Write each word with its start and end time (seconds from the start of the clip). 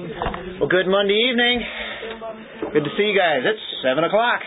Well, 0.00 0.68
good 0.68 0.86
Monday 0.86 1.28
evening. 1.28 1.60
Good 2.72 2.84
to 2.84 2.90
see 2.96 3.02
you 3.04 3.18
guys. 3.18 3.40
It's 3.44 3.60
7 3.84 4.02
o'clock. 4.04 4.40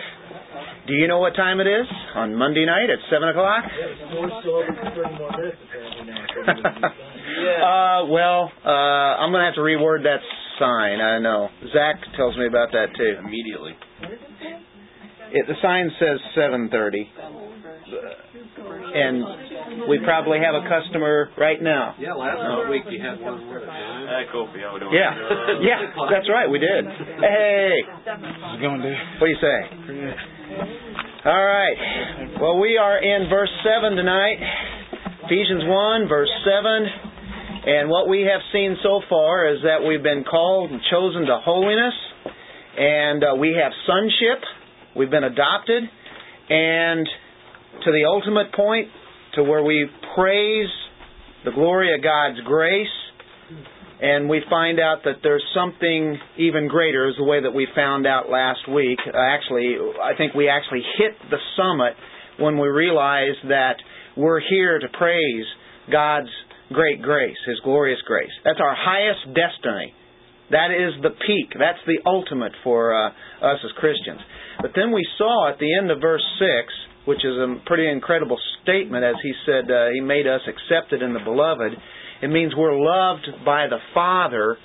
Do 0.87 0.93
you 0.93 1.07
know 1.07 1.19
what 1.19 1.35
time 1.35 1.59
it 1.59 1.67
is 1.67 1.85
on 2.15 2.33
Monday 2.35 2.65
night 2.65 2.89
at 2.89 2.97
7 3.11 3.29
o'clock? 3.29 3.63
uh, 6.49 8.05
well, 8.09 8.51
uh, 8.65 9.21
I'm 9.21 9.31
going 9.31 9.41
to 9.41 9.45
have 9.45 9.55
to 9.55 9.61
reword 9.61 10.03
that 10.03 10.21
sign. 10.59 10.99
I 11.01 11.19
know. 11.19 11.49
Zach 11.71 12.01
tells 12.17 12.35
me 12.37 12.47
about 12.47 12.71
that 12.71 12.87
too. 12.97 13.17
Immediately. 13.19 13.73
It, 15.33 15.45
the 15.47 15.55
sign 15.61 15.89
says 15.99 16.19
7:30, 16.37 17.09
and 18.93 19.25
we 19.89 19.99
probably 20.03 20.39
have 20.39 20.55
a 20.55 20.63
customer 20.67 21.29
right 21.37 21.61
now. 21.61 21.95
Yeah, 21.99 22.13
last 22.13 22.69
week 22.69 22.83
you 22.89 23.01
had 23.01 23.19
one 23.19 23.47
word. 23.47 23.63
Hey, 23.63 24.25
Kofi, 24.33 24.61
how 24.61 24.73
we 24.73 24.79
doing? 24.79 24.93
Yeah, 24.93 25.11
yeah, 25.61 26.07
that's 26.11 26.29
right, 26.29 26.49
we 26.49 26.59
did. 26.59 26.85
Hey, 27.19 27.83
How's 28.05 28.57
it 28.57 28.61
going, 28.61 28.81
Dave? 28.81 28.97
what 29.19 29.27
do 29.27 29.31
you 29.31 29.41
say? 29.41 29.57
All 31.25 31.45
right. 31.45 31.77
Well, 32.41 32.59
we 32.59 32.77
are 32.77 32.97
in 32.99 33.29
verse 33.29 33.51
7 33.63 33.95
tonight. 33.95 34.37
Ephesians 35.25 35.63
1, 35.65 36.07
verse 36.09 36.31
7. 36.43 36.87
And 37.65 37.89
what 37.89 38.09
we 38.09 38.27
have 38.29 38.41
seen 38.51 38.75
so 38.83 39.01
far 39.09 39.47
is 39.47 39.61
that 39.63 39.87
we've 39.87 40.03
been 40.03 40.25
called 40.29 40.71
and 40.71 40.81
chosen 40.91 41.25
to 41.27 41.39
holiness, 41.39 41.93
and 42.77 43.23
uh, 43.23 43.35
we 43.39 43.55
have 43.61 43.71
sonship. 43.87 44.43
We've 44.97 45.09
been 45.09 45.23
adopted, 45.23 45.83
and 46.49 47.07
to 47.85 47.91
the 47.91 48.03
ultimate 48.05 48.51
point, 48.53 48.89
to 49.35 49.43
where 49.43 49.63
we 49.63 49.87
praise 50.15 50.69
the 51.45 51.51
glory 51.51 51.93
of 51.93 52.03
God's 52.03 52.39
grace, 52.45 52.87
and 54.01 54.29
we 54.29 54.41
find 54.49 54.79
out 54.79 55.03
that 55.05 55.23
there's 55.23 55.43
something 55.55 56.17
even 56.37 56.67
greater, 56.67 57.07
is 57.07 57.15
the 57.17 57.23
way 57.23 57.41
that 57.41 57.51
we 57.51 57.67
found 57.75 58.05
out 58.05 58.29
last 58.29 58.67
week. 58.69 58.99
Uh, 59.07 59.17
actually, 59.17 59.75
I 60.01 60.15
think 60.17 60.33
we 60.33 60.49
actually 60.49 60.83
hit 60.97 61.13
the 61.29 61.37
summit 61.55 61.93
when 62.39 62.57
we 62.57 62.67
realized 62.67 63.47
that 63.49 63.75
we're 64.17 64.41
here 64.49 64.79
to 64.79 64.87
praise 64.97 65.45
God's 65.91 66.29
great 66.71 67.01
grace, 67.01 67.37
His 67.47 67.59
glorious 67.63 67.99
grace. 68.05 68.31
That's 68.43 68.59
our 68.59 68.75
highest 68.75 69.33
destiny. 69.33 69.93
That 70.51 70.71
is 70.71 71.01
the 71.01 71.09
peak. 71.09 71.55
That's 71.57 71.79
the 71.87 71.99
ultimate 72.05 72.51
for 72.63 72.93
uh, 72.93 73.09
us 73.09 73.59
as 73.63 73.71
Christians. 73.77 74.19
But 74.61 74.71
then 74.75 74.91
we 74.91 75.05
saw 75.17 75.49
at 75.51 75.59
the 75.59 75.77
end 75.77 75.89
of 75.89 76.01
verse 76.01 76.23
6, 76.39 76.49
which 77.05 77.19
is 77.25 77.35
a 77.37 77.55
pretty 77.65 77.89
incredible 77.89 78.37
statement, 78.61 79.03
as 79.03 79.15
he 79.21 79.33
said, 79.45 79.69
uh, 79.69 79.89
He 79.93 80.01
made 80.01 80.27
us 80.27 80.41
accepted 80.47 81.01
in 81.01 81.13
the 81.13 81.19
beloved. 81.19 81.73
It 82.21 82.27
means 82.27 82.53
we're 82.55 82.79
loved 82.79 83.27
by 83.45 83.67
the 83.67 83.79
Father 83.93 84.57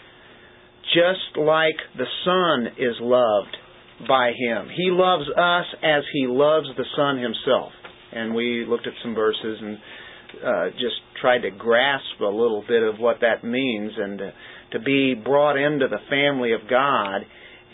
just 0.95 1.37
like 1.37 1.77
the 1.97 2.07
Son 2.25 2.73
is 2.79 2.97
loved 3.01 3.57
by 4.09 4.29
Him. 4.29 4.69
He 4.75 4.91
loves 4.91 5.29
us 5.29 5.67
as 5.83 6.05
He 6.13 6.27
loves 6.27 6.69
the 6.77 6.87
Son 6.97 7.19
Himself. 7.19 7.73
And 8.13 8.35
we 8.35 8.65
looked 8.67 8.87
at 8.87 8.95
some 9.03 9.15
verses 9.15 9.59
and 9.61 9.79
uh, 10.45 10.71
just 10.73 10.97
tried 11.21 11.41
to 11.41 11.51
grasp 11.51 12.21
a 12.21 12.25
little 12.25 12.65
bit 12.67 12.83
of 12.83 12.99
what 12.99 13.19
that 13.21 13.45
means 13.45 13.93
and 13.97 14.21
uh, 14.21 14.31
to 14.73 14.79
be 14.79 15.15
brought 15.15 15.57
into 15.57 15.89
the 15.89 15.99
family 16.09 16.53
of 16.53 16.61
God 16.71 17.23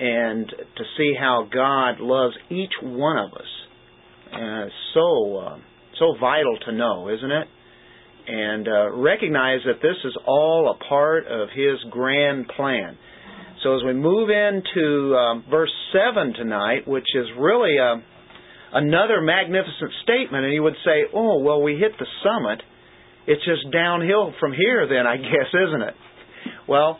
and 0.01 0.49
to 0.49 0.85
see 0.97 1.15
how 1.19 1.49
God 1.53 2.01
loves 2.01 2.35
each 2.51 2.73
one 2.83 3.19
of 3.19 3.33
us. 3.33 3.47
Uh, 4.35 4.67
so 4.95 5.37
uh, 5.37 5.59
so 5.99 6.17
vital 6.21 6.59
to 6.67 6.73
know, 6.73 7.09
isn't 7.09 7.31
it? 7.31 7.49
And 8.27 8.67
uh, 8.67 8.91
recognize 8.93 9.61
that 9.67 9.81
this 9.83 9.97
is 10.05 10.17
all 10.27 10.75
a 10.75 10.85
part 10.89 11.27
of 11.27 11.49
His 11.55 11.79
grand 11.91 12.49
plan. 12.49 12.97
So 13.63 13.77
as 13.77 13.83
we 13.85 13.93
move 13.93 14.31
into 14.31 15.15
um, 15.15 15.45
verse 15.49 15.73
seven 15.93 16.35
tonight, 16.35 16.87
which 16.87 17.07
is 17.15 17.27
really 17.39 17.77
a 17.77 18.03
another 18.73 19.21
magnificent 19.21 19.93
statement, 20.03 20.45
and 20.45 20.53
you 20.53 20.63
would 20.63 20.77
say, 20.85 21.05
"Oh, 21.15 21.41
well, 21.41 21.63
we 21.63 21.77
hit 21.77 21.93
the 21.99 22.07
summit. 22.25 22.63
It's 23.27 23.45
just 23.45 23.73
downhill 23.73 24.35
from 24.41 24.53
here, 24.53 24.87
then, 24.89 25.07
I 25.07 25.17
guess, 25.19 25.49
isn't 25.69 25.83
it?" 25.83 25.95
Well, 26.69 26.99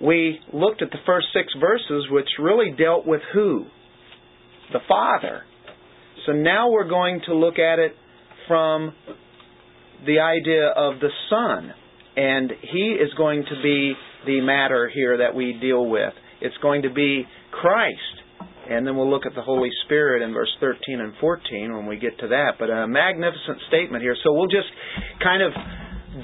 we 0.00 0.40
looked 0.52 0.82
at 0.82 0.90
the 0.90 0.98
first 1.06 1.28
six 1.32 1.48
verses, 1.60 2.06
which 2.10 2.28
really 2.38 2.74
dealt 2.76 3.06
with 3.06 3.20
who? 3.32 3.66
The 4.72 4.80
Father. 4.88 5.42
So 6.28 6.32
now 6.34 6.70
we're 6.70 6.88
going 6.88 7.22
to 7.24 7.34
look 7.34 7.58
at 7.58 7.78
it 7.78 7.92
from 8.46 8.92
the 10.04 10.18
idea 10.18 10.68
of 10.68 11.00
the 11.00 11.08
Son. 11.30 11.72
And 12.18 12.52
He 12.70 12.98
is 13.00 13.08
going 13.16 13.44
to 13.44 13.62
be 13.62 13.94
the 14.26 14.42
matter 14.42 14.90
here 14.92 15.16
that 15.16 15.34
we 15.34 15.56
deal 15.58 15.88
with. 15.88 16.12
It's 16.42 16.56
going 16.60 16.82
to 16.82 16.92
be 16.92 17.24
Christ. 17.50 17.96
And 18.68 18.86
then 18.86 18.94
we'll 18.98 19.08
look 19.08 19.24
at 19.24 19.34
the 19.34 19.40
Holy 19.40 19.70
Spirit 19.86 20.20
in 20.20 20.34
verse 20.34 20.54
13 20.60 21.00
and 21.00 21.14
14 21.18 21.74
when 21.74 21.86
we 21.86 21.96
get 21.96 22.18
to 22.18 22.28
that. 22.28 22.56
But 22.58 22.68
a 22.68 22.86
magnificent 22.86 23.62
statement 23.68 24.02
here. 24.02 24.16
So 24.22 24.34
we'll 24.34 24.52
just 24.52 24.68
kind 25.24 25.42
of 25.42 25.52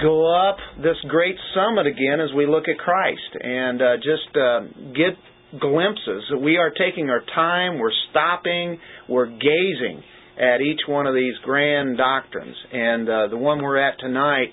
go 0.02 0.28
up 0.50 0.58
this 0.82 1.00
great 1.08 1.36
summit 1.54 1.86
again 1.86 2.20
as 2.20 2.28
we 2.36 2.46
look 2.46 2.64
at 2.68 2.76
Christ 2.76 3.40
and 3.40 3.80
uh, 3.80 3.96
just 3.96 4.36
uh, 4.36 4.60
get 4.92 5.16
glimpses. 5.60 6.24
We 6.40 6.56
are 6.56 6.70
taking 6.70 7.10
our 7.10 7.22
time, 7.34 7.78
we're 7.78 7.92
stopping, 8.10 8.78
we're 9.08 9.26
gazing 9.26 10.02
at 10.38 10.60
each 10.60 10.80
one 10.88 11.06
of 11.06 11.14
these 11.14 11.34
grand 11.44 11.96
doctrines. 11.96 12.56
And 12.72 13.08
uh, 13.08 13.28
the 13.28 13.36
one 13.36 13.62
we're 13.62 13.78
at 13.78 13.98
tonight 14.00 14.50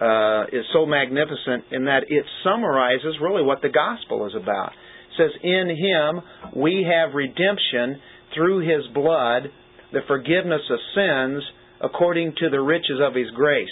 uh, 0.00 0.44
is 0.52 0.64
so 0.72 0.86
magnificent 0.86 1.64
in 1.72 1.86
that 1.86 2.04
it 2.08 2.24
summarizes 2.44 3.16
really 3.20 3.42
what 3.42 3.62
the 3.62 3.68
gospel 3.68 4.26
is 4.26 4.34
about. 4.40 4.70
It 4.70 5.16
says, 5.16 5.30
In 5.42 5.68
Him 5.70 6.22
we 6.54 6.86
have 6.88 7.14
redemption 7.14 8.00
through 8.34 8.60
His 8.60 8.86
blood, 8.94 9.50
the 9.92 10.00
forgiveness 10.06 10.62
of 10.70 10.78
sins, 10.94 11.42
according 11.80 12.34
to 12.38 12.50
the 12.50 12.60
riches 12.60 13.00
of 13.02 13.14
His 13.14 13.30
grace. 13.34 13.68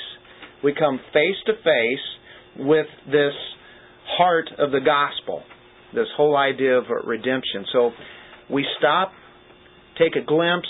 We 0.62 0.74
come 0.74 0.98
face 1.12 1.36
to 1.46 1.52
face 1.52 2.66
with 2.66 2.86
this 3.06 3.34
heart 4.16 4.48
of 4.58 4.70
the 4.70 4.80
gospel, 4.80 5.42
this 5.94 6.08
whole 6.16 6.36
idea 6.36 6.78
of 6.78 6.84
redemption. 7.04 7.64
So 7.72 7.90
we 8.50 8.64
stop, 8.78 9.12
take 9.98 10.16
a 10.16 10.24
glimpse, 10.24 10.68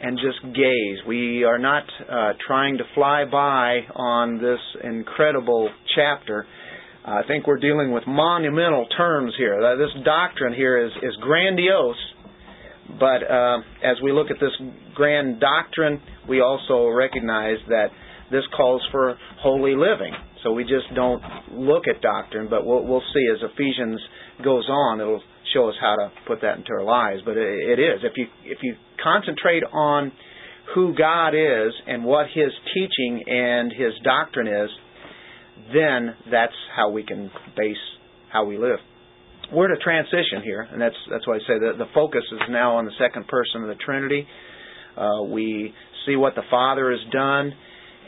and 0.00 0.18
just 0.18 0.54
gaze. 0.54 0.98
We 1.06 1.44
are 1.44 1.58
not 1.58 1.84
uh, 2.10 2.32
trying 2.46 2.78
to 2.78 2.84
fly 2.94 3.24
by 3.24 3.80
on 3.94 4.38
this 4.40 4.60
incredible 4.84 5.70
chapter. 5.94 6.46
I 7.04 7.22
think 7.26 7.46
we're 7.46 7.60
dealing 7.60 7.92
with 7.92 8.02
monumental 8.06 8.86
terms 8.96 9.32
here. 9.38 9.62
Uh, 9.62 9.76
this 9.76 10.04
doctrine 10.04 10.52
here 10.52 10.84
is, 10.84 10.92
is 11.02 11.16
grandiose, 11.20 11.96
but 12.98 13.22
uh, 13.30 13.58
as 13.82 13.96
we 14.02 14.12
look 14.12 14.30
at 14.30 14.36
this 14.40 14.52
grand 14.94 15.40
doctrine, 15.40 16.00
we 16.28 16.40
also 16.40 16.88
recognize 16.88 17.58
that 17.68 17.88
this 18.30 18.42
calls 18.56 18.82
for 18.90 19.16
holy 19.40 19.76
living. 19.76 20.12
So 20.42 20.52
we 20.52 20.64
just 20.64 20.92
don't 20.94 21.22
look 21.52 21.84
at 21.88 22.02
doctrine, 22.02 22.48
but 22.50 22.66
we'll, 22.66 22.84
we'll 22.84 23.02
see 23.14 23.26
as 23.32 23.50
Ephesians 23.52 24.00
goes 24.42 24.68
on, 24.68 25.00
it'll 25.00 25.22
show 25.54 25.68
us 25.68 25.74
how 25.80 25.96
to 25.96 26.12
put 26.26 26.42
that 26.42 26.58
into 26.58 26.72
our 26.72 26.84
lives. 26.84 27.22
But 27.24 27.36
it, 27.36 27.78
is. 27.78 28.00
If 28.02 28.12
you 28.16 28.26
if 28.44 28.58
you 28.62 28.74
concentrate 29.02 29.62
on 29.72 30.12
who 30.74 30.94
God 30.94 31.30
is 31.30 31.72
and 31.86 32.04
what 32.04 32.26
His 32.26 32.52
teaching 32.74 33.22
and 33.26 33.72
His 33.72 33.92
doctrine 34.04 34.48
is, 34.48 34.70
then 35.72 36.14
that's 36.30 36.56
how 36.74 36.90
we 36.90 37.04
can 37.04 37.30
base 37.56 37.76
how 38.32 38.44
we 38.44 38.58
live. 38.58 38.78
We're 39.52 39.66
in 39.72 39.80
a 39.80 39.82
transition 39.82 40.42
here, 40.42 40.66
and 40.70 40.80
that's 40.80 40.96
that's 41.10 41.26
why 41.26 41.36
I 41.36 41.38
say 41.40 41.58
that 41.60 41.74
the 41.78 41.86
focus 41.94 42.24
is 42.32 42.40
now 42.50 42.76
on 42.76 42.84
the 42.84 42.92
second 42.98 43.28
person 43.28 43.62
of 43.62 43.68
the 43.68 43.76
Trinity. 43.76 44.26
Uh, 44.96 45.22
we 45.22 45.72
see 46.04 46.16
what 46.16 46.34
the 46.34 46.42
Father 46.50 46.90
has 46.90 47.00
done, 47.12 47.52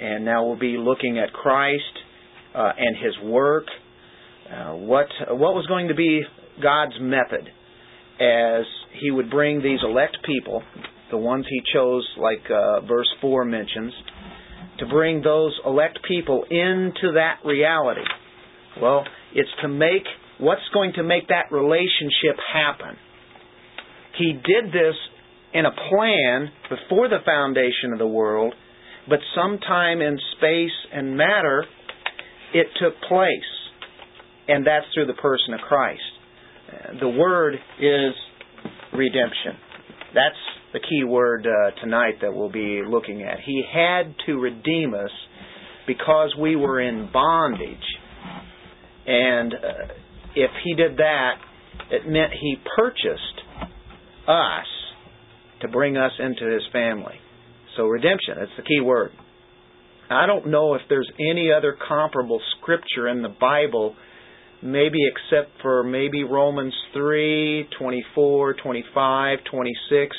and 0.00 0.24
now 0.24 0.46
we'll 0.46 0.58
be 0.58 0.76
looking 0.78 1.18
at 1.18 1.32
Christ 1.32 1.82
uh, 2.54 2.72
and 2.76 2.96
His 2.96 3.14
work. 3.24 3.66
Uh, 4.50 4.74
what 4.74 5.06
what 5.28 5.54
was 5.54 5.66
going 5.66 5.88
to 5.88 5.94
be 5.94 6.22
God's 6.62 6.94
method 7.00 7.48
as 8.20 8.64
He 9.00 9.10
would 9.10 9.30
bring 9.30 9.62
these 9.62 9.80
elect 9.82 10.18
people, 10.24 10.62
the 11.10 11.18
ones 11.18 11.44
He 11.48 11.60
chose, 11.72 12.06
like 12.16 12.50
uh, 12.50 12.80
verse 12.86 13.08
4 13.20 13.44
mentions, 13.44 13.92
to 14.78 14.86
bring 14.86 15.22
those 15.22 15.58
elect 15.66 15.98
people 16.06 16.44
into 16.50 17.12
that 17.14 17.38
reality. 17.44 18.04
Well, 18.80 19.04
it's 19.34 19.50
to 19.62 19.68
make 19.68 20.04
what's 20.38 20.62
going 20.72 20.92
to 20.94 21.02
make 21.02 21.28
that 21.28 21.50
relationship 21.50 22.38
happen. 22.52 22.96
He 24.16 24.32
did 24.32 24.72
this 24.72 24.94
in 25.52 25.66
a 25.66 25.70
plan 25.70 26.50
before 26.68 27.08
the 27.08 27.18
foundation 27.24 27.92
of 27.92 27.98
the 27.98 28.06
world, 28.06 28.54
but 29.08 29.18
sometime 29.34 30.00
in 30.00 30.18
space 30.36 30.76
and 30.92 31.16
matter, 31.16 31.64
it 32.54 32.66
took 32.80 32.94
place. 33.08 33.57
And 34.48 34.66
that's 34.66 34.86
through 34.94 35.06
the 35.06 35.20
person 35.20 35.54
of 35.54 35.60
Christ. 35.60 36.00
The 37.00 37.08
word 37.08 37.54
is 37.54 38.14
redemption. 38.92 39.56
That's 40.14 40.36
the 40.72 40.80
key 40.80 41.04
word 41.04 41.46
uh, 41.46 41.80
tonight 41.80 42.14
that 42.22 42.34
we'll 42.34 42.50
be 42.50 42.82
looking 42.86 43.22
at. 43.22 43.38
He 43.44 43.62
had 43.72 44.14
to 44.26 44.38
redeem 44.38 44.94
us 44.94 45.10
because 45.86 46.34
we 46.38 46.56
were 46.56 46.80
in 46.80 47.10
bondage. 47.12 47.76
And 49.06 49.54
uh, 49.54 49.94
if 50.34 50.50
he 50.64 50.74
did 50.74 50.98
that, 50.98 51.32
it 51.90 52.06
meant 52.06 52.32
he 52.38 52.56
purchased 52.76 53.40
us 54.26 54.66
to 55.62 55.68
bring 55.68 55.96
us 55.96 56.12
into 56.18 56.52
his 56.52 56.62
family. 56.72 57.14
So 57.76 57.84
redemption, 57.84 58.34
that's 58.38 58.50
the 58.56 58.62
key 58.62 58.80
word. 58.80 59.10
I 60.10 60.26
don't 60.26 60.48
know 60.48 60.74
if 60.74 60.82
there's 60.88 61.10
any 61.18 61.50
other 61.50 61.76
comparable 61.86 62.40
scripture 62.58 63.08
in 63.08 63.22
the 63.22 63.28
Bible, 63.28 63.94
maybe 64.62 64.98
except 65.06 65.50
for 65.62 65.82
maybe 65.82 66.24
Romans 66.24 66.74
3, 66.94 67.68
24, 67.78 68.54
25, 68.54 69.38
26, 69.50 70.16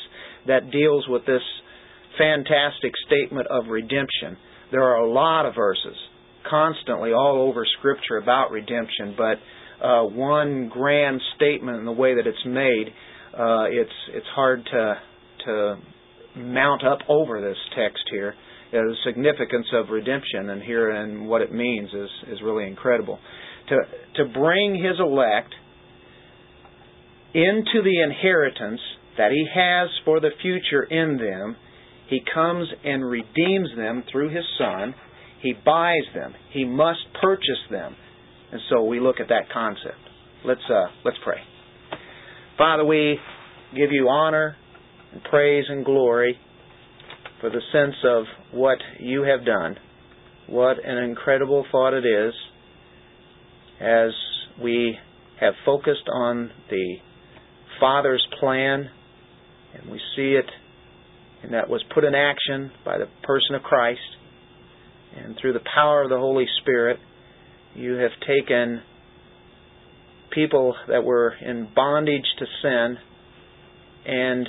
that 0.47 0.71
deals 0.71 1.05
with 1.07 1.25
this 1.25 1.41
fantastic 2.17 2.93
statement 3.07 3.47
of 3.49 3.67
redemption. 3.67 4.37
There 4.71 4.83
are 4.83 4.97
a 4.97 5.11
lot 5.11 5.45
of 5.45 5.55
verses 5.55 5.95
constantly 6.49 7.11
all 7.11 7.47
over 7.47 7.65
Scripture 7.77 8.17
about 8.17 8.51
redemption, 8.51 9.15
but 9.17 9.85
uh, 9.85 10.03
one 10.03 10.69
grand 10.69 11.21
statement 11.35 11.77
in 11.77 11.85
the 11.85 11.91
way 11.91 12.15
that 12.15 12.27
it's 12.27 12.45
made, 12.45 12.87
uh, 13.33 13.65
it's 13.69 13.91
it's 14.13 14.25
hard 14.35 14.65
to 14.65 14.95
to 15.45 15.75
mount 16.35 16.83
up 16.83 16.99
over 17.07 17.41
this 17.41 17.57
text 17.75 18.03
here. 18.11 18.35
The 18.71 18.95
significance 19.05 19.65
of 19.73 19.89
redemption 19.89 20.51
and 20.51 20.61
here 20.61 20.91
and 20.91 21.27
what 21.27 21.41
it 21.41 21.51
means 21.51 21.89
is 21.93 22.09
is 22.31 22.39
really 22.43 22.67
incredible. 22.67 23.19
To 23.69 23.77
to 24.15 24.25
bring 24.33 24.75
His 24.75 24.99
elect 24.99 25.53
into 27.33 27.83
the 27.83 28.01
inheritance 28.03 28.81
that 29.17 29.31
He 29.31 29.45
has 29.53 29.89
for 30.05 30.19
the 30.19 30.31
future 30.41 30.83
in 30.83 31.17
them, 31.17 31.55
He 32.09 32.21
comes 32.33 32.67
and 32.83 33.07
redeems 33.07 33.69
them 33.77 34.03
through 34.11 34.29
His 34.29 34.45
Son. 34.57 34.95
He 35.41 35.53
buys 35.53 36.03
them. 36.13 36.33
He 36.51 36.65
must 36.65 36.99
purchase 37.21 37.63
them. 37.69 37.95
And 38.51 38.59
so 38.69 38.83
we 38.83 38.99
look 38.99 39.19
at 39.19 39.29
that 39.29 39.49
concept. 39.53 39.99
Let's 40.43 40.61
uh, 40.69 40.87
let's 41.05 41.17
pray. 41.23 41.37
Father, 42.57 42.85
we 42.85 43.17
give 43.75 43.91
you 43.91 44.09
honor 44.09 44.55
and 45.13 45.23
praise 45.23 45.65
and 45.69 45.85
glory 45.85 46.37
for 47.39 47.49
the 47.49 47.61
sense 47.71 47.95
of 48.05 48.23
what 48.51 48.79
you 48.99 49.23
have 49.23 49.45
done. 49.45 49.77
What 50.47 50.77
an 50.83 50.97
incredible 50.97 51.65
thought 51.71 51.93
it 51.93 52.05
is 52.05 52.33
as 53.79 54.11
we 54.61 54.97
have 55.39 55.53
focused 55.65 56.09
on 56.13 56.51
the 56.69 56.95
Father's 57.79 58.25
plan 58.39 58.89
and 59.73 59.89
we 59.89 59.99
see 60.15 60.33
it 60.33 60.45
and 61.43 61.53
that 61.53 61.69
was 61.69 61.83
put 61.93 62.03
in 62.03 62.13
action 62.13 62.71
by 62.83 62.97
the 62.97 63.07
person 63.23 63.55
of 63.55 63.63
Christ 63.63 63.99
and 65.17 65.37
through 65.39 65.53
the 65.53 65.61
power 65.73 66.03
of 66.03 66.09
the 66.09 66.17
Holy 66.17 66.45
Spirit 66.61 66.99
you 67.75 67.93
have 67.93 68.11
taken 68.27 68.81
people 70.31 70.75
that 70.87 71.03
were 71.03 71.33
in 71.41 71.67
bondage 71.73 72.25
to 72.39 72.45
sin 72.61 72.97
and 74.05 74.47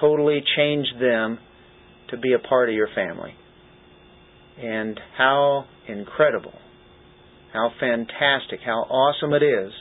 totally 0.00 0.42
changed 0.56 0.94
them 1.00 1.38
to 2.10 2.16
be 2.16 2.32
a 2.32 2.38
part 2.38 2.68
of 2.68 2.74
your 2.74 2.88
family. 2.94 3.34
And 4.58 4.98
how 5.16 5.64
incredible, 5.88 6.52
how 7.52 7.70
fantastic, 7.80 8.60
how 8.64 8.82
awesome 8.88 9.32
it 9.32 9.42
is 9.42 9.72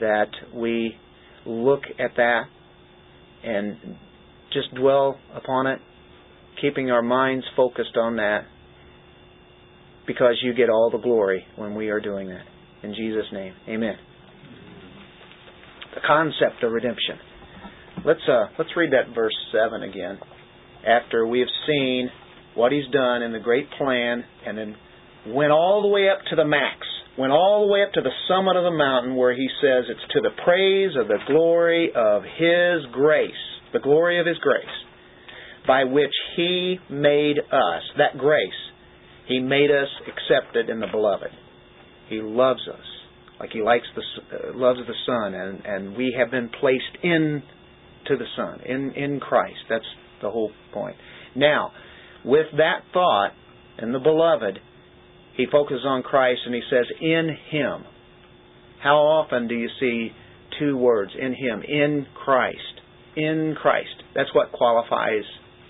that 0.00 0.30
we 0.54 0.94
look 1.44 1.82
at 1.98 2.16
that 2.16 2.42
and 3.44 3.76
just 4.52 4.74
dwell 4.74 5.18
upon 5.34 5.66
it, 5.66 5.78
keeping 6.60 6.90
our 6.90 7.02
minds 7.02 7.44
focused 7.54 7.96
on 7.96 8.16
that, 8.16 8.46
because 10.06 10.40
you 10.42 10.54
get 10.54 10.68
all 10.68 10.90
the 10.90 10.98
glory 10.98 11.44
when 11.56 11.74
we 11.74 11.88
are 11.88 12.00
doing 12.00 12.28
that. 12.28 12.44
In 12.82 12.94
Jesus' 12.94 13.26
name, 13.32 13.54
amen. 13.68 13.96
The 15.94 16.00
concept 16.06 16.62
of 16.62 16.72
redemption. 16.72 17.18
Let's 18.04 18.20
uh, 18.28 18.46
let's 18.58 18.70
read 18.76 18.92
that 18.92 19.14
verse 19.14 19.34
seven 19.50 19.82
again. 19.82 20.18
After 20.86 21.26
we 21.26 21.40
have 21.40 21.48
seen 21.66 22.10
what 22.54 22.70
He's 22.70 22.88
done 22.92 23.22
in 23.22 23.32
the 23.32 23.40
great 23.40 23.68
plan, 23.78 24.22
and 24.46 24.56
then 24.56 24.76
went 25.28 25.52
all 25.52 25.82
the 25.82 25.88
way 25.88 26.08
up 26.08 26.18
to 26.30 26.36
the 26.36 26.44
max, 26.44 26.86
went 27.18 27.32
all 27.32 27.66
the 27.66 27.72
way 27.72 27.82
up 27.82 27.92
to 27.92 28.00
the 28.00 28.10
summit 28.28 28.56
of 28.56 28.64
the 28.64 28.76
mountain 28.76 29.16
where 29.16 29.34
He 29.34 29.48
says 29.60 29.84
it's 29.88 30.12
to 30.12 30.20
the 30.20 30.42
praise 30.44 30.92
of 31.00 31.08
the 31.08 31.18
glory 31.26 31.90
of 31.94 32.22
His 32.22 32.92
grace, 32.92 33.32
the 33.72 33.80
glory 33.80 34.20
of 34.20 34.26
His 34.26 34.38
grace, 34.38 34.64
by 35.66 35.84
which 35.84 36.14
He 36.36 36.78
made 36.90 37.38
us. 37.38 37.82
That 37.98 38.18
grace, 38.18 38.48
He 39.26 39.40
made 39.40 39.70
us 39.70 39.88
accepted 40.06 40.68
in 40.68 40.80
the 40.80 40.88
Beloved. 40.90 41.30
He 42.08 42.20
loves 42.22 42.68
us 42.72 42.86
like 43.40 43.50
He 43.52 43.62
likes 43.62 43.86
the 43.94 44.02
uh, 44.36 44.56
loves 44.56 44.80
the 44.86 44.94
Son, 45.06 45.34
and 45.34 45.64
and 45.64 45.96
we 45.96 46.14
have 46.18 46.30
been 46.30 46.50
placed 46.60 47.02
in 47.02 47.42
to 48.08 48.16
the 48.16 48.24
Son, 48.36 48.60
in, 48.64 48.92
in 48.92 49.20
Christ. 49.20 49.58
That's 49.68 49.84
the 50.22 50.30
whole 50.30 50.52
point. 50.72 50.96
Now, 51.34 51.72
with 52.24 52.46
that 52.56 52.80
thought 52.92 53.32
and 53.78 53.94
the 53.94 53.98
beloved, 53.98 54.58
he 55.36 55.46
focuses 55.50 55.84
on 55.86 56.02
Christ 56.02 56.40
and 56.46 56.54
he 56.54 56.62
says, 56.70 56.86
in 57.00 57.36
Him. 57.50 57.84
How 58.82 58.96
often 58.96 59.48
do 59.48 59.54
you 59.54 59.68
see 59.80 60.10
two 60.58 60.76
words, 60.76 61.12
in 61.18 61.34
Him, 61.34 61.62
in 61.66 62.06
Christ? 62.14 62.58
In 63.16 63.54
Christ. 63.60 64.02
That's 64.14 64.34
what 64.34 64.52
qualifies 64.52 65.24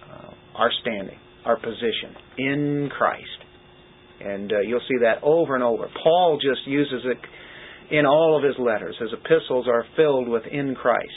uh, 0.09 0.31
our 0.55 0.71
standing, 0.83 1.19
our 1.45 1.57
position, 1.57 2.15
in 2.39 2.91
Christ. 2.97 3.25
And 4.21 4.53
uh, 4.53 4.61
you'll 4.61 4.81
see 4.81 4.99
that 5.03 5.23
over 5.23 5.55
and 5.55 5.65
over. 5.65 5.89
Paul 6.03 6.39
just 6.41 6.67
uses 6.67 7.05
it 7.05 7.19
in 7.95 8.07
all 8.07 8.37
of 8.37 8.43
his 8.43 8.55
letters. 8.59 8.97
His 8.99 9.11
epistles 9.12 9.67
are 9.69 9.85
filled 9.97 10.29
with 10.29 10.43
in 10.51 10.75
Christ. 10.75 11.11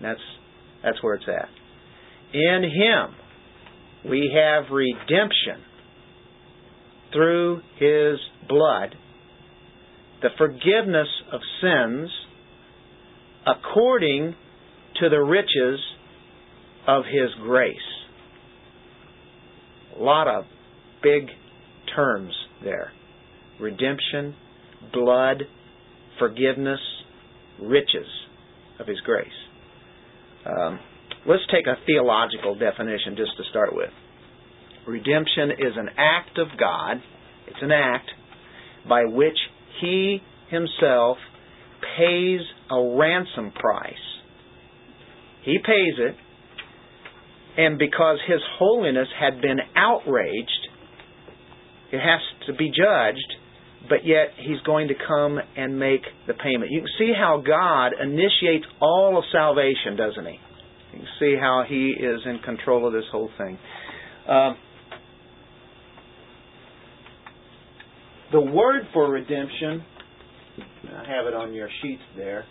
That's 0.00 0.20
that's 0.82 1.02
where 1.02 1.14
it's 1.14 1.24
at. 1.28 1.48
In 2.32 2.62
Him, 2.62 4.10
we 4.10 4.30
have 4.34 4.70
redemption 4.70 5.64
through 7.14 7.62
His 7.78 8.18
blood, 8.48 8.94
the 10.20 10.28
forgiveness 10.36 11.08
of 11.32 11.40
sins 11.62 12.10
according 13.46 14.34
to 15.00 15.08
the 15.08 15.18
riches 15.20 15.80
of 16.86 17.04
His 17.04 17.30
grace. 17.42 17.76
A 19.98 20.02
lot 20.02 20.28
of 20.28 20.44
big 21.02 21.28
terms 21.94 22.32
there 22.62 22.92
redemption, 23.60 24.34
blood, 24.92 25.44
forgiveness, 26.18 26.80
riches 27.62 28.08
of 28.80 28.86
His 28.86 29.00
grace. 29.00 29.28
Um, 30.44 30.80
let's 31.26 31.42
take 31.52 31.66
a 31.66 31.76
theological 31.86 32.56
definition 32.56 33.16
just 33.16 33.36
to 33.36 33.44
start 33.50 33.70
with. 33.72 33.90
Redemption 34.86 35.50
is 35.52 35.74
an 35.76 35.88
act 35.96 36.38
of 36.38 36.48
God, 36.58 37.02
it's 37.46 37.62
an 37.62 37.72
act 37.72 38.10
by 38.88 39.04
which 39.04 39.38
He 39.80 40.20
Himself 40.50 41.18
pays 41.96 42.40
a 42.70 42.96
ransom 42.98 43.52
price. 43.52 43.94
He 45.44 45.58
pays 45.58 45.94
it, 45.98 46.16
and 47.56 47.78
because 47.78 48.18
His 48.26 48.40
holiness 48.58 49.08
had 49.18 49.40
been 49.40 49.58
outraged, 49.76 50.68
it 51.92 52.00
has 52.00 52.20
to 52.46 52.54
be 52.54 52.70
judged 52.70 53.34
but 53.88 54.04
yet 54.04 54.28
he's 54.38 54.60
going 54.64 54.88
to 54.88 54.94
come 54.94 55.38
and 55.56 55.78
make 55.78 56.02
the 56.26 56.34
payment. 56.34 56.70
You 56.70 56.80
can 56.80 56.90
see 56.98 57.12
how 57.16 57.42
God 57.46 57.92
initiates 58.00 58.64
all 58.80 59.18
of 59.18 59.24
salvation, 59.30 59.96
doesn't 59.96 60.24
he? 60.24 60.38
You 60.92 60.98
can 61.00 61.08
see 61.20 61.36
how 61.38 61.64
he 61.68 61.94
is 61.98 62.20
in 62.24 62.38
control 62.44 62.86
of 62.86 62.92
this 62.92 63.04
whole 63.12 63.30
thing. 63.36 63.58
Uh, 64.28 64.54
the 68.34 68.40
word 68.40 68.82
for 68.92 69.08
redemption, 69.08 69.84
I 70.92 71.08
have 71.08 71.26
it 71.26 71.34
on 71.34 71.54
your 71.54 71.68
sheets 71.80 72.02
there. 72.16 72.44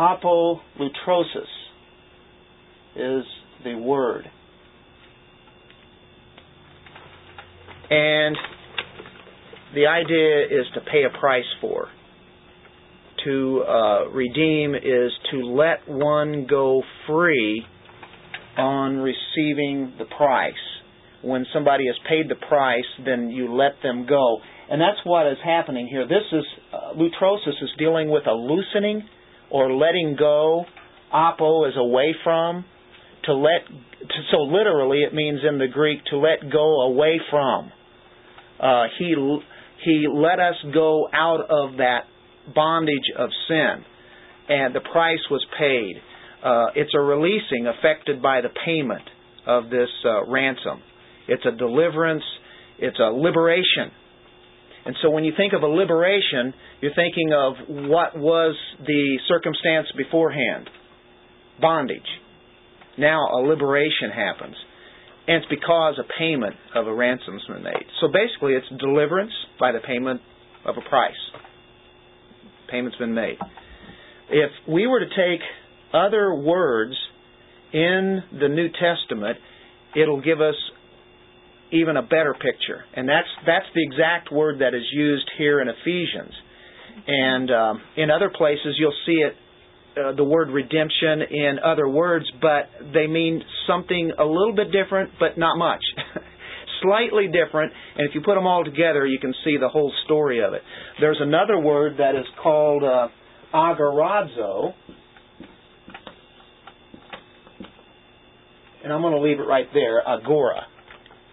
apolutrosis 0.00 1.46
is 2.96 3.24
the 3.62 3.74
word. 3.76 4.24
And 7.90 8.36
the 9.74 9.86
idea 9.86 10.44
is 10.46 10.66
to 10.74 10.80
pay 10.80 11.04
a 11.04 11.18
price 11.20 11.44
for. 11.60 11.88
To 13.24 13.64
uh, 13.66 14.08
redeem 14.10 14.74
is 14.74 15.10
to 15.32 15.38
let 15.38 15.88
one 15.88 16.46
go 16.48 16.82
free 17.06 17.64
on 18.56 18.98
receiving 18.98 19.94
the 19.98 20.04
price. 20.16 20.54
When 21.22 21.44
somebody 21.52 21.86
has 21.86 21.96
paid 22.08 22.28
the 22.30 22.36
price, 22.46 22.84
then 23.04 23.30
you 23.30 23.52
let 23.52 23.82
them 23.82 24.06
go. 24.08 24.38
And 24.70 24.80
that's 24.80 24.98
what 25.04 25.26
is 25.26 25.38
happening 25.44 25.88
here. 25.88 26.06
This 26.06 26.22
is, 26.32 26.44
uh, 26.72 26.94
lutrosis 26.94 27.60
is 27.60 27.70
dealing 27.78 28.08
with 28.08 28.26
a 28.26 28.32
loosening 28.32 29.02
or 29.50 29.72
letting 29.72 30.16
go 30.18 30.64
apo 31.12 31.64
is 31.66 31.74
away 31.76 32.14
from. 32.22 32.64
To 33.24 33.34
let, 33.34 33.66
to, 33.66 34.22
so 34.30 34.38
literally 34.42 35.02
it 35.02 35.12
means 35.12 35.40
in 35.46 35.58
the 35.58 35.66
Greek 35.66 36.04
to 36.06 36.18
let 36.18 36.50
go 36.50 36.82
away 36.82 37.20
from. 37.30 37.72
Uh, 38.60 38.84
he 38.98 39.14
he 39.84 40.06
let 40.12 40.40
us 40.40 40.56
go 40.72 41.08
out 41.12 41.40
of 41.48 41.76
that 41.78 42.02
bondage 42.54 43.10
of 43.16 43.30
sin, 43.48 43.84
and 44.48 44.74
the 44.74 44.80
price 44.80 45.22
was 45.30 45.44
paid. 45.58 45.96
Uh, 46.42 46.66
it's 46.74 46.92
a 46.94 47.00
releasing 47.00 47.66
affected 47.66 48.22
by 48.22 48.40
the 48.40 48.50
payment 48.64 49.02
of 49.46 49.70
this 49.70 49.88
uh, 50.04 50.24
ransom. 50.26 50.82
It's 51.26 51.44
a 51.44 51.56
deliverance. 51.56 52.24
It's 52.78 52.98
a 52.98 53.10
liberation. 53.10 53.90
And 54.86 54.96
so 55.02 55.10
when 55.10 55.24
you 55.24 55.32
think 55.36 55.52
of 55.52 55.62
a 55.62 55.66
liberation, 55.66 56.54
you're 56.80 56.94
thinking 56.94 57.32
of 57.34 57.54
what 57.90 58.16
was 58.16 58.56
the 58.86 59.18
circumstance 59.28 59.88
beforehand 59.96 60.70
bondage. 61.60 62.06
Now 62.96 63.20
a 63.32 63.40
liberation 63.46 64.10
happens. 64.14 64.56
And 65.26 65.42
it's 65.42 65.46
because 65.50 65.98
a 65.98 66.08
payment 66.18 66.56
of 66.74 66.86
a 66.86 66.94
ransom's 66.94 67.44
been 67.46 67.62
made. 67.62 67.84
So 68.00 68.08
basically, 68.08 68.54
it's 68.54 68.66
deliverance 68.80 69.32
by 69.60 69.72
the 69.72 69.80
payment 69.80 70.22
of 70.64 70.76
a 70.78 70.88
price. 70.88 71.12
Payment's 72.68 72.98
been 72.98 73.14
made. 73.14 73.38
If 74.30 74.50
we 74.68 74.86
were 74.86 75.00
to 75.00 75.08
take 75.08 75.40
other 75.92 76.34
words 76.34 76.94
in 77.72 78.22
the 78.32 78.48
New 78.48 78.68
Testament, 78.68 79.38
it'll 79.96 80.20
give 80.20 80.40
us 80.40 80.54
even 81.72 81.96
a 81.96 82.02
better 82.02 82.34
picture. 82.34 82.84
And 82.94 83.08
that's 83.08 83.28
that's 83.46 83.66
the 83.74 83.82
exact 83.82 84.32
word 84.32 84.60
that 84.60 84.74
is 84.74 84.84
used 84.92 85.30
here 85.36 85.60
in 85.60 85.68
Ephesians. 85.68 86.32
And 87.06 87.50
um, 87.50 87.82
in 87.96 88.10
other 88.10 88.30
places, 88.30 88.76
you'll 88.78 88.96
see 89.06 89.22
it, 89.22 89.34
uh, 89.98 90.12
the 90.16 90.24
word 90.24 90.50
redemption 90.50 91.22
in 91.30 91.58
other 91.64 91.88
words, 91.88 92.26
but 92.40 92.70
they 92.92 93.06
mean 93.06 93.42
something 93.66 94.12
a 94.18 94.24
little 94.24 94.54
bit 94.54 94.72
different, 94.72 95.12
but 95.18 95.38
not 95.38 95.56
much. 95.56 95.82
Slightly 96.82 97.26
different, 97.26 97.72
and 97.96 98.08
if 98.08 98.14
you 98.14 98.20
put 98.20 98.34
them 98.34 98.46
all 98.46 98.64
together, 98.64 99.06
you 99.06 99.18
can 99.18 99.34
see 99.44 99.56
the 99.60 99.68
whole 99.68 99.92
story 100.04 100.42
of 100.44 100.54
it. 100.54 100.62
There's 101.00 101.18
another 101.20 101.58
word 101.58 101.94
that 101.98 102.14
is 102.14 102.26
called 102.42 102.84
uh, 102.84 103.08
agorazo, 103.52 104.74
and 108.84 108.92
I'm 108.92 109.00
going 109.02 109.14
to 109.14 109.20
leave 109.20 109.40
it 109.40 109.44
right 109.44 109.66
there, 109.74 110.06
agora. 110.06 110.66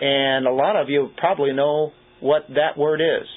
And 0.01 0.47
a 0.47 0.51
lot 0.51 0.75
of 0.75 0.89
you 0.89 1.09
probably 1.17 1.53
know 1.53 1.91
what 2.19 2.47
that 2.49 2.77
word 2.77 3.01
is. 3.01 3.27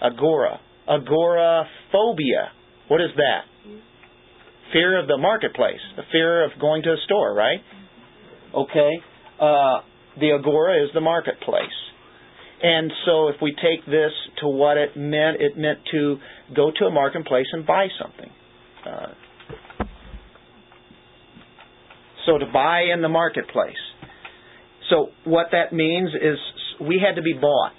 Agora. 0.00 0.60
Agoraphobia. 0.88 2.52
What 2.88 3.00
is 3.00 3.10
that? 3.16 3.40
Fear 4.72 5.00
of 5.00 5.08
the 5.08 5.16
marketplace. 5.16 5.80
The 5.96 6.02
fear 6.12 6.44
of 6.44 6.50
going 6.60 6.82
to 6.82 6.90
a 6.90 6.96
store, 7.06 7.34
right? 7.34 7.60
Okay. 8.54 8.90
Uh, 9.40 9.80
the 10.18 10.32
agora 10.32 10.84
is 10.84 10.90
the 10.94 11.00
marketplace. 11.00 11.66
And 12.62 12.90
so 13.04 13.28
if 13.28 13.36
we 13.42 13.52
take 13.52 13.84
this 13.84 14.12
to 14.40 14.48
what 14.48 14.76
it 14.76 14.96
meant, 14.96 15.40
it 15.40 15.58
meant 15.58 15.80
to 15.92 16.16
go 16.54 16.70
to 16.78 16.84
a 16.86 16.90
marketplace 16.90 17.46
and 17.52 17.66
buy 17.66 17.88
something. 18.00 18.30
Uh, 18.86 19.84
so 22.26 22.38
to 22.38 22.46
buy 22.52 22.84
in 22.92 23.02
the 23.02 23.08
marketplace. 23.08 23.76
So 24.90 25.08
what 25.24 25.48
that 25.52 25.72
means 25.72 26.10
is 26.14 26.38
we 26.80 27.02
had 27.04 27.16
to 27.16 27.22
be 27.22 27.34
bought. 27.34 27.72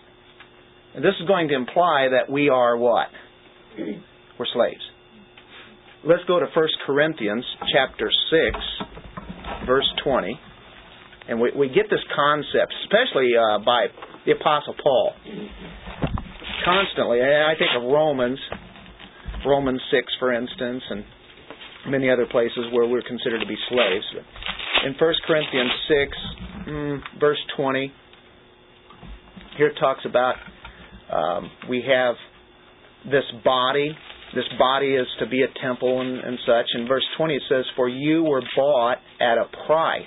And 0.96 1.04
this 1.04 1.13
is 1.20 1.27
going 1.27 1.50
to 1.50 1.56
imply 1.56 2.08
that 2.12 2.32
we 2.32 2.50
are 2.50 2.77
what? 2.77 3.08
We're 3.77 4.46
slaves. 4.54 4.82
Let's 6.06 6.24
go 6.27 6.39
to 6.39 6.46
1 6.46 6.68
Corinthians 6.86 7.44
chapter 7.74 8.10
6, 8.32 9.65
verse 9.65 9.92
20. 10.04 10.39
And 11.27 11.41
we, 11.41 11.51
we 11.58 11.67
get 11.67 11.89
this 11.89 12.03
concept, 12.15 12.74
especially 12.86 13.32
uh, 13.34 13.60
by 13.60 13.88
the 14.25 14.34
Apostle 14.34 14.75
Paul. 14.82 15.13
Constantly. 16.63 17.20
And 17.20 17.29
I 17.29 17.53
think 17.58 17.72
of 17.75 17.84
Romans, 17.84 18.39
Romans 19.46 19.82
6, 19.91 20.13
for 20.20 20.34
instance, 20.34 20.84
and 20.89 21.03
many 21.88 22.10
other 22.10 22.25
places 22.29 22.65
where 22.72 22.88
we're 22.88 23.01
considered 23.01 23.39
to 23.39 23.48
be 23.48 23.58
slaves. 23.70 24.05
In 24.86 24.94
1 25.00 25.13
Corinthians 25.25 25.72
6, 25.88 26.17
mm, 26.67 27.00
verse 27.20 27.39
20, 27.58 27.91
here 29.58 29.67
it 29.67 29.77
talks 29.79 30.01
about 30.05 30.36
um, 31.12 31.50
we 31.70 31.84
have 31.88 32.15
this 33.05 33.24
body. 33.44 33.91
This 34.34 34.46
body 34.58 34.96
is 34.96 35.08
to 35.20 35.27
be 35.27 35.44
a 35.44 35.48
temple 35.62 36.01
and, 36.01 36.17
and 36.17 36.38
such. 36.46 36.65
In 36.75 36.88
verse 36.88 37.05
20 37.17 37.36
it 37.36 37.44
says, 37.50 37.65
For 37.75 37.88
you 37.88 38.24
were 38.24 38.41
bought 38.55 38.98
at 39.22 39.38
a 39.38 39.46
price. 39.67 40.03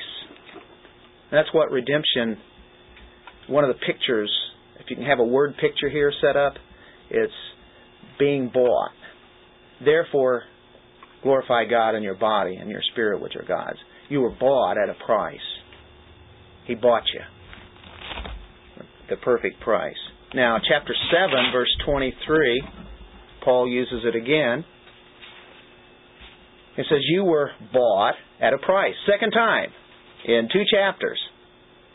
That's 1.30 1.48
what 1.52 1.70
redemption, 1.70 2.38
one 3.48 3.64
of 3.64 3.68
the 3.68 3.80
pictures, 3.86 4.30
if 4.80 4.86
you 4.88 4.96
can 4.96 5.04
have 5.04 5.18
a 5.18 5.24
word 5.24 5.54
picture 5.60 5.90
here 5.90 6.12
set 6.22 6.36
up, 6.36 6.54
it's 7.10 7.32
being 8.18 8.50
bought. 8.52 8.90
Therefore, 9.84 10.42
glorify 11.22 11.64
God 11.66 11.94
in 11.94 12.02
your 12.02 12.14
body 12.14 12.56
and 12.56 12.70
your 12.70 12.82
spirit, 12.92 13.20
which 13.20 13.36
are 13.36 13.44
God's. 13.46 13.78
You 14.08 14.20
were 14.20 14.34
bought 14.38 14.76
at 14.78 14.88
a 14.88 15.04
price. 15.04 15.38
He 16.66 16.74
bought 16.74 17.04
you. 17.12 17.20
The 19.10 19.16
perfect 19.16 19.60
price. 19.60 19.96
Now, 20.34 20.58
chapter 20.58 20.94
7, 21.10 21.52
verse 21.52 21.74
23, 21.86 22.62
Paul 23.44 23.68
uses 23.68 24.04
it 24.04 24.14
again. 24.14 24.64
It 26.76 26.86
says, 26.88 26.98
You 27.08 27.24
were 27.24 27.50
bought 27.72 28.14
at 28.40 28.52
a 28.52 28.58
price. 28.58 28.94
Second 29.10 29.32
time 29.32 29.70
in 30.26 30.48
two 30.52 30.62
chapters. 30.72 31.18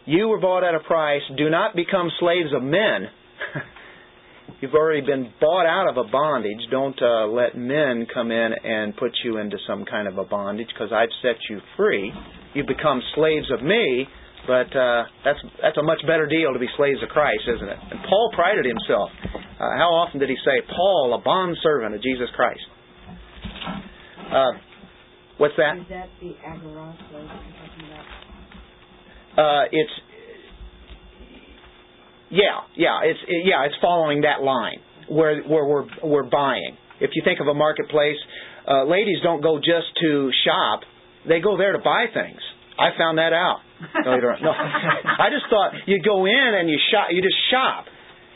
You 0.06 0.28
were 0.28 0.40
bought 0.40 0.64
at 0.64 0.76
a 0.76 0.80
price. 0.80 1.22
Do 1.38 1.50
not 1.50 1.76
become 1.76 2.10
slaves 2.20 2.50
of 2.56 2.62
men. 2.62 3.08
You've 4.62 4.74
already 4.74 5.06
been 5.06 5.32
bought 5.40 5.66
out 5.66 5.90
of 5.90 5.98
a 5.98 6.10
bondage. 6.10 6.60
Don't 6.72 7.00
uh, 7.02 7.28
let 7.28 7.56
men 7.56 8.06
come 8.14 8.32
in 8.32 8.52
and 8.64 8.96
put 8.96 9.12
you 9.24 9.38
into 9.38 9.58
some 9.68 9.86
kind 9.86 10.08
of 10.08 10.18
a 10.18 10.26
bondage 10.26 10.68
because 10.68 10.92
I've 10.92 11.12
set 11.22 11.36
you 11.50 11.60
free. 11.78 12.12
You've 12.54 12.68
become 12.68 13.02
slaves 13.16 13.48
of 13.52 13.64
me, 13.64 14.08
but 14.46 14.76
uh, 14.76 15.04
that's 15.24 15.40
that's 15.62 15.78
a 15.78 15.84
much 15.84 16.02
better 16.06 16.28
deal 16.28 16.54
to 16.54 16.60
be 16.60 16.68
slaves 16.76 17.02
of 17.02 17.10
Christ, 17.10 17.44
isn't 17.56 17.68
it? 17.68 17.80
And 17.92 18.00
Paul 18.08 18.32
prided 18.36 18.66
himself. 18.66 19.10
Uh, 19.34 19.72
how 19.80 19.92
often 19.96 20.20
did 20.20 20.30
he 20.30 20.38
say, 20.44 20.68
"Paul, 20.68 21.18
a 21.20 21.24
bond 21.24 21.58
servant 21.64 21.96
of 21.96 22.04
Jesus 22.04 22.28
Christ"? 22.36 22.64
What's 25.38 25.56
that? 25.58 25.78
Is 25.78 25.90
that 25.90 26.10
the 26.22 26.36
agoros 26.46 26.96
you're 27.12 27.22
talking 27.22 27.86
about? 27.90 28.06
Uh, 29.34 29.66
it's 29.72 29.92
yeah, 32.30 32.66
yeah, 32.76 33.02
it's 33.04 33.20
yeah, 33.46 33.66
it's 33.66 33.76
following 33.82 34.22
that 34.22 34.42
line 34.42 34.78
where 35.10 35.42
where 35.44 35.66
we're 35.66 35.86
we're 36.04 36.30
buying. 36.30 36.78
If 37.00 37.12
you 37.14 37.22
think 37.26 37.40
of 37.40 37.48
a 37.48 37.54
marketplace, 37.54 38.18
uh, 38.68 38.86
ladies 38.86 39.18
don't 39.24 39.42
go 39.42 39.58
just 39.58 39.90
to 40.02 40.32
shop; 40.46 40.82
they 41.28 41.40
go 41.40 41.58
there 41.58 41.74
to 41.74 41.80
buy 41.80 42.06
things. 42.14 42.40
I 42.78 42.98
found 42.98 43.18
that 43.18 43.34
out. 43.34 43.60
No, 44.06 44.16
you 44.16 44.22
don't. 44.22 44.42
No, 44.42 44.50
I 44.50 45.30
just 45.30 45.46
thought 45.50 45.74
you 45.86 46.02
go 46.02 46.26
in 46.26 46.52
and 46.58 46.70
you 46.70 46.78
shop. 46.90 47.10
You 47.12 47.22
just 47.22 47.38
shop, 47.52 47.86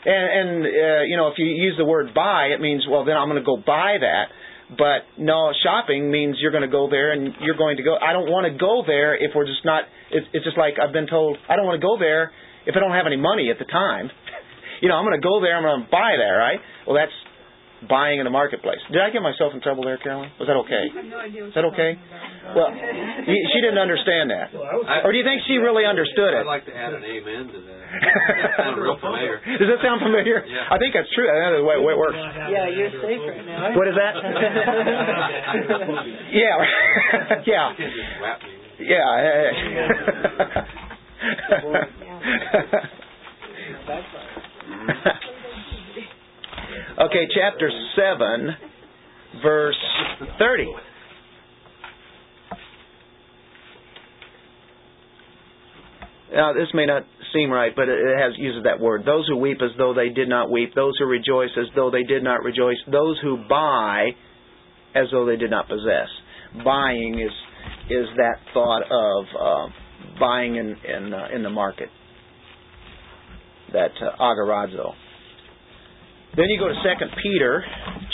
and 0.04 0.26
and 0.30 0.66
uh, 0.66 1.02
you 1.06 1.16
know 1.16 1.28
if 1.28 1.38
you 1.38 1.46
use 1.46 1.74
the 1.78 1.84
word 1.84 2.14
buy, 2.14 2.50
it 2.54 2.60
means 2.60 2.86
well 2.88 3.04
then 3.04 3.16
I'm 3.16 3.28
going 3.28 3.42
to 3.42 3.46
go 3.46 3.56
buy 3.56 3.96
that. 4.00 4.30
But 4.76 5.08
no, 5.16 5.52
shopping 5.64 6.10
means 6.10 6.36
you're 6.40 6.52
going 6.52 6.66
to 6.66 6.70
go 6.72 6.88
there 6.90 7.12
and 7.12 7.32
you're 7.40 7.56
going 7.56 7.78
to 7.78 7.82
go. 7.82 7.96
I 7.96 8.12
don't 8.12 8.28
want 8.28 8.44
to 8.44 8.58
go 8.58 8.84
there 8.86 9.16
if 9.16 9.32
we're 9.34 9.46
just 9.46 9.64
not. 9.64 9.84
It's, 10.10 10.26
it's 10.32 10.44
just 10.44 10.58
like 10.58 10.74
I've 10.76 10.92
been 10.92 11.06
told. 11.06 11.38
I 11.48 11.56
don't 11.56 11.64
want 11.64 11.80
to 11.80 11.86
go 11.86 11.96
there 11.98 12.32
if 12.66 12.76
I 12.76 12.80
don't 12.80 12.92
have 12.92 13.06
any 13.06 13.16
money 13.16 13.50
at 13.50 13.58
the 13.58 13.64
time. 13.64 14.10
You 14.78 14.86
know, 14.86 14.94
I'm 14.94 15.02
going 15.02 15.18
to 15.18 15.26
go 15.26 15.42
there. 15.42 15.58
I'm 15.58 15.66
going 15.66 15.82
to 15.82 15.90
buy 15.90 16.14
there, 16.14 16.38
right? 16.38 16.60
Well, 16.86 16.94
that's 16.94 17.10
buying 17.86 18.18
in 18.18 18.26
the 18.26 18.34
marketplace. 18.34 18.82
Did 18.90 18.98
I 18.98 19.14
get 19.14 19.22
myself 19.22 19.54
in 19.54 19.62
trouble 19.62 19.86
there, 19.86 20.02
Carolyn? 20.02 20.34
Was 20.42 20.50
that 20.50 20.58
okay? 20.66 20.90
I 20.90 20.98
have 20.98 21.06
no 21.06 21.22
idea 21.22 21.46
Is 21.46 21.54
that 21.54 21.62
okay? 21.70 21.94
Well, 22.56 22.74
she 22.74 23.60
didn't 23.62 23.78
understand 23.78 24.34
that. 24.34 24.50
Or 25.04 25.12
do 25.12 25.18
you 25.18 25.22
think 25.22 25.42
she 25.46 25.58
really 25.62 25.86
understood 25.86 26.34
it? 26.34 26.42
I'd 26.42 26.50
like 26.50 26.66
to 26.66 26.74
add 26.74 26.94
an 26.94 27.04
amen 27.04 27.46
to 27.54 27.60
that. 27.62 27.78
That 27.88 28.52
sounds 28.58 28.76
real 28.76 28.98
familiar. 29.00 29.40
Does 29.40 29.64
that 29.64 29.80
sound 29.80 30.04
familiar? 30.04 30.44
Yeah. 30.44 30.68
I 30.68 30.76
think 30.76 30.92
that's 30.92 31.08
true. 31.16 31.24
That's 31.24 31.56
the 31.56 31.64
way, 31.64 31.80
way 31.80 31.94
it 31.94 31.98
works. 31.98 32.18
Yeah, 32.52 32.68
you're 32.68 32.92
safe 33.00 33.16
right 33.24 33.40
now. 33.46 33.72
What 33.72 33.88
is 33.88 33.96
that? 33.96 34.12
yeah. 36.36 36.52
yeah. 37.46 37.70
You 37.70 37.76
can't 37.80 37.94
just 37.96 38.12
wrap 38.20 38.42
me. 38.42 38.58
Yeah. 38.78 39.64
Okay, 47.00 47.28
chapter 47.34 47.70
7, 47.96 48.56
verse 49.42 49.76
30. 50.38 50.66
Now, 56.32 56.52
this 56.52 56.68
may 56.74 56.86
not 56.86 57.04
seem 57.32 57.50
right, 57.50 57.72
but 57.74 57.88
it 57.88 58.18
has 58.18 58.34
uses 58.36 58.64
that 58.64 58.80
word. 58.80 59.04
Those 59.04 59.26
who 59.28 59.36
weep 59.36 59.58
as 59.62 59.70
though 59.78 59.94
they 59.94 60.10
did 60.10 60.28
not 60.28 60.50
weep, 60.50 60.74
those 60.74 60.94
who 60.98 61.06
rejoice 61.06 61.50
as 61.56 61.66
though 61.74 61.90
they 61.90 62.02
did 62.02 62.22
not 62.22 62.42
rejoice, 62.42 62.76
those 62.90 63.18
who 63.22 63.38
buy 63.48 64.10
as 64.94 65.06
though 65.10 65.26
they 65.26 65.36
did 65.36 65.50
not 65.50 65.68
possess. 65.68 66.08
buying 66.64 67.18
is 67.18 67.32
is 67.90 68.06
that 68.16 68.36
thought 68.52 68.82
of 68.82 69.24
uh, 69.38 69.72
buying 70.20 70.56
in 70.56 70.76
in, 70.84 71.12
uh, 71.12 71.28
in 71.34 71.42
the 71.42 71.50
market. 71.50 71.88
That 73.72 73.90
uh, 74.00 74.22
agorazo. 74.22 74.92
Then 76.36 76.46
you 76.50 76.58
go 76.60 76.68
to 76.68 76.82
Second 76.84 77.10
Peter, 77.20 77.64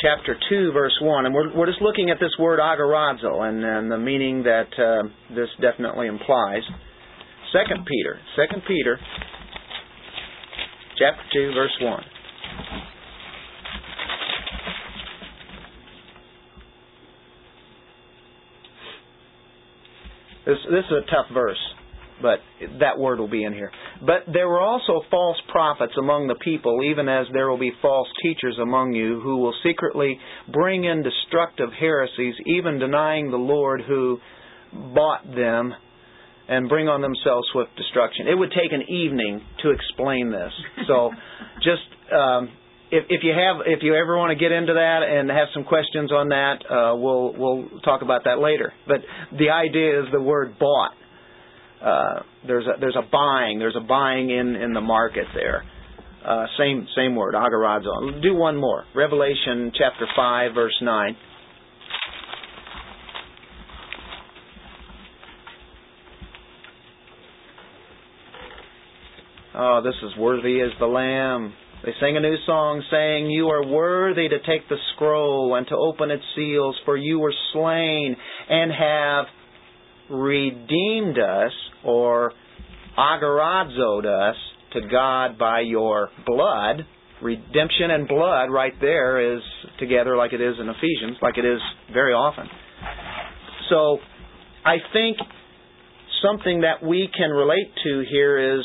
chapter 0.00 0.34
two, 0.48 0.72
verse 0.72 0.96
one, 1.02 1.26
and 1.26 1.34
we're 1.34 1.54
we're 1.54 1.66
just 1.66 1.82
looking 1.82 2.10
at 2.10 2.18
this 2.18 2.32
word 2.38 2.58
agorazo 2.58 3.46
and, 3.46 3.62
and 3.62 3.90
the 3.90 3.98
meaning 3.98 4.44
that 4.44 4.68
uh, 4.78 5.08
this 5.34 5.48
definitely 5.60 6.06
implies. 6.06 6.62
Second 7.52 7.84
Peter, 7.86 8.18
Second 8.34 8.62
Peter, 8.66 8.98
chapter 10.98 11.22
two, 11.32 11.52
verse 11.54 11.76
one. 11.82 12.02
This 20.46 20.58
this 20.70 20.84
is 20.86 20.92
a 20.92 21.10
tough 21.10 21.26
verse, 21.34 21.60
but 22.22 22.38
that 22.80 22.98
word 22.98 23.18
will 23.18 23.30
be 23.30 23.44
in 23.44 23.52
here. 23.52 23.70
But 24.00 24.32
there 24.32 24.48
were 24.48 24.60
also 24.60 25.02
false 25.10 25.36
prophets 25.48 25.92
among 25.98 26.28
the 26.28 26.36
people, 26.36 26.82
even 26.84 27.08
as 27.08 27.26
there 27.32 27.48
will 27.48 27.58
be 27.58 27.72
false 27.82 28.08
teachers 28.22 28.58
among 28.60 28.92
you 28.92 29.20
who 29.20 29.38
will 29.38 29.54
secretly 29.62 30.18
bring 30.52 30.84
in 30.84 31.02
destructive 31.02 31.70
heresies, 31.78 32.34
even 32.46 32.78
denying 32.78 33.30
the 33.30 33.36
Lord 33.36 33.82
who 33.86 34.18
bought 34.72 35.24
them 35.24 35.74
and 36.48 36.68
bring 36.68 36.88
on 36.88 37.00
themselves 37.00 37.46
swift 37.52 37.74
destruction. 37.76 38.28
It 38.28 38.34
would 38.34 38.50
take 38.50 38.72
an 38.72 38.82
evening 38.82 39.40
to 39.62 39.70
explain 39.70 40.30
this. 40.30 40.52
So 40.86 41.10
just 41.62 42.12
um, 42.12 42.50
if, 42.90 43.04
if 43.08 43.20
you 43.22 43.32
have 43.32 43.66
if 43.66 43.82
you 43.82 43.94
ever 43.94 44.16
want 44.16 44.30
to 44.30 44.36
get 44.36 44.52
into 44.52 44.74
that 44.74 45.00
and 45.02 45.30
have 45.30 45.48
some 45.54 45.64
questions 45.64 46.12
on 46.12 46.28
that, 46.28 46.56
uh, 46.68 46.94
we'll 46.96 47.32
we'll 47.36 47.80
talk 47.80 48.02
about 48.02 48.24
that 48.24 48.38
later. 48.38 48.72
But 48.86 48.98
the 49.36 49.50
idea 49.50 50.02
is 50.02 50.06
the 50.12 50.20
word 50.20 50.58
bought. 50.58 50.92
Uh, 51.84 52.22
there's 52.46 52.66
a 52.66 52.80
there's 52.80 52.96
a 52.96 53.06
buying 53.12 53.58
there's 53.58 53.76
a 53.76 53.86
buying 53.86 54.30
in 54.30 54.56
in 54.56 54.72
the 54.72 54.80
market 54.80 55.26
there. 55.34 55.64
Uh, 56.26 56.46
same 56.56 56.86
same 56.96 57.14
word 57.14 57.34
agorazo. 57.34 58.22
Do 58.22 58.34
one 58.34 58.56
more. 58.56 58.84
Revelation 58.94 59.70
chapter 59.76 60.06
five 60.16 60.54
verse 60.54 60.76
nine. 60.80 61.14
Oh, 69.56 69.82
this 69.84 69.94
is 70.02 70.18
worthy 70.18 70.60
as 70.62 70.70
the 70.80 70.86
Lamb. 70.86 71.52
They 71.84 71.92
sang 72.00 72.16
a 72.16 72.20
new 72.20 72.36
song 72.46 72.82
saying, 72.90 73.30
You 73.30 73.48
are 73.48 73.64
worthy 73.64 74.28
to 74.28 74.38
take 74.38 74.68
the 74.68 74.76
scroll 74.94 75.54
and 75.54 75.66
to 75.68 75.76
open 75.76 76.10
its 76.10 76.24
seals, 76.34 76.74
for 76.84 76.96
you 76.96 77.20
were 77.20 77.34
slain 77.52 78.16
and 78.48 78.72
have 78.72 79.26
redeemed 80.10 81.18
us 81.18 81.52
or 81.84 82.32
agorazoed 82.98 84.06
us 84.06 84.36
to 84.72 84.80
God 84.90 85.38
by 85.38 85.60
your 85.60 86.10
blood. 86.26 86.86
Redemption 87.22 87.90
and 87.90 88.08
blood 88.08 88.46
right 88.50 88.74
there 88.80 89.36
is 89.36 89.42
together 89.78 90.16
like 90.16 90.32
it 90.32 90.40
is 90.40 90.54
in 90.60 90.68
Ephesians, 90.68 91.16
like 91.22 91.38
it 91.38 91.44
is 91.44 91.60
very 91.92 92.12
often. 92.12 92.46
So 93.70 93.98
I 94.64 94.76
think 94.92 95.16
something 96.22 96.62
that 96.62 96.86
we 96.86 97.08
can 97.16 97.30
relate 97.30 97.72
to 97.84 98.04
here 98.10 98.58
is 98.58 98.64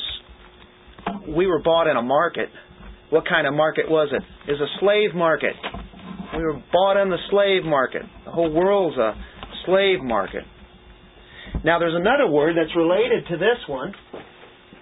we 1.35 1.47
were 1.47 1.61
bought 1.61 1.87
in 1.87 1.95
a 1.95 2.01
market 2.01 2.49
what 3.09 3.27
kind 3.27 3.47
of 3.47 3.53
market 3.53 3.89
was 3.89 4.09
it? 4.11 4.21
it? 4.47 4.53
Is 4.53 4.59
a 4.59 4.67
slave 4.79 5.15
market. 5.15 5.53
We 6.37 6.43
were 6.43 6.61
bought 6.71 7.01
in 7.01 7.09
the 7.09 7.17
slave 7.29 7.63
market. 7.63 8.03
The 8.25 8.31
whole 8.31 8.53
world's 8.53 8.97
a 8.97 9.13
slave 9.65 9.99
market. 10.01 10.43
Now 11.63 11.79
there's 11.79 11.95
another 11.95 12.27
word 12.29 12.55
that's 12.57 12.75
related 12.75 13.27
to 13.29 13.37
this 13.37 13.57
one, 13.67 13.93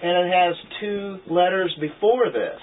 and 0.03 0.27
it 0.27 0.33
has 0.33 0.55
two 0.79 1.17
letters 1.29 1.75
before 1.79 2.31
this. 2.31 2.59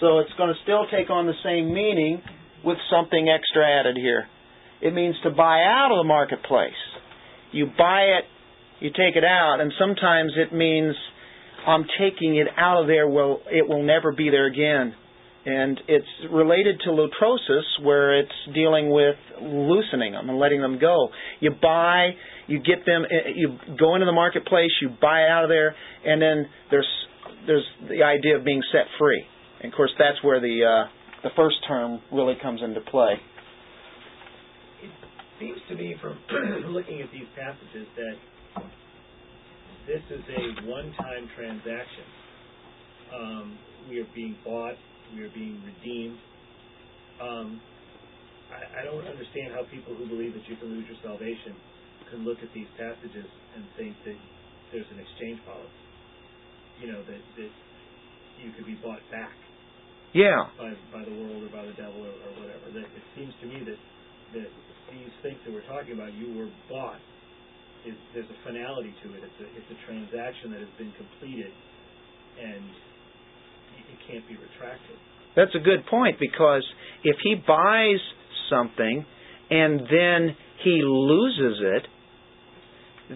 So 0.00 0.18
it's 0.18 0.32
going 0.36 0.52
to 0.52 0.60
still 0.62 0.86
take 0.90 1.10
on 1.10 1.26
the 1.26 1.32
same 1.42 1.72
meaning 1.72 2.20
with 2.64 2.76
something 2.90 3.28
extra 3.28 3.64
added 3.80 3.96
here. 3.96 4.26
It 4.82 4.92
means 4.92 5.16
to 5.22 5.30
buy 5.30 5.62
out 5.62 5.90
of 5.90 5.98
the 5.98 6.08
marketplace. 6.08 6.72
You 7.52 7.66
buy 7.78 8.02
it, 8.18 8.24
you 8.80 8.90
take 8.90 9.16
it 9.16 9.24
out, 9.24 9.58
and 9.60 9.72
sometimes 9.78 10.32
it 10.36 10.54
means 10.54 10.94
I'm 11.66 11.84
taking 11.98 12.36
it 12.36 12.48
out 12.58 12.82
of 12.82 12.86
there, 12.86 13.08
well, 13.08 13.40
it 13.50 13.66
will 13.66 13.82
never 13.82 14.12
be 14.12 14.28
there 14.30 14.46
again. 14.46 14.94
And 15.46 15.80
it's 15.86 16.32
related 16.32 16.80
to 16.84 16.90
lutrosis, 16.90 17.62
where 17.82 18.18
it's 18.18 18.32
dealing 18.52 18.90
with 18.90 19.14
loosening 19.40 20.12
them 20.12 20.28
and 20.28 20.38
letting 20.38 20.60
them 20.60 20.78
go. 20.80 21.08
You 21.38 21.52
buy, 21.62 22.10
you 22.48 22.58
get 22.58 22.84
them, 22.84 23.04
eh, 23.04 23.30
you 23.36 23.56
go 23.78 23.94
into 23.94 24.06
the 24.06 24.12
marketplace, 24.12 24.70
you 24.82 24.90
buy 25.00 25.28
out 25.28 25.44
of 25.44 25.48
there, 25.48 25.76
and 26.04 26.20
then 26.20 26.46
there's 26.70 26.88
there's 27.46 27.64
the 27.88 28.02
idea 28.02 28.36
of 28.36 28.44
being 28.44 28.60
set 28.72 28.86
free. 28.98 29.24
And 29.62 29.72
of 29.72 29.76
course, 29.76 29.92
that's 29.98 30.22
where 30.24 30.40
the 30.40 30.64
uh, 30.64 30.90
the 31.22 31.30
first 31.36 31.56
term 31.68 32.00
really 32.12 32.34
comes 32.42 32.60
into 32.62 32.80
play. 32.80 33.14
It 34.82 34.90
seems 35.38 35.58
to 35.68 35.74
me, 35.76 35.94
from 36.00 36.18
looking 36.72 37.00
at 37.02 37.10
these 37.12 37.26
passages, 37.36 37.86
that 37.96 38.64
this 39.86 40.02
is 40.10 40.22
a 40.26 40.66
one-time 40.66 41.28
transaction. 41.36 42.04
Um, 43.14 43.58
we 43.88 44.00
are 44.00 44.06
being 44.14 44.36
bought. 44.44 44.74
We 45.14 45.22
are 45.22 45.32
being 45.34 45.62
redeemed. 45.62 46.18
Um, 47.20 47.60
I, 48.50 48.80
I 48.80 48.84
don't 48.84 49.06
understand 49.06 49.54
how 49.54 49.64
people 49.70 49.94
who 49.94 50.06
believe 50.06 50.34
that 50.34 50.46
you 50.48 50.56
can 50.56 50.70
lose 50.70 50.86
your 50.86 50.98
salvation 51.02 51.56
can 52.10 52.22
look 52.22 52.38
at 52.38 52.50
these 52.54 52.70
passages 52.78 53.26
and 53.54 53.66
think 53.74 53.94
that 54.06 54.18
there's 54.70 54.86
an 54.94 55.02
exchange 55.02 55.42
policy. 55.42 55.82
You 56.78 56.92
know 56.92 57.02
that 57.02 57.22
that 57.40 57.52
you 58.38 58.52
could 58.54 58.66
be 58.66 58.78
bought 58.78 59.02
back. 59.10 59.34
Yeah. 60.14 60.48
By 60.58 60.70
by 60.92 61.02
the 61.02 61.14
world 61.14 61.42
or 61.42 61.50
by 61.50 61.66
the 61.66 61.74
devil 61.74 61.98
or, 62.04 62.14
or 62.14 62.32
whatever. 62.38 62.70
That 62.72 62.86
it 62.86 63.06
seems 63.18 63.34
to 63.42 63.46
me 63.50 63.64
that 63.66 63.80
that 64.38 64.50
these 64.92 65.14
things 65.22 65.38
that 65.42 65.50
we're 65.50 65.66
talking 65.66 65.98
about, 65.98 66.14
you 66.14 66.36
were 66.38 66.50
bought 66.70 67.02
is 67.86 67.94
there's 68.14 68.30
a 68.30 68.38
finality 68.46 68.94
to 69.02 69.06
it. 69.14 69.22
It's 69.24 69.40
a 69.42 69.46
it's 69.56 69.70
a 69.72 69.78
transaction 69.86 70.54
that 70.54 70.62
has 70.62 70.74
been 70.78 70.92
completed, 70.94 71.50
and 72.38 72.70
it 73.90 73.98
can't 74.10 74.26
be 74.28 74.34
retracted. 74.34 74.96
That's 75.34 75.54
a 75.54 75.58
good 75.58 75.86
point 75.86 76.18
because 76.18 76.64
if 77.04 77.16
he 77.22 77.34
buys 77.34 78.00
something 78.50 79.04
and 79.50 79.80
then 79.80 80.36
he 80.64 80.80
loses 80.82 81.60
it, 81.62 81.86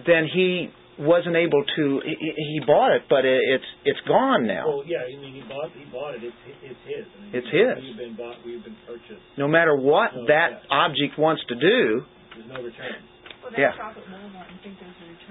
then 0.05 0.27
he 0.31 0.69
wasn't 0.99 1.35
able 1.35 1.63
to. 1.63 2.01
He, 2.05 2.33
he 2.35 2.59
bought 2.65 2.93
it, 2.93 3.03
but 3.09 3.25
it's 3.25 3.65
it's 3.83 3.99
gone 4.07 4.45
now. 4.47 4.67
Well, 4.67 4.83
yeah, 4.85 4.99
I 5.01 5.19
mean 5.19 5.33
he 5.33 5.41
bought 5.41 5.71
he 5.73 5.85
bought 5.91 6.15
it. 6.15 6.23
It's 6.23 6.35
it's 6.61 6.79
his. 6.85 7.05
I 7.17 7.21
mean, 7.21 7.31
it's 7.33 7.47
his. 7.47 7.83
We've 7.83 7.97
been 7.97 8.15
bought. 8.15 8.35
We've 8.45 8.63
been 8.63 8.77
purchased. 8.85 9.25
No 9.37 9.47
matter 9.47 9.75
what 9.75 10.11
so, 10.13 10.25
that 10.27 10.61
yeah. 10.69 10.77
object 10.77 11.17
wants 11.17 11.41
to 11.49 11.55
do. 11.55 12.05
There's 12.35 12.47
no 12.47 12.61
return. 12.61 13.01
Well, 13.43 13.51
yeah. 13.57 13.71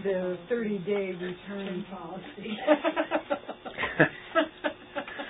The 0.02 0.38
30 0.48 0.78
day 0.78 1.12
return 1.12 1.84
policy. 1.90 2.58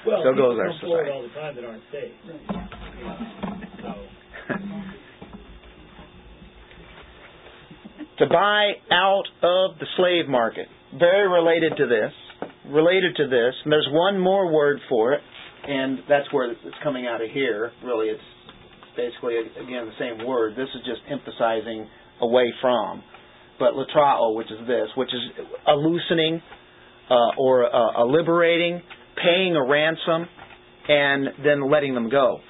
well, 0.06 0.22
so 0.24 0.34
goes 0.34 0.58
our 0.58 0.66
our 0.66 0.72
society. 0.74 1.10
all 1.10 1.22
the 1.22 1.28
time 1.34 1.54
that 1.56 1.64
aren't 1.64 1.82
saved. 1.92 2.14
So. 3.82 3.94
to 8.20 8.26
buy 8.28 8.72
out 8.92 9.24
of 9.42 9.78
the 9.78 9.86
slave 9.96 10.28
market. 10.28 10.68
Very 10.98 11.28
related 11.28 11.76
to 11.78 11.86
this. 11.86 12.12
Related 12.66 13.16
to 13.16 13.26
this. 13.28 13.54
And 13.64 13.72
there's 13.72 13.88
one 13.90 14.20
more 14.20 14.52
word 14.52 14.78
for 14.88 15.14
it, 15.14 15.22
and 15.66 16.00
that's 16.08 16.30
where 16.32 16.50
it's 16.52 16.60
coming 16.82 17.06
out 17.06 17.22
of 17.22 17.30
here. 17.30 17.72
Really, 17.82 18.08
it's 18.08 18.20
basically, 18.96 19.36
again, 19.56 19.86
the 19.86 19.98
same 19.98 20.26
word. 20.26 20.52
This 20.52 20.68
is 20.74 20.82
just 20.84 21.00
emphasizing 21.10 21.88
away 22.20 22.52
from. 22.60 23.02
But 23.58 23.72
lutrao, 23.72 24.34
which 24.34 24.50
is 24.50 24.66
this, 24.66 24.88
which 24.96 25.08
is 25.08 25.46
a 25.66 25.72
loosening 25.72 26.42
uh, 27.10 27.14
or 27.38 27.62
a, 27.62 28.02
a 28.02 28.04
liberating, 28.06 28.82
paying 29.22 29.56
a 29.56 29.64
ransom, 29.64 30.26
and 30.88 31.28
then 31.44 31.70
letting 31.70 31.94
them 31.94 32.08
go. 32.10 32.40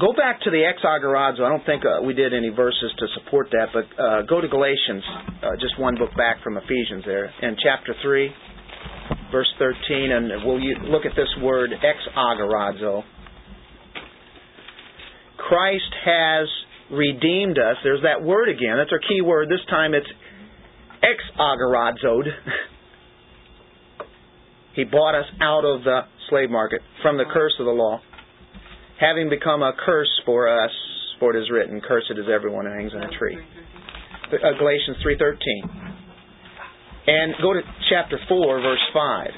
Go 0.00 0.14
back 0.16 0.40
to 0.42 0.50
the 0.50 0.64
ex 0.64 0.80
agorazo. 0.84 1.44
I 1.44 1.50
don't 1.50 1.66
think 1.66 1.84
uh, 1.84 2.02
we 2.02 2.14
did 2.14 2.32
any 2.32 2.48
verses 2.48 2.90
to 2.98 3.06
support 3.20 3.48
that, 3.52 3.68
but 3.74 3.84
uh, 4.00 4.22
go 4.22 4.40
to 4.40 4.48
Galatians, 4.48 5.04
uh, 5.42 5.50
just 5.60 5.78
one 5.78 5.96
book 5.96 6.16
back 6.16 6.42
from 6.42 6.56
Ephesians 6.56 7.04
there, 7.04 7.26
in 7.42 7.56
chapter 7.62 7.94
3, 8.02 8.30
verse 9.30 9.52
13, 9.58 10.12
and 10.12 10.46
we'll 10.46 10.60
look 10.88 11.04
at 11.04 11.12
this 11.14 11.28
word 11.42 11.72
ex 11.72 11.98
agorazo. 12.16 13.02
Christ 15.36 15.92
has 16.04 16.48
redeemed 16.90 17.58
us. 17.58 17.76
There's 17.84 18.02
that 18.02 18.24
word 18.24 18.48
again. 18.48 18.78
That's 18.78 18.92
our 18.92 19.00
key 19.00 19.20
word. 19.20 19.50
This 19.50 19.64
time 19.68 19.92
it's 19.92 20.08
ex 21.02 21.20
agorazoed. 21.38 22.28
he 24.74 24.84
bought 24.84 25.14
us 25.14 25.26
out 25.40 25.64
of 25.64 25.84
the 25.84 26.00
slave 26.30 26.50
market 26.50 26.80
from 27.02 27.18
the 27.18 27.24
curse 27.32 27.52
of 27.60 27.66
the 27.66 27.72
law, 27.72 28.00
having 29.00 29.28
become 29.28 29.62
a 29.62 29.72
curse 29.84 30.10
for 30.24 30.48
us. 30.48 30.70
For 31.20 31.36
it 31.36 31.40
is 31.40 31.50
written, 31.52 31.80
Cursed 31.80 32.18
is 32.18 32.26
everyone 32.32 32.66
who 32.66 32.72
hangs 32.72 32.92
on 32.94 33.04
a 33.04 33.18
tree. 33.18 33.38
Uh, 34.32 34.58
Galatians 34.58 34.96
3.13. 35.06 35.92
And 37.06 37.34
go 37.40 37.52
to 37.52 37.60
chapter 37.90 38.18
4, 38.28 38.60
verse 38.60 38.80
5. 38.92 39.28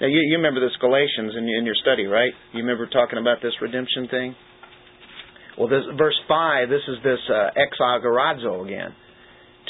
Now, 0.00 0.08
you, 0.08 0.20
you 0.28 0.36
remember 0.36 0.60
this 0.60 0.76
Galatians 0.80 1.32
in, 1.38 1.48
in 1.48 1.64
your 1.64 1.74
study, 1.80 2.04
right? 2.04 2.32
You 2.52 2.60
remember 2.60 2.86
talking 2.86 3.18
about 3.18 3.38
this 3.42 3.54
redemption 3.62 4.08
thing? 4.10 4.34
Well, 5.56 5.68
this 5.68 5.84
verse 5.96 6.20
5, 6.28 6.68
this 6.68 6.82
is 6.86 6.96
this 7.02 7.18
uh, 7.32 7.48
again. 7.56 8.92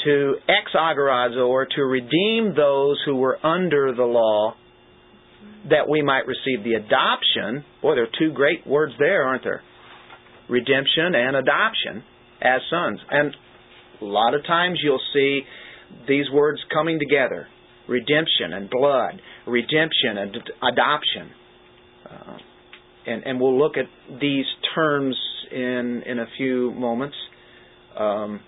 To 0.07 0.35
ex 0.47 0.71
agorazo, 0.73 1.49
or 1.49 1.65
to 1.65 1.81
redeem 1.81 2.55
those 2.55 2.97
who 3.05 3.17
were 3.17 3.45
under 3.45 3.93
the 3.93 4.05
law, 4.05 4.53
that 5.69 5.89
we 5.89 6.01
might 6.01 6.25
receive 6.25 6.63
the 6.63 6.75
adoption. 6.75 7.65
Boy, 7.81 7.95
there 7.95 8.03
are 8.05 8.17
two 8.17 8.31
great 8.31 8.65
words 8.65 8.93
there, 8.99 9.23
aren't 9.23 9.43
there? 9.43 9.61
Redemption 10.47 11.13
and 11.13 11.35
adoption 11.35 12.03
as 12.41 12.61
sons. 12.69 12.99
And 13.11 13.35
a 14.01 14.05
lot 14.05 14.33
of 14.33 14.45
times 14.45 14.79
you'll 14.81 15.01
see 15.13 15.41
these 16.07 16.25
words 16.31 16.59
coming 16.73 16.99
together 16.99 17.47
redemption 17.87 18.53
and 18.53 18.69
blood, 18.69 19.21
redemption 19.45 20.17
and 20.17 20.35
adoption. 20.71 21.31
Uh, 22.09 22.37
and, 23.07 23.23
and 23.25 23.39
we'll 23.39 23.57
look 23.57 23.75
at 23.77 23.85
these 24.19 24.45
terms 24.75 25.17
in, 25.51 26.03
in 26.05 26.19
a 26.19 26.25
few 26.37 26.71
moments 26.71 27.15
um, 27.97 28.41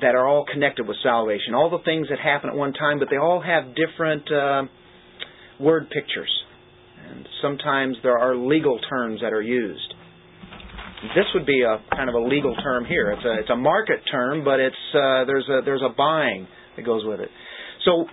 that 0.00 0.14
are 0.14 0.26
all 0.26 0.44
connected 0.50 0.86
with 0.86 0.96
salvation. 1.02 1.54
All 1.54 1.70
the 1.70 1.82
things 1.84 2.08
that 2.10 2.18
happen 2.18 2.50
at 2.50 2.56
one 2.56 2.72
time, 2.72 2.98
but 2.98 3.08
they 3.10 3.16
all 3.16 3.42
have 3.42 3.74
different 3.74 4.30
uh, 4.30 4.62
word 5.60 5.90
pictures. 5.90 6.30
And 7.08 7.28
sometimes 7.42 7.96
there 8.02 8.18
are 8.18 8.36
legal 8.36 8.78
terms 8.88 9.20
that 9.22 9.32
are 9.32 9.42
used. 9.42 9.94
This 11.14 11.26
would 11.34 11.46
be 11.46 11.62
a 11.62 11.78
kind 11.94 12.08
of 12.08 12.14
a 12.14 12.20
legal 12.20 12.54
term 12.56 12.84
here. 12.84 13.12
It's 13.12 13.24
a 13.24 13.40
it's 13.40 13.50
a 13.50 13.56
market 13.56 14.00
term, 14.10 14.44
but 14.44 14.58
it's 14.60 14.76
uh, 14.94 15.24
there's 15.24 15.46
a 15.48 15.60
there's 15.64 15.82
a 15.82 15.94
buying 15.94 16.48
that 16.76 16.84
goes 16.84 17.04
with 17.04 17.20
it. 17.20 17.28
So, 17.84 18.06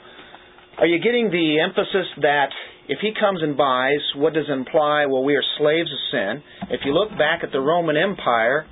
are 0.78 0.86
you 0.86 1.00
getting 1.00 1.32
the 1.32 1.62
emphasis 1.62 2.08
that 2.22 2.50
if 2.88 3.00
he 3.02 3.14
comes 3.18 3.42
and 3.42 3.56
buys, 3.56 4.04
what 4.16 4.34
does 4.34 4.46
it 4.50 4.52
imply? 4.52 5.06
Well, 5.06 5.24
we 5.24 5.36
are 5.36 5.44
slaves 5.58 5.90
of 5.92 6.00
sin. 6.12 6.44
If 6.70 6.82
you 6.86 6.94
look 6.94 7.10
back 7.18 7.40
at 7.44 7.52
the 7.52 7.60
Roman 7.60 7.96
Empire, 7.96 8.68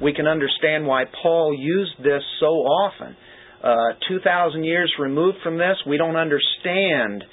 we 0.00 0.12
can 0.12 0.26
understand 0.26 0.86
why 0.86 1.04
Paul 1.22 1.54
used 1.58 1.98
this 1.98 2.22
so 2.40 2.46
often. 2.46 3.16
Uh, 3.62 3.98
2,000 4.08 4.64
years 4.64 4.92
removed 4.98 5.38
from 5.42 5.58
this, 5.58 5.76
we 5.86 5.96
don't 5.96 6.16
understand 6.16 7.24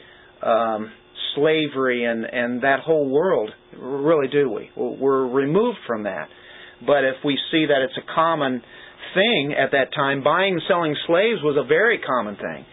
um, 0.42 0.92
slavery 1.36 2.06
and, 2.06 2.24
and 2.26 2.64
that 2.64 2.80
whole 2.80 3.10
world, 3.10 3.52
really, 3.78 4.28
do 4.28 4.50
we? 4.50 4.70
We're 4.76 5.28
removed 5.28 5.80
from 5.86 6.04
that. 6.04 6.30
But 6.86 7.04
if 7.04 7.16
we 7.24 7.38
see 7.52 7.66
that 7.68 7.82
it's 7.82 7.98
a 7.98 8.16
common 8.16 8.62
thing 9.14 9.56
at 9.58 9.72
that 9.72 9.94
time, 9.96 10.24
buying 10.24 10.54
and 10.54 10.62
selling 10.68 10.96
slaves 11.08 11.42
was 11.44 11.58
a 11.58 11.68
very 11.68 12.00
common 12.00 12.36
thing. 12.36 12.66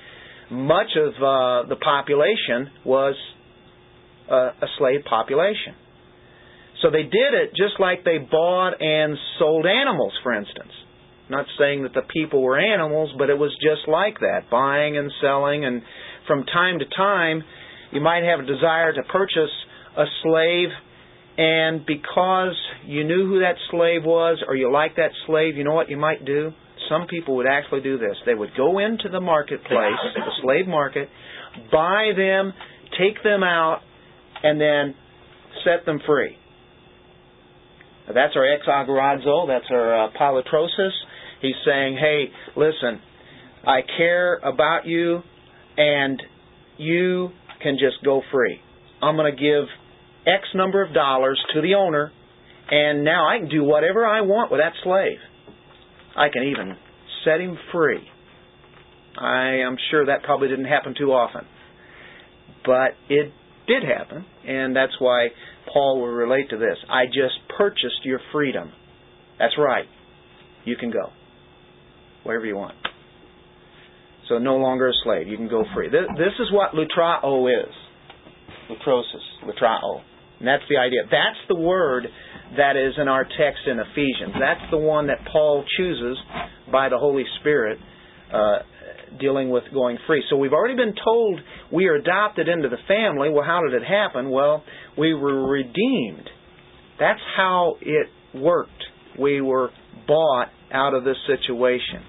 Much 0.50 0.96
of 0.96 1.14
uh, 1.14 1.68
the 1.68 1.76
population 1.76 2.70
was 2.85 3.14
uh, 4.31 4.50
a 4.62 4.66
slave 4.79 5.00
population. 5.09 5.74
So 6.83 6.90
they 6.90 7.03
did 7.03 7.35
it 7.35 7.51
just 7.51 7.79
like 7.79 8.05
they 8.05 8.19
bought 8.19 8.81
and 8.81 9.16
sold 9.38 9.66
animals, 9.66 10.12
for 10.23 10.33
instance. 10.33 10.73
Not 11.29 11.47
saying 11.59 11.83
that 11.85 11.95
the 11.95 12.03
people 12.03 12.43
were 12.43 12.59
animals, 12.59 13.11
but 13.16 13.31
it 13.31 13.38
was 13.38 13.55
just 13.62 13.87
like 13.87 14.19
that, 14.21 14.51
buying 14.51 14.97
and 14.97 15.12
selling. 15.21 15.64
And 15.64 15.83
from 16.27 16.45
time 16.45 16.79
to 16.79 16.85
time, 16.97 17.45
you 17.93 18.01
might 18.01 18.25
have 18.25 18.40
a 18.40 18.47
desire 18.47 18.93
to 18.93 19.03
purchase 19.05 19.51
a 19.97 20.05
slave, 20.23 20.69
and 21.37 21.85
because 21.87 22.57
you 22.87 23.05
knew 23.05 23.27
who 23.27 23.40
that 23.40 23.57
slave 23.71 24.05
was 24.05 24.43
or 24.47 24.57
you 24.57 24.73
liked 24.73 24.97
that 24.97 25.11
slave, 25.27 25.57
you 25.57 25.64
know 25.64 25.75
what 25.75 25.88
you 25.88 25.97
might 25.97 26.25
do? 26.25 26.53
Some 26.88 27.07
people 27.07 27.37
would 27.37 27.47
actually 27.47 27.83
do 27.83 27.99
this. 27.99 28.16
They 28.27 28.35
would 28.35 28.51
go 28.57 28.79
into 28.79 29.09
the 29.11 29.21
marketplace, 29.21 30.01
the 30.14 30.33
slave 30.43 30.66
market, 30.66 31.09
buy 31.71 32.11
them, 32.16 32.53
take 32.99 33.23
them 33.23 33.43
out, 33.43 33.81
and 34.43 34.61
then 34.61 34.95
set 35.64 35.87
them 35.87 36.01
free. 36.07 36.37
That's 38.14 38.35
our 38.37 38.42
exagorazo, 38.42 39.46
that's 39.46 39.66
our 39.70 40.07
uh, 40.07 40.11
polytrosis. 40.18 40.90
He's 41.40 41.55
saying, 41.64 41.96
hey, 41.99 42.31
listen, 42.57 43.01
I 43.66 43.81
care 43.96 44.37
about 44.37 44.87
you, 44.87 45.23
and 45.77 46.23
you 46.77 47.31
can 47.62 47.79
just 47.79 48.05
go 48.05 48.23
free. 48.33 48.61
I'm 49.03 49.16
going 49.16 49.35
to 49.35 49.40
give 49.40 49.68
X 50.27 50.44
number 50.55 50.83
of 50.83 50.92
dollars 50.92 51.40
to 51.55 51.62
the 51.62 51.75
owner, 51.75 52.12
and 52.70 53.05
now 53.05 53.29
I 53.29 53.38
can 53.38 53.49
do 53.49 53.64
whatever 53.64 54.07
I 54.07 54.20
want 54.23 54.51
with 54.51 54.61
that 54.61 54.73
slave. 54.83 55.18
I 56.16 56.29
can 56.29 56.44
even 56.44 56.77
set 57.25 57.40
him 57.40 57.57
free. 57.73 58.07
I 59.18 59.62
am 59.66 59.77
sure 59.90 60.07
that 60.07 60.23
probably 60.23 60.49
didn't 60.49 60.66
happen 60.66 60.94
too 60.96 61.12
often. 61.12 61.46
But 62.64 62.92
it 63.09 63.33
did 63.66 63.83
happen, 63.83 64.25
and 64.46 64.75
that's 64.75 64.92
why 64.99 65.29
Paul 65.73 66.01
will 66.01 66.09
relate 66.09 66.51
to 66.51 66.57
this. 66.57 66.77
I 66.88 67.07
just 67.07 67.35
purchased 67.57 68.05
your 68.05 68.20
freedom. 68.33 68.73
That's 69.38 69.55
right. 69.59 69.87
You 70.64 70.77
can 70.77 70.90
go. 70.90 71.11
Wherever 72.25 72.44
you 72.44 72.57
want. 72.57 72.75
So 74.29 74.38
no 74.38 74.57
longer 74.57 74.88
a 74.88 74.92
slave. 75.03 75.27
You 75.27 75.37
can 75.37 75.49
go 75.49 75.64
free. 75.75 75.88
This, 75.88 76.07
this 76.16 76.35
is 76.38 76.53
what 76.53 76.73
lutrao 76.73 77.49
is. 77.49 77.75
Lutrosis. 78.70 79.25
Lutrao. 79.44 80.03
And 80.38 80.49
that's 80.49 80.62
the 80.68 80.77
idea. 80.77 81.01
That's 81.05 81.38
the 81.49 81.57
word 81.57 82.07
that 82.57 82.77
is 82.77 82.94
in 82.96 83.09
our 83.09 83.25
text 83.25 83.61
in 83.66 83.79
Ephesians. 83.79 84.35
That's 84.38 84.70
the 84.70 84.79
one 84.79 85.09
that 85.09 85.18
Paul 85.31 85.64
chooses 85.77 86.16
by 86.70 86.88
the 86.88 86.99
Holy 86.99 87.25
Spirit 87.40 87.79
uh, 88.33 88.59
dealing 89.18 89.51
with 89.51 89.64
going 89.73 89.99
free. 90.07 90.23
So 90.31 90.37
we've 90.37 90.53
already 90.53 90.77
been 90.77 90.94
told 91.05 91.40
we 91.73 91.87
are 91.87 91.94
adopted 91.94 92.49
into 92.49 92.68
the 92.68 92.79
family. 92.87 93.31
Well, 93.31 93.44
how 93.44 93.61
did 93.62 93.81
it 93.81 93.87
happen? 93.87 94.31
Well, 94.31 94.62
we 94.99 95.14
were 95.14 95.49
redeemed. 95.49 96.29
That's 96.99 97.20
how 97.37 97.77
it 97.81 98.07
worked. 98.35 98.70
We 99.18 99.40
were 99.40 99.70
bought 100.07 100.49
out 100.73 100.94
of 100.94 101.05
this 101.05 101.16
situation 101.27 102.03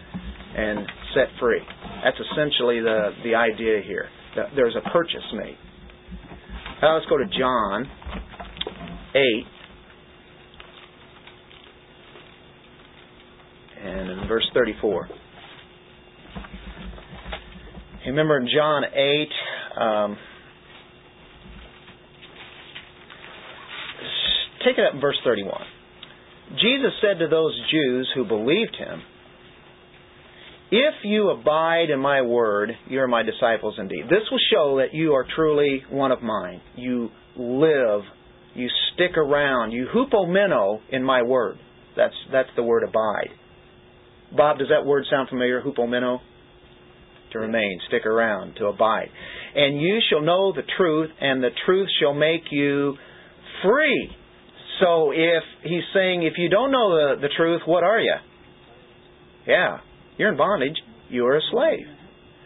and 0.56 0.80
set 1.16 1.28
free. 1.40 1.62
That's 2.04 2.18
essentially 2.32 2.80
the, 2.82 3.12
the 3.24 3.36
idea 3.36 3.82
here. 3.86 4.08
There's 4.56 4.76
a 4.76 4.90
purchase 4.90 5.24
made. 5.34 5.58
Now 6.82 6.96
let's 6.96 7.06
go 7.08 7.18
to 7.18 7.26
John 7.38 7.86
8. 9.16 9.46
And 13.84 14.12
in 14.12 14.28
verse 14.28 14.50
34. 14.54 15.10
You 18.04 18.12
remember 18.12 18.38
in 18.38 18.48
John 18.54 18.84
8, 18.84 19.28
um, 19.80 20.18
take 24.66 24.78
it 24.80 24.86
up 24.88 24.96
in 24.96 25.02
verse 25.02 25.18
31. 25.24 25.62
Jesus 26.54 26.92
said 27.00 27.20
to 27.20 27.28
those 27.28 27.56
Jews 27.72 28.10
who 28.16 28.26
believed 28.26 28.76
him, 28.76 29.04
If 30.72 30.96
you 31.04 31.30
abide 31.30 31.92
in 31.92 32.00
my 32.00 32.24
word, 32.24 32.72
you 32.90 33.00
are 33.02 33.08
my 33.08 33.22
disciples 33.22 33.76
indeed. 33.78 34.06
This 34.06 34.24
will 34.32 34.40
show 34.52 34.78
that 34.78 34.96
you 34.96 35.14
are 35.14 35.26
truly 35.36 35.84
one 35.92 36.12
of 36.12 36.24
mine. 36.24 36.60
You 36.76 37.10
live, 37.38 38.02
you 38.56 38.68
stick 38.94 39.16
around, 39.16 39.74
you 39.74 39.86
hupomeno 39.94 40.80
in 40.90 41.04
my 41.04 41.22
word. 41.22 41.58
That's, 41.96 42.16
that's 42.32 42.50
the 42.56 42.64
word 42.64 42.82
abide. 42.82 43.30
Bob, 44.36 44.58
does 44.58 44.70
that 44.70 44.88
word 44.88 45.06
sound 45.08 45.30
familiar, 45.30 45.62
hupomeno? 45.62 46.20
To 47.32 47.39
remain, 47.39 47.80
stick 47.88 48.06
around, 48.06 48.56
to 48.58 48.65
abide. 48.65 49.10
And 49.56 49.80
you 49.82 50.00
shall 50.10 50.22
know 50.22 50.54
the 50.54 50.63
truth, 50.78 51.10
and 51.20 51.44
the 51.44 51.50
truth 51.65 51.89
shall 52.02 52.13
make 52.13 52.44
you 52.52 52.96
free. 53.63 54.10
So 54.80 55.12
if 55.12 55.44
he's 55.63 55.84
saying, 55.94 56.24
if 56.24 56.34
you 56.38 56.50
don't 56.50 56.72
know 56.72 57.15
the, 57.15 57.22
the 57.22 57.30
truth, 57.36 57.62
what 57.65 57.84
are 57.84 58.00
you? 58.00 58.15
Yeah, 59.48 59.78
you're 60.17 60.32
in 60.32 60.38
bondage. 60.38 60.78
You 61.10 61.26
are 61.26 61.38
a 61.38 61.41
slave. 61.52 61.86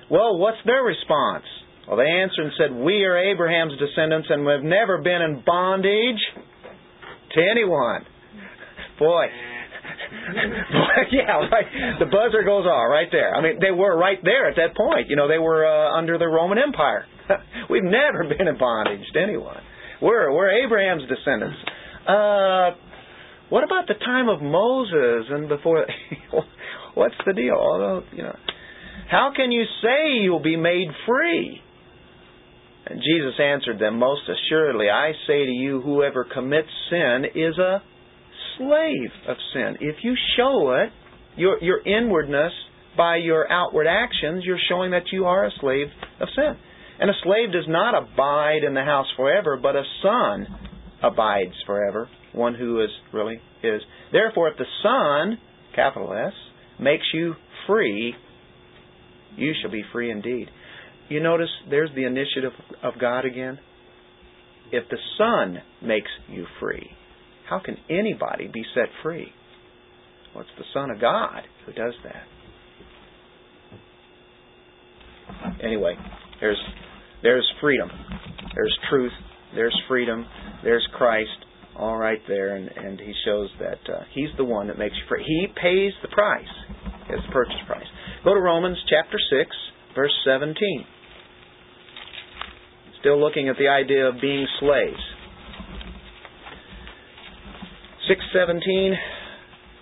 Well, 0.10 0.38
what's 0.38 0.58
their 0.66 0.84
response? 0.84 1.46
Well, 1.88 1.98
they 1.98 2.10
answered 2.10 2.46
and 2.46 2.52
said, 2.58 2.76
We 2.76 3.04
are 3.04 3.18
Abraham's 3.18 3.74
descendants 3.80 4.28
and 4.30 4.46
we've 4.46 4.64
never 4.64 5.02
been 5.02 5.22
in 5.22 5.44
bondage 5.46 6.22
to 7.36 7.42
anyone. 7.52 8.06
Boy, 8.98 9.26
yeah, 11.12 11.48
right. 11.52 12.00
The 12.00 12.06
buzzer 12.06 12.44
goes 12.44 12.66
off 12.66 12.90
right 12.90 13.08
there. 13.12 13.34
I 13.36 13.42
mean, 13.42 13.60
they 13.62 13.72
were 13.72 13.98
right 13.98 14.20
there 14.24 14.50
at 14.50 14.56
that 14.56 14.76
point. 14.76 15.10
You 15.10 15.16
know, 15.16 15.28
they 15.28 15.38
were 15.38 15.66
uh, 15.66 15.98
under 15.98 16.18
the 16.18 16.28
Roman 16.28 16.58
Empire. 16.58 17.06
We've 17.70 17.84
never 17.84 18.24
been 18.24 18.48
in 18.48 18.58
bondage 18.58 19.06
to 19.14 19.20
anyone. 19.20 19.58
We're 20.02 20.32
we're 20.34 20.66
Abraham's 20.66 21.04
descendants. 21.08 21.58
Uh, 22.08 22.72
what 23.50 23.64
about 23.64 23.88
the 23.88 23.96
time 24.04 24.30
of 24.30 24.42
Moses 24.42 25.28
and 25.30 25.48
before? 25.48 25.86
What's 26.96 27.16
the 27.26 27.34
deal? 27.34 27.56
Although 27.56 28.04
you 28.12 28.24
know, 28.24 28.36
how 29.10 29.32
can 29.36 29.52
you 29.52 29.64
say 29.82 30.22
you'll 30.22 30.44
be 30.44 30.58
made 30.58 30.88
free? 31.08 31.62
And 32.88 33.02
Jesus 33.02 33.40
answered 33.40 33.80
them, 33.80 33.98
Most 33.98 34.22
assuredly, 34.30 34.90
I 34.90 35.12
say 35.26 35.46
to 35.46 35.52
you, 35.52 35.82
whoever 35.82 36.24
commits 36.24 36.70
sin 36.90 37.26
is 37.34 37.58
a 37.58 37.82
slave 38.58 39.12
of 39.28 39.38
sin. 39.54 39.78
If 39.82 39.98
you 40.04 40.16
show 40.38 40.74
it, 40.84 40.92
your, 41.38 41.62
your 41.62 41.82
inwardness, 41.86 42.52
by 42.98 43.18
your 43.18 43.52
outward 43.52 43.88
actions, 43.88 44.44
you're 44.46 44.60
showing 44.70 44.92
that 44.92 45.12
you 45.12 45.26
are 45.26 45.46
a 45.46 45.52
slave 45.60 45.88
of 46.22 46.30
sin. 46.36 46.56
And 47.00 47.10
a 47.10 47.14
slave 47.24 47.52
does 47.52 47.66
not 47.68 47.94
abide 47.94 48.64
in 48.66 48.74
the 48.74 48.84
house 48.84 49.08
forever, 49.18 49.58
but 49.62 49.76
a 49.76 49.84
son 50.02 50.48
abides 51.04 51.54
forever, 51.66 52.10
one 52.34 52.56
who 52.56 52.82
is 52.82 52.90
really 53.14 53.40
is. 53.64 53.82
Therefore, 54.12 54.50
if 54.50 54.58
the 54.58 54.66
Son, 54.82 55.38
capital 55.76 56.14
S, 56.14 56.34
makes 56.80 57.06
you 57.14 57.34
free, 57.68 58.16
you 59.36 59.54
shall 59.62 59.72
be 59.72 59.84
free 59.92 60.12
indeed. 60.12 60.48
You 61.10 61.22
notice 61.22 61.50
there's 61.70 61.92
the 61.96 62.06
initiative 62.06 62.54
of 62.84 62.94
God 63.00 63.26
again. 63.26 63.60
If 64.72 64.90
the 64.90 64.98
Son 65.18 65.62
makes 65.86 66.10
you 66.30 66.46
free, 66.60 66.90
how 67.50 67.60
can 67.60 67.78
anybody 67.90 68.48
be 68.52 68.64
set 68.74 68.90
free? 69.04 69.32
Well, 70.34 70.44
it's 70.44 70.58
the 70.58 70.66
Son 70.74 70.90
of 70.90 71.00
God 71.00 71.44
who 71.66 71.74
does 71.74 71.94
that. 72.04 72.24
Anyway, 75.64 75.96
there's 76.40 76.62
there's 77.24 77.50
freedom. 77.62 77.90
There's 78.54 78.78
truth. 78.90 79.12
There's 79.56 79.76
freedom. 79.88 80.26
There's 80.64 80.88
Christ. 80.94 81.30
All 81.78 81.98
right 81.98 82.20
there, 82.28 82.56
and, 82.56 82.70
and 82.70 83.00
he 83.00 83.14
shows 83.26 83.50
that 83.60 83.94
uh, 83.94 84.04
he's 84.14 84.30
the 84.38 84.46
one 84.46 84.68
that 84.68 84.78
makes 84.78 84.96
you 84.96 85.02
free. 85.10 85.24
He 85.26 85.48
pays 85.62 85.92
the 86.02 86.08
price. 86.08 86.48
It's 87.10 87.26
the 87.28 87.34
purchase 87.34 87.56
price. 87.68 87.86
Go 88.24 88.34
to 88.34 88.40
Romans 88.40 88.78
chapter 88.90 89.18
6, 89.20 89.50
verse 89.94 90.14
17. 90.26 90.56
Still 93.02 93.20
looking 93.20 93.50
at 93.50 93.58
the 93.58 93.68
idea 93.68 94.08
of 94.08 94.22
being 94.22 94.48
slaves. 94.62 95.04
617 98.08 98.94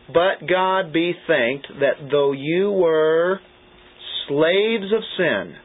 But 0.08 0.48
God 0.48 0.94
be 0.94 1.14
thanked 1.28 1.68
that 1.80 2.10
though 2.12 2.32
you 2.32 2.72
were 2.72 3.40
slaves 4.28 4.92
of 4.96 5.04
sin, 5.18 5.56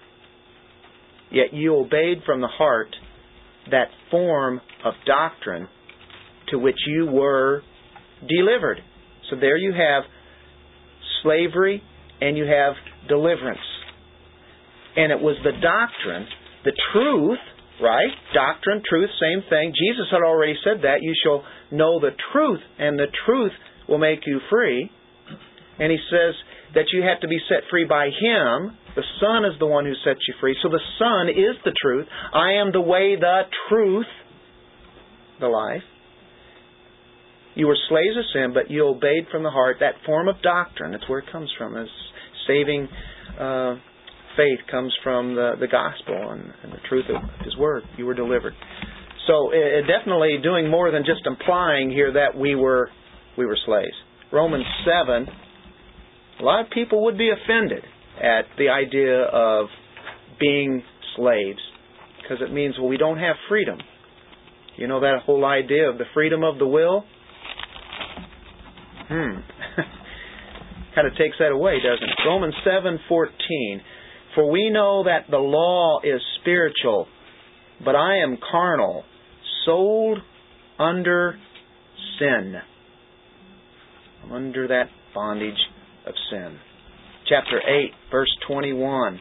yet 1.30 1.52
you 1.52 1.76
obeyed 1.76 2.22
from 2.24 2.40
the 2.40 2.48
heart 2.48 2.94
that 3.70 3.88
form 4.10 4.60
of 4.84 4.94
doctrine 5.06 5.68
to 6.50 6.58
which 6.58 6.78
you 6.86 7.06
were 7.06 7.62
delivered. 8.26 8.78
So 9.30 9.36
there 9.36 9.56
you 9.56 9.72
have 9.72 10.04
slavery 11.22 11.82
and 12.20 12.36
you 12.36 12.44
have 12.44 12.74
deliverance. 13.08 13.58
And 14.96 15.12
it 15.12 15.20
was 15.20 15.36
the 15.44 15.52
doctrine, 15.52 16.26
the 16.64 16.72
truth, 16.92 17.38
right? 17.80 18.10
Doctrine, 18.34 18.82
truth, 18.88 19.10
same 19.20 19.42
thing. 19.48 19.72
Jesus 19.72 20.06
had 20.10 20.22
already 20.22 20.54
said 20.64 20.82
that. 20.82 21.02
You 21.02 21.14
shall 21.22 21.44
know 21.70 22.00
the 22.00 22.10
truth, 22.32 22.60
and 22.78 22.98
the 22.98 23.06
truth 23.26 23.52
will 23.88 23.98
make 23.98 24.20
you 24.26 24.40
free. 24.50 24.90
And 25.78 25.92
he 25.92 25.98
says 26.10 26.34
that 26.74 26.86
you 26.92 27.02
have 27.02 27.20
to 27.20 27.28
be 27.28 27.38
set 27.48 27.68
free 27.70 27.84
by 27.84 28.06
Him. 28.06 28.76
The 28.96 29.04
Son 29.20 29.44
is 29.44 29.58
the 29.58 29.66
one 29.66 29.84
who 29.84 29.94
sets 30.04 30.20
you 30.26 30.34
free. 30.40 30.56
So 30.62 30.68
the 30.68 30.82
Son 30.98 31.28
is 31.28 31.56
the 31.64 31.72
truth. 31.80 32.06
I 32.34 32.54
am 32.54 32.72
the 32.72 32.80
way, 32.80 33.16
the 33.16 33.42
truth, 33.68 34.06
the 35.40 35.46
life. 35.46 35.82
You 37.54 37.66
were 37.66 37.76
slaves 37.88 38.16
of 38.16 38.24
sin, 38.32 38.52
but 38.54 38.70
you 38.70 38.86
obeyed 38.86 39.26
from 39.32 39.42
the 39.42 39.50
heart 39.50 39.78
that 39.80 39.94
form 40.06 40.28
of 40.28 40.40
doctrine. 40.42 40.92
That's 40.92 41.08
where 41.08 41.20
it 41.20 41.26
comes 41.30 41.50
from, 41.58 41.76
is 41.76 41.88
saving 42.46 42.88
uh, 43.38 43.76
faith 44.36 44.58
comes 44.70 44.92
from 45.02 45.34
the, 45.34 45.52
the 45.58 45.66
gospel 45.66 46.30
and, 46.30 46.52
and, 46.62 46.72
the 46.72 46.80
truth 46.88 47.06
of 47.08 47.22
His 47.44 47.56
Word. 47.56 47.82
You 47.96 48.06
were 48.06 48.14
delivered. 48.14 48.54
So 49.26 49.50
it, 49.52 49.84
definitely 49.86 50.38
doing 50.42 50.70
more 50.70 50.90
than 50.90 51.04
just 51.04 51.26
implying 51.26 51.90
here 51.90 52.12
that 52.12 52.38
we 52.38 52.54
were 52.54 52.90
we 53.36 53.46
were 53.46 53.58
slaves. 53.66 53.94
Romans 54.32 54.64
seven. 54.84 55.26
A 56.40 56.42
lot 56.42 56.64
of 56.64 56.70
people 56.70 57.04
would 57.04 57.18
be 57.18 57.30
offended 57.30 57.82
at 58.16 58.44
the 58.56 58.68
idea 58.68 59.22
of 59.24 59.66
being 60.38 60.82
slaves 61.16 61.58
because 62.22 62.38
it 62.40 62.52
means 62.52 62.76
well 62.78 62.88
we 62.88 62.96
don't 62.96 63.18
have 63.18 63.36
freedom. 63.48 63.78
You 64.76 64.86
know 64.86 65.00
that 65.00 65.22
whole 65.26 65.44
idea 65.44 65.90
of 65.90 65.98
the 65.98 66.04
freedom 66.14 66.44
of 66.44 66.58
the 66.58 66.66
will? 66.66 67.04
Hmm. 69.08 69.40
kind 70.98 71.06
of 71.06 71.16
takes 71.16 71.36
that 71.38 71.52
away, 71.52 71.78
doesn't 71.78 72.02
it? 72.02 72.18
Romans 72.26 72.54
7:14. 72.66 73.80
For 74.38 74.48
we 74.48 74.70
know 74.70 75.02
that 75.02 75.28
the 75.28 75.38
law 75.38 75.98
is 76.04 76.20
spiritual, 76.40 77.08
but 77.84 77.96
I 77.96 78.18
am 78.18 78.38
carnal, 78.52 79.02
sold 79.64 80.18
under 80.78 81.36
sin. 82.20 82.54
I'm 84.22 84.30
under 84.30 84.68
that 84.68 84.90
bondage 85.12 85.58
of 86.06 86.14
sin. 86.30 86.56
Chapter 87.28 87.58
8, 87.58 87.90
verse 88.12 88.30
21. 88.46 89.18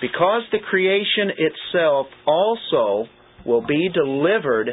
Because 0.00 0.42
the 0.50 0.58
creation 0.58 1.30
itself 1.38 2.08
also 2.26 3.08
will 3.46 3.64
be 3.64 3.90
delivered 3.94 4.70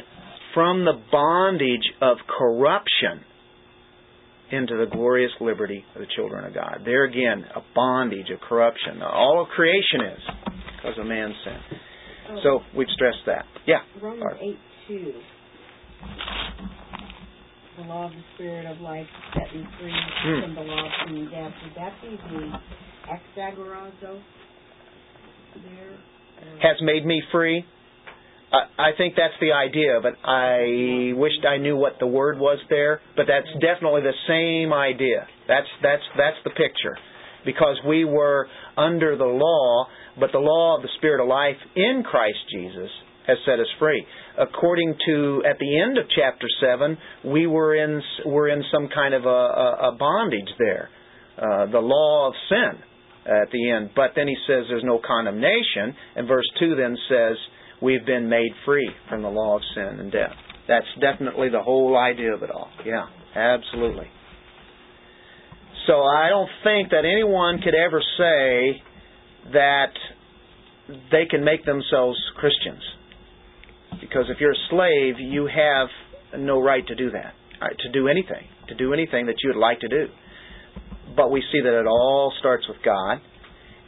from 0.56 0.84
the 0.84 1.00
bondage 1.12 1.94
of 2.02 2.18
corruption 2.40 3.24
into 4.52 4.78
the 4.78 4.86
glorious 4.92 5.32
liberty 5.42 5.84
of 5.96 6.02
the 6.02 6.08
children 6.16 6.46
of 6.46 6.54
God. 6.54 6.82
There 6.86 7.06
again, 7.06 7.46
a 7.56 7.62
bondage 7.74 8.30
of 8.34 8.40
corruption. 8.42 9.02
All 9.02 9.42
of 9.42 9.48
creation 9.50 10.02
is 10.14 10.20
because 10.78 11.00
of 11.00 11.08
man's 11.08 11.36
sin. 11.44 11.80
Oh. 12.30 12.40
So 12.44 12.60
we've 12.78 12.88
stressed 12.96 13.26
that. 13.26 13.46
Yeah. 13.66 13.80
Romans 14.02 14.38
8 14.40 14.58
2. 14.88 15.14
The 17.78 17.84
law 17.84 18.06
of 18.06 18.12
the 18.12 18.24
Spirit 18.36 18.66
of 18.66 18.80
life 18.80 19.08
set 19.34 19.54
me 19.54 19.66
free 19.80 19.92
hmm. 20.24 20.42
from 20.42 20.56
the 20.56 20.62
law 20.62 20.86
of 20.86 20.92
sin 21.08 21.18
and 21.18 21.32
death. 21.32 21.52
Would 21.64 21.76
that 21.76 21.94
be 22.02 22.16
the 22.16 23.42
exagorazo 23.42 24.22
there? 25.56 25.98
Has 26.62 26.78
made 26.82 27.06
me 27.06 27.22
free. 27.32 27.66
I 28.78 28.92
think 28.98 29.16
that's 29.16 29.34
the 29.42 29.52
idea, 29.52 30.00
but 30.02 30.14
I 30.24 31.14
wished 31.16 31.46
I 31.46 31.58
knew 31.58 31.76
what 31.76 31.94
the 32.00 32.08
word 32.08 32.40
was 32.40 32.60
there. 32.70 33.02
But 33.16 33.26
that's 33.28 33.52
definitely 33.60 34.02
the 34.02 34.16
same 34.28 34.72
idea. 34.74 35.28
That's 35.48 35.68
that's 35.82 36.04
that's 36.18 36.38
the 36.44 36.52
picture, 36.52 36.98
because 37.46 37.78
we 37.88 38.06
were 38.06 38.48
under 38.78 39.18
the 39.18 39.26
law, 39.26 39.88
but 40.20 40.32
the 40.32 40.40
law 40.40 40.78
of 40.78 40.84
the 40.84 40.90
Spirit 40.98 41.22
of 41.22 41.28
life 41.28 41.58
in 41.76 42.04
Christ 42.04 42.38
Jesus 42.52 42.90
has 43.28 43.38
set 43.46 43.60
us 43.60 43.68
free. 43.80 44.06
According 44.38 44.94
to 45.08 45.44
at 45.50 45.58
the 45.58 45.82
end 45.82 45.98
of 45.98 46.06
chapter 46.16 46.48
seven, 46.62 46.98
we 47.26 47.48
were 47.48 47.76
in 47.76 48.02
were 48.26 48.48
in 48.50 48.64
some 48.72 48.88
kind 48.94 49.14
of 49.14 49.26
a, 49.26 49.28
a, 49.28 49.90
a 49.90 49.98
bondage 49.98 50.54
there, 50.60 50.90
uh, 51.38 51.66
the 51.72 51.80
law 51.80 52.28
of 52.28 52.34
sin 52.50 52.80
at 53.26 53.50
the 53.52 53.72
end. 53.72 53.90
But 53.96 54.12
then 54.16 54.28
he 54.28 54.36
says 54.46 54.66
there's 54.70 54.84
no 54.84 55.00
condemnation, 55.06 55.96
and 56.16 56.28
verse 56.28 56.46
two 56.60 56.76
then 56.76 56.96
says 57.10 57.38
we've 57.86 58.06
been 58.06 58.28
made 58.28 58.52
free 58.66 58.90
from 59.08 59.22
the 59.22 59.30
law 59.30 59.58
of 59.58 59.62
sin 59.76 60.00
and 60.00 60.12
death. 60.12 60.34
That's 60.68 60.88
definitely 61.00 61.50
the 61.50 61.62
whole 61.62 61.96
idea 61.96 62.34
of 62.34 62.42
it 62.42 62.50
all. 62.50 62.70
Yeah, 62.84 63.06
absolutely. 63.36 64.08
So 65.86 66.02
I 66.02 66.30
don't 66.30 66.50
think 66.64 66.90
that 66.90 67.06
anyone 67.06 67.62
could 67.64 67.76
ever 67.76 68.02
say 68.18 68.82
that 69.54 69.94
they 71.12 71.26
can 71.30 71.44
make 71.44 71.64
themselves 71.64 72.18
Christians. 72.36 72.82
Because 74.02 74.26
if 74.30 74.38
you're 74.40 74.54
a 74.54 74.68
slave, 74.70 75.16
you 75.20 75.48
have 75.48 75.88
no 76.40 76.62
right 76.62 76.86
to 76.88 76.96
do 76.96 77.12
that, 77.12 77.34
uh, 77.62 77.68
to 77.80 77.92
do 77.92 78.08
anything, 78.08 78.48
to 78.68 78.76
do 78.76 78.94
anything 78.94 79.28
that 79.28 79.36
you 79.44 79.52
would 79.54 79.60
like 79.60 79.80
to 79.82 79.88
do. 79.88 80.08
But 81.16 81.32
we 81.32 81.42
see 81.52 81.62
that 81.62 81.80
it 81.80 81.86
all 81.86 82.34
starts 82.40 82.68
with 82.68 82.78
God, 82.84 83.20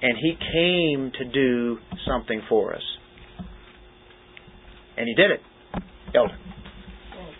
and 0.01 0.17
He 0.21 0.37
came 0.53 1.11
to 1.17 1.25
do 1.25 1.79
something 2.07 2.41
for 2.47 2.75
us. 2.75 2.83
And 4.97 5.07
he 5.07 5.13
did 5.13 5.31
it. 5.31 5.41
Elder. 6.15 6.33
Well, 6.33 7.33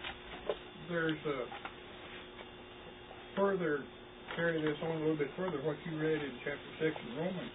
there's 0.89 1.17
a 1.25 1.39
further, 3.35 3.83
carry 4.35 4.61
this 4.61 4.77
on 4.83 4.97
a 4.97 4.99
little 4.99 5.17
bit 5.17 5.29
further, 5.35 5.57
what 5.63 5.77
you 5.89 5.97
read 5.97 6.21
in 6.21 6.31
chapter 6.45 6.69
6 6.79 6.93
of 6.93 7.17
Romans. 7.17 7.53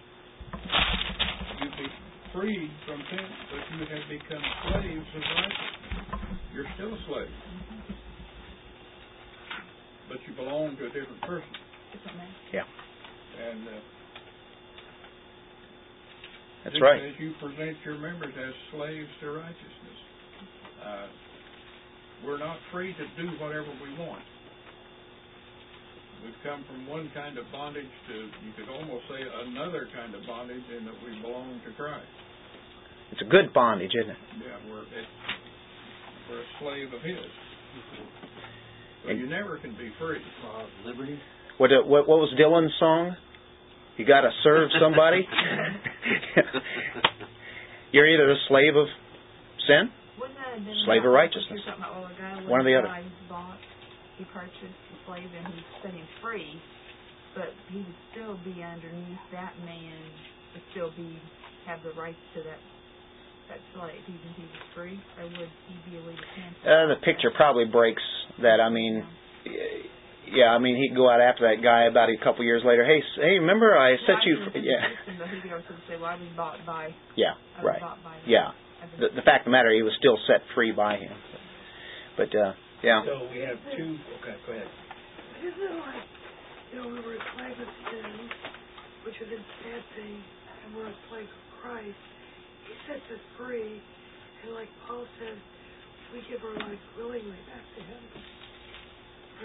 You'd 1.61 1.77
be 1.79 1.87
freed 2.33 2.71
from 2.85 2.99
sin, 3.09 3.29
but 3.51 3.61
you 3.71 3.79
have 3.87 4.07
become 4.09 4.43
slaves 4.67 5.07
of 5.15 5.23
righteousness. 5.39 6.23
You're 6.53 6.71
still 6.75 6.93
a 6.93 6.99
slave. 7.07 7.35
But 10.09 10.17
you 10.27 10.35
belong 10.35 10.75
to 10.77 10.83
a 10.85 10.91
different 10.91 11.21
person. 11.21 11.47
Different 11.93 12.17
man. 12.17 12.27
Yeah. 12.51 12.67
And 13.33 13.67
uh, 13.67 13.71
that's 16.63 16.79
right. 16.79 17.01
As 17.01 17.15
you 17.19 17.33
present 17.41 17.75
your 17.83 17.97
members 17.97 18.33
as 18.37 18.53
slaves 18.71 19.09
to 19.21 19.31
righteousness, 19.31 19.92
uh, 20.83 21.07
we're 22.25 22.39
not 22.39 22.57
free 22.71 22.93
to 22.93 23.05
do 23.21 23.31
whatever 23.39 23.67
we 23.81 23.91
want. 23.99 24.23
We've 26.23 26.39
come 26.43 26.63
from 26.71 26.87
one 26.87 27.11
kind 27.13 27.37
of 27.37 27.43
bondage 27.51 27.91
to, 28.07 28.15
you 28.15 28.51
could 28.55 28.71
almost 28.71 29.03
say, 29.11 29.19
another 29.19 29.87
kind 29.91 30.15
of 30.15 30.23
bondage 30.25 30.63
in 30.71 30.85
that 30.85 30.95
we 31.03 31.19
belong 31.21 31.59
to 31.67 31.71
Christ. 31.75 32.07
It's 33.11 33.21
a 33.21 33.29
good 33.29 33.53
bondage, 33.53 33.91
isn't 33.91 34.09
it? 34.09 34.17
Yeah, 34.39 34.71
we're, 34.71 34.83
it, 34.83 35.07
were 36.31 36.39
a 36.39 36.49
slave 36.59 36.93
of 36.93 37.01
his. 37.03 37.27
But 39.05 39.17
you 39.17 39.27
never 39.27 39.57
can 39.57 39.71
be 39.71 39.91
free. 39.99 40.19
Liberty? 40.85 41.19
What, 41.57 41.71
uh, 41.71 41.83
what 41.85 42.07
what 42.07 42.19
was 42.19 42.33
Dylan's 42.39 42.73
song? 42.79 43.15
You 43.97 44.05
got 44.05 44.21
to 44.21 44.31
serve 44.43 44.69
somebody. 44.81 45.27
You're 47.91 48.07
either 48.07 48.31
a 48.31 48.35
slave 48.47 48.75
of 48.75 48.87
sin. 49.67 49.89
Wasn't 50.53 50.65
that 50.69 50.77
in 50.77 50.85
Slave 50.85 51.03
of 51.05 51.13
righteousness. 51.13 51.61
One 52.45 52.61
or 52.61 52.65
the 52.67 52.77
other. 52.77 52.93
bought, 53.29 53.57
he 54.17 54.25
purchased 54.29 54.61
the 54.61 54.97
slave 55.09 55.25
and 55.25 55.45
he 55.49 55.59
set 55.81 55.93
him 55.93 56.05
free, 56.21 56.61
but 57.33 57.49
he 57.73 57.81
would 57.81 57.99
still 58.13 58.37
be 58.45 58.61
underneath 58.61 59.25
that 59.33 59.57
man, 59.65 59.97
would 60.53 60.65
still 60.71 60.91
be 60.95 61.17
have 61.65 61.81
the 61.81 61.91
rights 61.99 62.19
to 62.35 62.43
that 62.43 62.61
that 63.49 63.59
slave, 63.75 63.99
even 64.07 64.23
if 64.31 64.35
he 64.37 64.43
was 64.47 64.63
free, 64.71 64.97
or 65.19 65.25
would 65.27 65.51
he 65.67 65.75
be 65.91 65.99
to 65.99 66.27
cancel? 66.31 66.63
Uh, 66.63 66.87
the 66.95 66.99
picture 67.03 67.31
probably 67.35 67.65
breaks 67.65 68.01
that. 68.41 68.61
I 68.63 68.69
mean, 68.69 69.03
yeah. 70.31 70.55
I 70.55 70.59
mean, 70.59 70.79
he'd 70.79 70.95
go 70.95 71.09
out 71.09 71.19
after 71.19 71.43
that 71.51 71.61
guy 71.61 71.85
about 71.91 72.07
a 72.07 72.15
couple 72.23 72.45
years 72.45 72.63
later. 72.63 72.85
Hey, 72.85 73.03
hey, 73.17 73.39
remember 73.43 73.75
I 73.75 73.97
set 74.07 74.23
you? 74.25 74.37
Free? 74.51 74.63
Yeah, 74.63 74.79
But 75.19 75.27
he 75.27 75.41
could 75.41 75.51
also 75.53 75.75
say, 75.89 75.97
well, 75.99 76.05
I 76.11 76.15
was 76.15 76.29
bought 76.37 76.57
by, 76.65 76.95
yeah, 77.17 77.35
was 77.59 77.65
right. 77.65 77.81
bought 77.81 78.03
by. 78.03 78.15
Yeah. 78.25 78.55
The, 78.99 79.07
the 79.15 79.25
fact 79.25 79.43
of 79.43 79.51
the 79.51 79.55
matter, 79.55 79.73
he 79.73 79.81
was 79.81 79.93
still 79.99 80.17
set 80.27 80.41
free 80.55 80.71
by 80.71 80.97
him. 80.97 81.13
But 82.17 82.29
uh, 82.35 82.53
yeah, 82.83 83.01
So 83.05 83.27
we 83.31 83.41
have 83.41 83.57
two, 83.75 83.97
okay, 84.21 84.35
go 84.45 84.53
ahead. 84.53 84.67
Isn't 85.41 85.59
it 85.59 85.75
like, 85.81 86.07
you 86.71 86.75
know, 86.81 86.87
we 86.87 86.99
were 87.01 87.15
a 87.17 87.23
slave 87.35 87.57
of 87.57 87.71
sin, 87.91 88.11
which 89.05 89.17
is 89.19 89.29
a 89.33 89.41
bad 89.65 89.83
thing, 89.97 90.17
and 90.65 90.75
we're 90.75 90.87
a 90.87 90.99
slave 91.09 91.27
of 91.27 91.43
Christ. 91.61 92.01
He 92.67 92.73
sets 92.87 93.05
us 93.11 93.23
free, 93.37 93.81
and 94.45 94.53
like 94.55 94.69
Paul 94.87 95.05
says, 95.19 95.37
we 96.13 96.21
give 96.29 96.43
our 96.45 96.55
life 96.69 96.79
willingly 96.97 97.41
back 97.49 97.65
to 97.75 97.81
Him. 97.81 98.03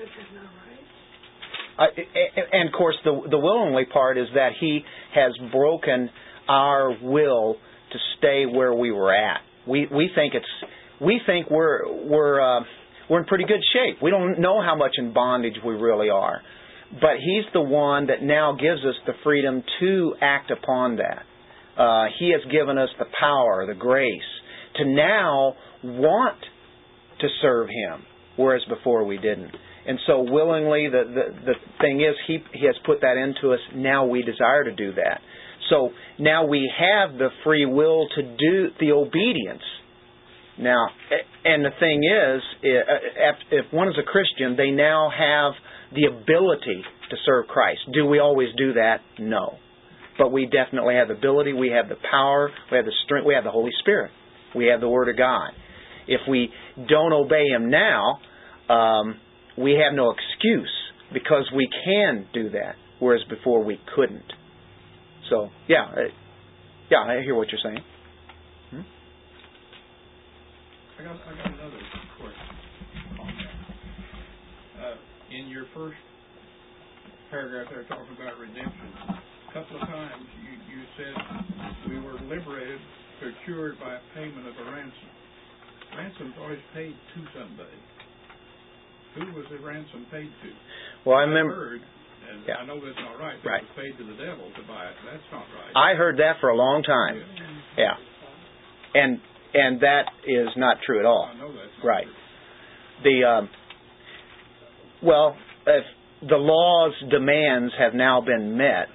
Is 0.02 0.08
that 0.14 0.34
not 0.36 0.50
right? 0.68 0.86
I, 1.78 1.86
a- 1.94 2.56
and 2.56 2.68
of 2.68 2.74
course, 2.76 2.96
the 3.04 3.22
the 3.30 3.38
willingly 3.38 3.84
part 3.86 4.18
is 4.18 4.26
that 4.34 4.50
he 4.60 4.82
has 5.14 5.32
broken 5.50 6.10
our 6.48 6.90
will 7.02 7.56
to 7.92 7.98
stay 8.18 8.46
where 8.46 8.74
we 8.74 8.90
were 8.92 9.14
at. 9.14 9.40
We 9.66 9.86
we 9.90 10.10
think 10.14 10.34
it's 10.34 10.46
we 11.00 11.20
think 11.26 11.50
we're 11.50 11.80
we're 12.06 12.40
uh, 12.40 12.64
we're 13.08 13.20
in 13.20 13.26
pretty 13.26 13.44
good 13.44 13.62
shape. 13.72 14.02
We 14.02 14.10
don't 14.10 14.40
know 14.40 14.62
how 14.62 14.76
much 14.76 14.92
in 14.98 15.12
bondage 15.12 15.56
we 15.64 15.74
really 15.74 16.10
are, 16.10 16.40
but 16.92 17.16
he's 17.18 17.44
the 17.52 17.60
one 17.60 18.06
that 18.06 18.22
now 18.22 18.52
gives 18.52 18.80
us 18.80 18.94
the 19.06 19.12
freedom 19.22 19.62
to 19.80 20.14
act 20.20 20.50
upon 20.50 20.96
that. 20.96 21.24
Uh, 21.80 22.06
he 22.18 22.32
has 22.32 22.40
given 22.50 22.76
us 22.76 22.88
the 22.98 23.06
power, 23.20 23.64
the 23.66 23.74
grace 23.74 24.20
to 24.76 24.84
now 24.84 25.54
want 25.82 26.38
to 27.20 27.28
serve 27.42 27.68
him, 27.68 28.04
whereas 28.36 28.62
before 28.68 29.04
we 29.04 29.16
didn't. 29.16 29.54
And 29.86 29.98
so 30.06 30.20
willingly, 30.20 30.88
the, 30.88 31.04
the, 31.04 31.44
the 31.46 31.54
thing 31.80 32.00
is, 32.00 32.14
he, 32.26 32.38
he 32.52 32.66
has 32.66 32.76
put 32.84 33.00
that 33.00 33.16
into 33.16 33.54
us. 33.54 33.60
Now 33.74 34.06
we 34.06 34.22
desire 34.22 34.64
to 34.64 34.74
do 34.74 34.92
that. 34.94 35.20
So 35.70 35.90
now 36.18 36.46
we 36.46 36.70
have 36.78 37.18
the 37.18 37.28
free 37.44 37.66
will 37.66 38.08
to 38.16 38.22
do 38.22 38.68
the 38.80 38.92
obedience. 38.92 39.62
Now, 40.58 40.88
and 41.44 41.64
the 41.64 41.70
thing 41.78 42.02
is, 42.02 42.42
if 42.62 43.36
if 43.50 43.72
one 43.72 43.88
is 43.88 43.94
a 43.98 44.02
Christian, 44.02 44.56
they 44.56 44.70
now 44.70 45.08
have 45.10 45.52
the 45.94 46.06
ability 46.06 46.82
to 47.10 47.16
serve 47.24 47.46
Christ. 47.46 47.80
Do 47.92 48.06
we 48.06 48.18
always 48.18 48.48
do 48.56 48.74
that? 48.74 48.98
No. 49.18 49.56
But 50.18 50.32
we 50.32 50.46
definitely 50.46 50.96
have 50.96 51.08
the 51.08 51.14
ability, 51.14 51.52
we 51.52 51.70
have 51.70 51.88
the 51.88 51.96
power, 52.10 52.50
we 52.72 52.76
have 52.76 52.86
the 52.86 52.92
strength, 53.04 53.24
we 53.24 53.34
have 53.34 53.44
the 53.44 53.52
Holy 53.52 53.70
Spirit. 53.80 54.10
We 54.54 54.66
have 54.66 54.80
the 54.80 54.88
Word 54.88 55.08
of 55.08 55.16
God. 55.16 55.50
If 56.08 56.22
we 56.28 56.50
don't 56.88 57.12
obey 57.12 57.46
Him 57.46 57.70
now, 57.70 58.18
um, 58.68 59.20
we 59.56 59.80
have 59.84 59.94
no 59.94 60.10
excuse 60.10 60.72
because 61.12 61.50
we 61.54 61.68
can 61.84 62.26
do 62.32 62.50
that, 62.50 62.74
whereas 62.98 63.22
before 63.28 63.62
we 63.62 63.78
couldn't. 63.94 64.32
So, 65.30 65.50
yeah, 65.68 65.84
uh, 65.92 66.08
yeah, 66.90 67.04
I 67.04 67.20
hear 67.22 67.34
what 67.34 67.48
you're 67.52 67.60
saying. 67.62 67.84
I 70.98 71.04
got, 71.04 71.14
I 71.14 71.30
got 71.30 71.46
another 71.46 71.78
question 72.18 72.50
on. 73.20 73.30
Uh, 74.82 74.96
in 75.30 75.46
your 75.46 75.66
first 75.72 75.94
paragraph 77.30 77.68
there 77.70 77.84
talking 77.84 78.16
about 78.18 78.34
redemption, 78.38 78.90
a 79.06 79.52
couple 79.52 79.78
of 79.78 79.86
times 79.86 80.26
you, 80.42 80.58
you 80.74 80.82
said 80.98 81.14
we 81.88 82.00
were 82.00 82.18
liberated, 82.26 82.80
procured 83.20 83.78
by 83.78 83.98
payment 84.14 84.48
of 84.48 84.54
a 84.58 84.64
ransom. 84.70 85.10
Ransom's 85.96 86.34
always 86.40 86.58
paid 86.74 86.94
to 87.14 87.20
somebody. 87.30 87.78
Who 89.14 89.38
was 89.38 89.46
the 89.50 89.58
ransom 89.64 90.06
paid 90.10 90.30
to? 90.42 90.50
Well, 91.06 91.18
I 91.18 91.22
remember 91.22 91.78
and 92.30 92.42
Yeah. 92.46 92.56
I 92.58 92.64
know 92.64 92.78
that's 92.80 92.98
not 92.98 93.18
right, 93.18 93.36
Right. 93.44 93.62
it 93.62 93.68
was 93.68 93.84
paid 93.84 93.96
to 93.98 94.04
the 94.04 94.14
devil 94.24 94.50
to 94.54 94.62
buy 94.62 94.86
it. 94.86 94.94
That's 95.04 95.22
not 95.32 95.44
right. 95.54 95.72
I 95.74 95.94
heard 95.94 96.16
that 96.18 96.38
for 96.40 96.50
a 96.50 96.56
long 96.56 96.82
time. 96.82 97.22
Yeah, 97.76 97.96
and 98.94 99.20
and 99.54 99.80
that 99.80 100.10
is 100.26 100.48
not 100.56 100.80
true 100.82 100.98
at 101.00 101.06
all. 101.06 101.30
I 101.32 101.38
know 101.38 101.52
that's 101.52 101.76
not 101.78 101.84
Right. 101.86 102.04
true. 102.04 102.14
the 103.04 103.24
um, 103.24 103.48
well, 105.02 105.36
if 105.66 105.84
the 106.28 106.36
law's 106.36 106.94
demands 107.10 107.72
have 107.78 107.94
now 107.94 108.20
been 108.20 108.56
met, 108.56 108.88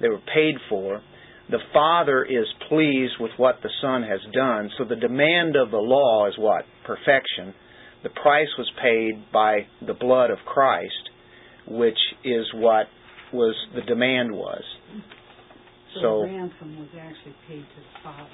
they 0.00 0.08
were 0.08 0.22
paid 0.32 0.54
for. 0.68 1.02
The 1.50 1.58
Father 1.72 2.24
is 2.24 2.46
pleased 2.68 3.18
with 3.18 3.32
what 3.36 3.60
the 3.62 3.68
Son 3.82 4.02
has 4.04 4.20
done. 4.32 4.70
So 4.78 4.84
the 4.84 4.96
demand 4.96 5.56
of 5.56 5.70
the 5.70 5.78
law 5.78 6.26
is 6.28 6.38
what? 6.38 6.64
Perfection. 6.84 7.54
The 8.02 8.08
price 8.10 8.48
was 8.56 8.70
paid 8.80 9.30
by 9.32 9.66
the 9.84 9.92
blood 9.92 10.30
of 10.30 10.38
Christ, 10.46 11.09
which 11.66 11.98
is 12.24 12.46
what 12.54 12.86
was 13.32 13.54
the 13.74 13.82
demand 13.82 14.32
was. 14.32 14.62
So, 16.02 16.22
the 16.22 16.26
ransom 16.26 16.78
was 16.78 16.88
actually 16.98 17.34
paid 17.48 17.60
to 17.62 17.80
the 17.80 17.98
father. 18.02 18.26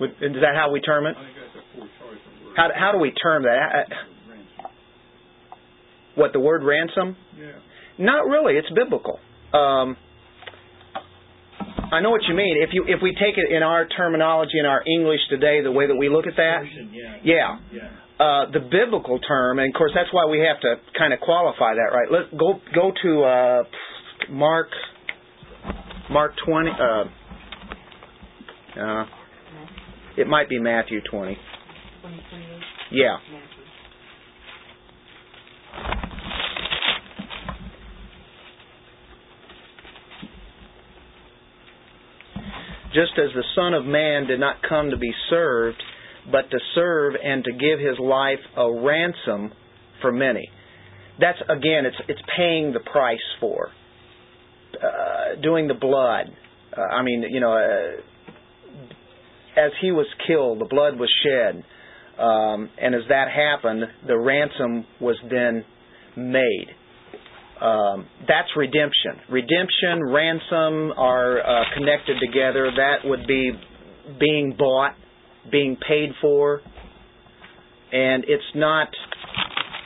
would- 0.00 0.16
is 0.20 0.40
that 0.40 0.54
how 0.56 0.70
we 0.70 0.80
term 0.80 1.06
it? 1.06 1.16
I 1.16 1.20
think 1.24 1.36
that's 1.36 1.56
a 1.56 1.78
poor 1.78 1.86
choice 1.86 2.20
of 2.26 2.44
words. 2.46 2.56
How, 2.56 2.70
how 2.74 2.92
do 2.92 2.98
we 2.98 3.12
term 3.12 3.42
that? 3.44 3.88
Ransom. 4.28 4.70
What 6.14 6.32
the 6.32 6.40
word 6.40 6.62
ransom? 6.64 7.16
Yeah. 7.38 7.52
Not 7.98 8.26
really. 8.26 8.56
It's 8.56 8.70
biblical. 8.70 9.20
Um, 9.52 9.96
I 11.92 12.00
know 12.00 12.10
what 12.10 12.22
you 12.28 12.34
mean. 12.34 12.62
If 12.62 12.70
you 12.72 12.84
if 12.88 13.00
we 13.02 13.12
take 13.12 13.38
it 13.38 13.52
in 13.54 13.62
our 13.62 13.86
terminology 13.86 14.58
in 14.58 14.66
our 14.66 14.82
English 14.86 15.20
today, 15.30 15.60
the 15.62 15.70
way 15.70 15.86
that 15.86 15.94
we 15.94 16.08
look 16.08 16.26
at 16.26 16.36
that, 16.36 16.64
yeah. 16.92 17.16
yeah, 17.22 17.58
Yeah. 17.72 17.88
Uh, 18.18 18.50
the 18.50 18.60
biblical 18.60 19.18
term, 19.18 19.58
and 19.58 19.74
of 19.74 19.78
course 19.78 19.92
that's 19.94 20.12
why 20.12 20.26
we 20.30 20.40
have 20.40 20.60
to 20.60 20.76
kind 20.98 21.12
of 21.12 21.20
qualify 21.20 21.74
that, 21.74 21.94
right? 21.94 22.10
Let 22.10 22.38
go 22.38 22.60
go 22.74 22.92
to 23.02 23.22
uh, 23.22 23.62
Mark 24.30 24.68
Mark 26.10 26.32
twenty. 26.44 26.70
Uh, 26.70 27.04
uh, 28.80 29.06
it 30.16 30.26
might 30.26 30.48
be 30.48 30.58
Matthew 30.58 31.00
twenty. 31.10 31.36
Yeah. 32.90 33.16
just 42.96 43.12
as 43.18 43.28
the 43.34 43.44
Son 43.54 43.74
of 43.74 43.84
Man 43.84 44.26
did 44.26 44.40
not 44.40 44.56
come 44.66 44.88
to 44.88 44.96
be 44.96 45.12
served, 45.28 45.82
but 46.30 46.50
to 46.50 46.58
serve 46.74 47.14
and 47.22 47.44
to 47.44 47.52
give 47.52 47.78
his 47.78 47.98
life 47.98 48.40
a 48.56 48.72
ransom 48.72 49.52
for 50.00 50.12
many. 50.12 50.48
That's 51.20 51.38
again, 51.48 51.86
it's 51.86 51.96
it's 52.08 52.20
paying 52.36 52.72
the 52.72 52.80
price 52.80 53.18
for 53.40 53.70
uh, 54.74 55.40
doing 55.42 55.68
the 55.68 55.74
blood. 55.74 56.26
Uh, 56.76 56.80
I 56.80 57.02
mean, 57.02 57.24
you 57.30 57.40
know, 57.40 57.52
uh, 57.52 58.00
as 59.58 59.72
he 59.80 59.92
was 59.92 60.06
killed, 60.26 60.60
the 60.60 60.68
blood 60.68 60.98
was 60.98 61.10
shed, 61.22 61.64
um, 62.20 62.68
and 62.80 62.94
as 62.94 63.02
that 63.08 63.28
happened, 63.34 63.82
the 64.06 64.18
ransom 64.18 64.84
was 65.00 65.16
then 65.30 65.64
made. 66.16 66.66
Um, 67.60 68.06
that's 68.28 68.48
redemption. 68.54 69.16
Redemption, 69.30 70.04
ransom 70.12 70.92
are 70.98 71.40
uh, 71.40 71.64
connected 71.74 72.18
together. 72.20 72.70
That 72.76 73.08
would 73.08 73.26
be 73.26 73.52
being 74.20 74.54
bought, 74.58 74.94
being 75.50 75.76
paid 75.76 76.10
for, 76.20 76.60
and 77.92 78.24
it's 78.26 78.50
not. 78.54 78.88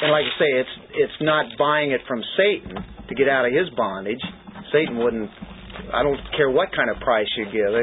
And 0.03 0.11
like 0.13 0.25
I 0.25 0.39
say, 0.39 0.51
it's 0.61 0.71
it's 0.95 1.21
not 1.21 1.47
buying 1.59 1.91
it 1.93 2.01
from 2.09 2.23
Satan 2.37 2.75
to 3.09 3.15
get 3.15 3.29
out 3.29 3.45
of 3.47 3.53
his 3.53 3.69
bondage. 3.77 4.21
Satan 4.73 4.99
wouldn't. 4.99 5.31
I 5.93 6.03
don't 6.03 6.19
care 6.37 6.51
what 6.51 6.69
kind 6.75 6.89
of 6.91 7.01
price 7.03 7.27
you 7.37 7.45
give. 7.47 7.75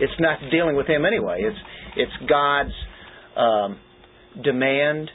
It's 0.00 0.20
not 0.20 0.38
dealing 0.50 0.76
with 0.76 0.86
him 0.86 1.04
anyway. 1.04 1.40
It's 1.42 1.58
it's 1.96 2.30
God's 2.30 2.74
um, 3.36 3.78
demand. 4.42 5.10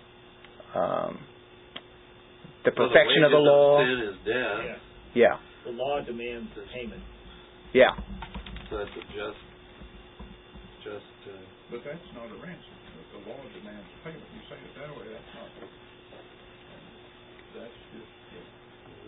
Um, 0.76 1.20
the 2.65 2.72
perfection 2.72 3.24
of 3.24 3.32
the 3.32 3.38
law. 3.38 3.80
sin 3.80 4.09
is 4.09 4.15
death, 4.26 4.36
Yeah. 5.15 5.26
Yeah, 5.30 5.38
The 5.65 5.72
law 5.72 6.01
demands 6.05 6.49
payment. 6.74 7.01
yeah. 7.74 7.95
so 8.70 8.78
that's 8.78 8.89
a 8.91 9.01
just, 9.15 9.39
just, 10.84 11.17
uh, 11.27 11.36
But 11.71 11.82
that's 11.86 12.09
not 12.15 12.27
a 12.32 12.38
ransom. 12.39 12.75
the 13.13 13.19
law 13.30 13.39
demands 13.57 13.89
payment. 14.03 14.23
You 14.36 14.41
say 14.49 14.55
it 14.59 14.73
that 14.80 14.91
way, 14.95 15.07
that's 15.11 15.32
not, 15.36 15.49
that's 17.59 17.80
just, 17.93 18.13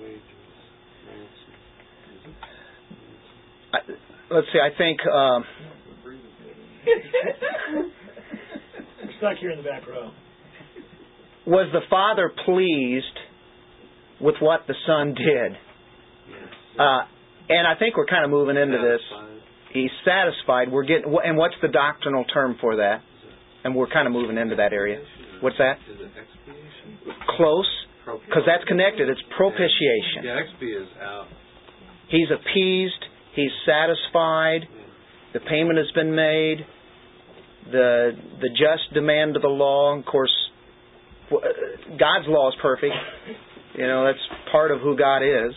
is 0.01 0.17
it? 2.25 2.35
I, 3.73 3.77
let's 4.33 4.47
see. 4.51 4.59
I 4.59 4.69
think 4.77 4.99
um, 5.07 5.45
You 5.59 5.65
don't 5.67 5.99
agree 5.99 6.17
with 6.17 6.35
it. 6.87 7.91
We're 9.05 9.17
stuck 9.17 9.37
here 9.39 9.51
in 9.51 9.57
the 9.57 9.63
back 9.63 9.87
row. 9.87 10.11
was 11.45 11.69
the 11.71 11.81
Father 11.89 12.31
pleased 12.45 13.05
with 14.19 14.35
what 14.41 14.61
the 14.67 14.75
Son 14.87 15.13
did? 15.13 15.57
Uh, 16.79 17.01
and 17.49 17.67
I 17.67 17.75
think 17.77 17.97
we're 17.97 18.05
kind 18.05 18.23
of 18.25 18.31
moving 18.31 18.57
into 18.57 18.77
this. 18.77 19.01
He's 19.73 19.91
satisfied. 20.05 20.71
We're 20.71 20.83
getting, 20.83 21.05
and 21.23 21.37
what's 21.37 21.55
the 21.61 21.67
doctrinal 21.69 22.25
term 22.25 22.57
for 22.59 22.77
that? 22.77 23.01
And 23.63 23.75
we're 23.75 23.87
kind 23.89 24.07
of 24.07 24.13
moving 24.13 24.37
into 24.37 24.55
that 24.55 24.73
area. 24.73 25.01
What's 25.41 25.57
that? 25.57 25.77
Close, 27.37 27.69
because 28.05 28.43
that's 28.45 28.63
connected. 28.65 29.09
It's 29.09 29.21
propitiation. 29.37 30.23
Yeah, 30.23 30.39
expi 30.41 30.81
is 30.81 30.87
out. 31.01 31.27
He's 32.09 32.27
appeased. 32.29 33.01
He's 33.35 33.51
satisfied. 33.65 34.67
The 35.33 35.39
payment 35.39 35.77
has 35.77 35.89
been 35.95 36.13
made. 36.13 36.65
The 37.71 38.11
the 38.41 38.49
just 38.49 38.93
demand 38.93 39.35
of 39.35 39.41
the 39.43 39.47
law. 39.47 39.97
Of 39.97 40.05
course, 40.05 40.33
uh, 41.31 41.37
God's 41.97 42.27
law 42.27 42.49
is 42.49 42.55
perfect. 42.61 42.93
You 43.75 43.87
know 43.87 44.03
that's 44.05 44.19
part 44.51 44.71
of 44.71 44.81
who 44.81 44.97
God 44.97 45.19
is. 45.23 45.53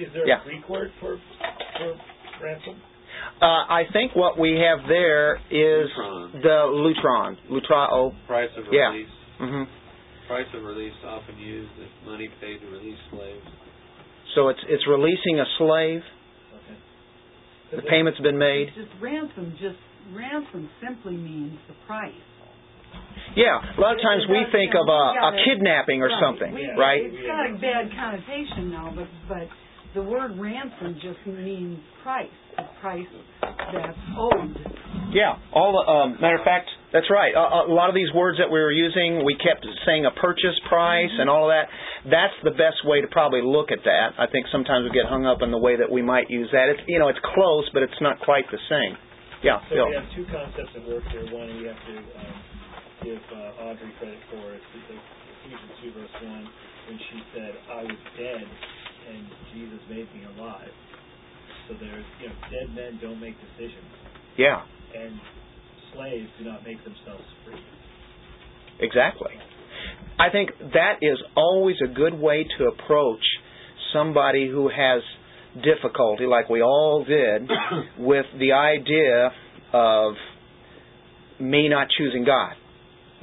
Is 0.00 0.08
there 0.12 0.26
Yeah. 0.26 0.40
a 0.40 0.44
Greek 0.44 0.68
word 0.68 0.90
for 1.00 1.18
for 1.78 1.94
ransom? 2.42 2.80
Uh, 3.40 3.46
I 3.70 3.82
think 3.92 4.16
what 4.16 4.38
we 4.38 4.58
have 4.58 4.88
there 4.88 5.36
is 5.50 5.88
Lutron. 5.96 6.42
the 6.42 6.58
lutron, 6.74 7.36
lutrao. 7.50 8.12
Price 8.26 8.50
of 8.56 8.64
Yeah. 8.72 8.90
release. 8.90 9.08
hmm 9.38 9.62
Price 10.26 10.46
of 10.54 10.62
release 10.64 10.92
often 11.06 11.38
used 11.38 11.70
as 11.80 11.88
money 12.06 12.28
paid 12.40 12.60
to 12.60 12.66
release 12.66 12.98
slaves. 13.10 13.46
So 14.34 14.48
it's 14.48 14.60
it's 14.68 14.86
releasing 14.86 15.40
a 15.40 15.46
slave. 15.56 16.02
Okay. 16.02 17.76
The 17.76 17.82
payment's 17.82 18.18
been 18.20 18.36
made. 18.36 18.74
Just 18.74 18.90
ransom, 19.00 19.54
just 19.60 19.78
ransom 20.12 20.68
simply 20.84 21.16
means 21.16 21.58
the 21.68 21.74
price. 21.86 22.12
Yeah, 23.36 23.60
a 23.60 23.80
lot 23.80 23.94
of 23.94 24.02
times 24.02 24.24
we 24.28 24.44
think 24.50 24.74
of 24.74 24.88
a, 24.88 25.02
a 25.28 25.32
kidnapping 25.44 26.02
or 26.02 26.10
something, 26.20 26.52
right? 26.76 27.02
It's 27.04 27.26
got 27.26 27.46
a 27.46 27.54
bad 27.60 27.90
connotation 27.94 28.70
now, 28.70 28.92
but 28.94 29.06
but 29.28 29.46
the 29.94 30.02
word 30.02 30.38
ransom 30.38 30.94
just 31.00 31.18
means 31.26 31.78
price, 32.02 32.28
the 32.56 32.64
price 32.80 33.06
that's 33.72 33.98
owed. 34.18 34.56
Yeah, 35.12 35.40
all 35.56 35.72
the, 35.72 35.84
um, 35.88 36.20
matter 36.20 36.36
of 36.36 36.44
fact, 36.44 36.68
that's 36.92 37.08
right. 37.08 37.32
A, 37.32 37.64
a 37.64 37.72
lot 37.72 37.88
of 37.88 37.96
these 37.96 38.12
words 38.12 38.36
that 38.36 38.52
we 38.52 38.60
were 38.60 38.72
using, 38.72 39.24
we 39.24 39.36
kept 39.40 39.64
saying 39.86 40.04
a 40.04 40.12
purchase 40.20 40.56
price 40.68 41.12
and 41.18 41.30
all 41.32 41.48
of 41.48 41.52
that. 41.56 41.72
That's 42.04 42.36
the 42.44 42.52
best 42.52 42.84
way 42.84 43.00
to 43.00 43.08
probably 43.08 43.40
look 43.40 43.72
at 43.72 43.80
that. 43.84 44.20
I 44.20 44.28
think 44.28 44.46
sometimes 44.52 44.84
we 44.84 44.92
get 44.92 45.08
hung 45.08 45.24
up 45.24 45.40
in 45.40 45.50
the 45.50 45.58
way 45.58 45.76
that 45.80 45.88
we 45.90 46.02
might 46.02 46.28
use 46.28 46.48
that. 46.52 46.68
It's 46.68 46.80
you 46.86 46.98
know 47.00 47.08
it's 47.08 47.20
close, 47.34 47.64
but 47.72 47.82
it's 47.82 47.96
not 48.00 48.20
quite 48.20 48.44
the 48.52 48.60
same. 48.68 48.96
Yeah, 49.40 49.62
So 49.70 49.76
Bill. 49.80 49.88
we 49.88 49.94
have 49.94 50.10
two 50.18 50.26
concepts 50.28 50.72
at 50.76 50.84
work 50.84 51.04
here. 51.14 51.24
One, 51.32 51.46
we 51.56 51.64
have 51.70 51.78
to 51.78 51.94
um, 52.18 52.34
give 53.06 53.22
uh, 53.32 53.64
Audrey 53.70 53.92
credit 54.02 54.18
for 54.34 54.50
it. 54.52 54.60
Ephesians 54.74 55.72
2, 55.80 55.94
verse 55.94 56.14
1, 56.26 56.48
when 56.90 56.98
she 56.98 57.18
said, 57.32 57.52
I 57.70 57.80
was 57.86 58.00
dead 58.18 58.42
and 59.08 59.24
Jesus 59.54 59.80
made 59.88 60.08
me 60.14 60.24
alive. 60.36 60.70
So 61.68 61.74
there's, 61.80 62.04
you 62.20 62.28
know, 62.28 62.34
dead 62.50 62.74
men 62.74 62.98
don't 63.02 63.20
make 63.20 63.34
decisions, 63.40 63.84
Yeah, 64.36 64.62
and 64.96 65.20
slaves 65.94 66.28
do 66.38 66.44
not 66.44 66.64
make 66.64 66.82
themselves 66.84 67.24
free. 67.44 67.60
exactly. 68.80 69.32
I 70.18 70.30
think 70.30 70.50
that 70.72 70.94
is 71.02 71.18
always 71.36 71.76
a 71.84 71.88
good 71.88 72.14
way 72.14 72.44
to 72.58 72.64
approach 72.64 73.22
somebody 73.92 74.48
who 74.48 74.68
has 74.68 75.02
difficulty, 75.62 76.26
like 76.26 76.48
we 76.48 76.62
all 76.62 77.04
did, 77.06 77.48
with 77.98 78.26
the 78.38 78.52
idea 78.52 79.30
of 79.72 80.14
me 81.40 81.68
not 81.68 81.88
choosing 81.96 82.24
God. 82.24 82.54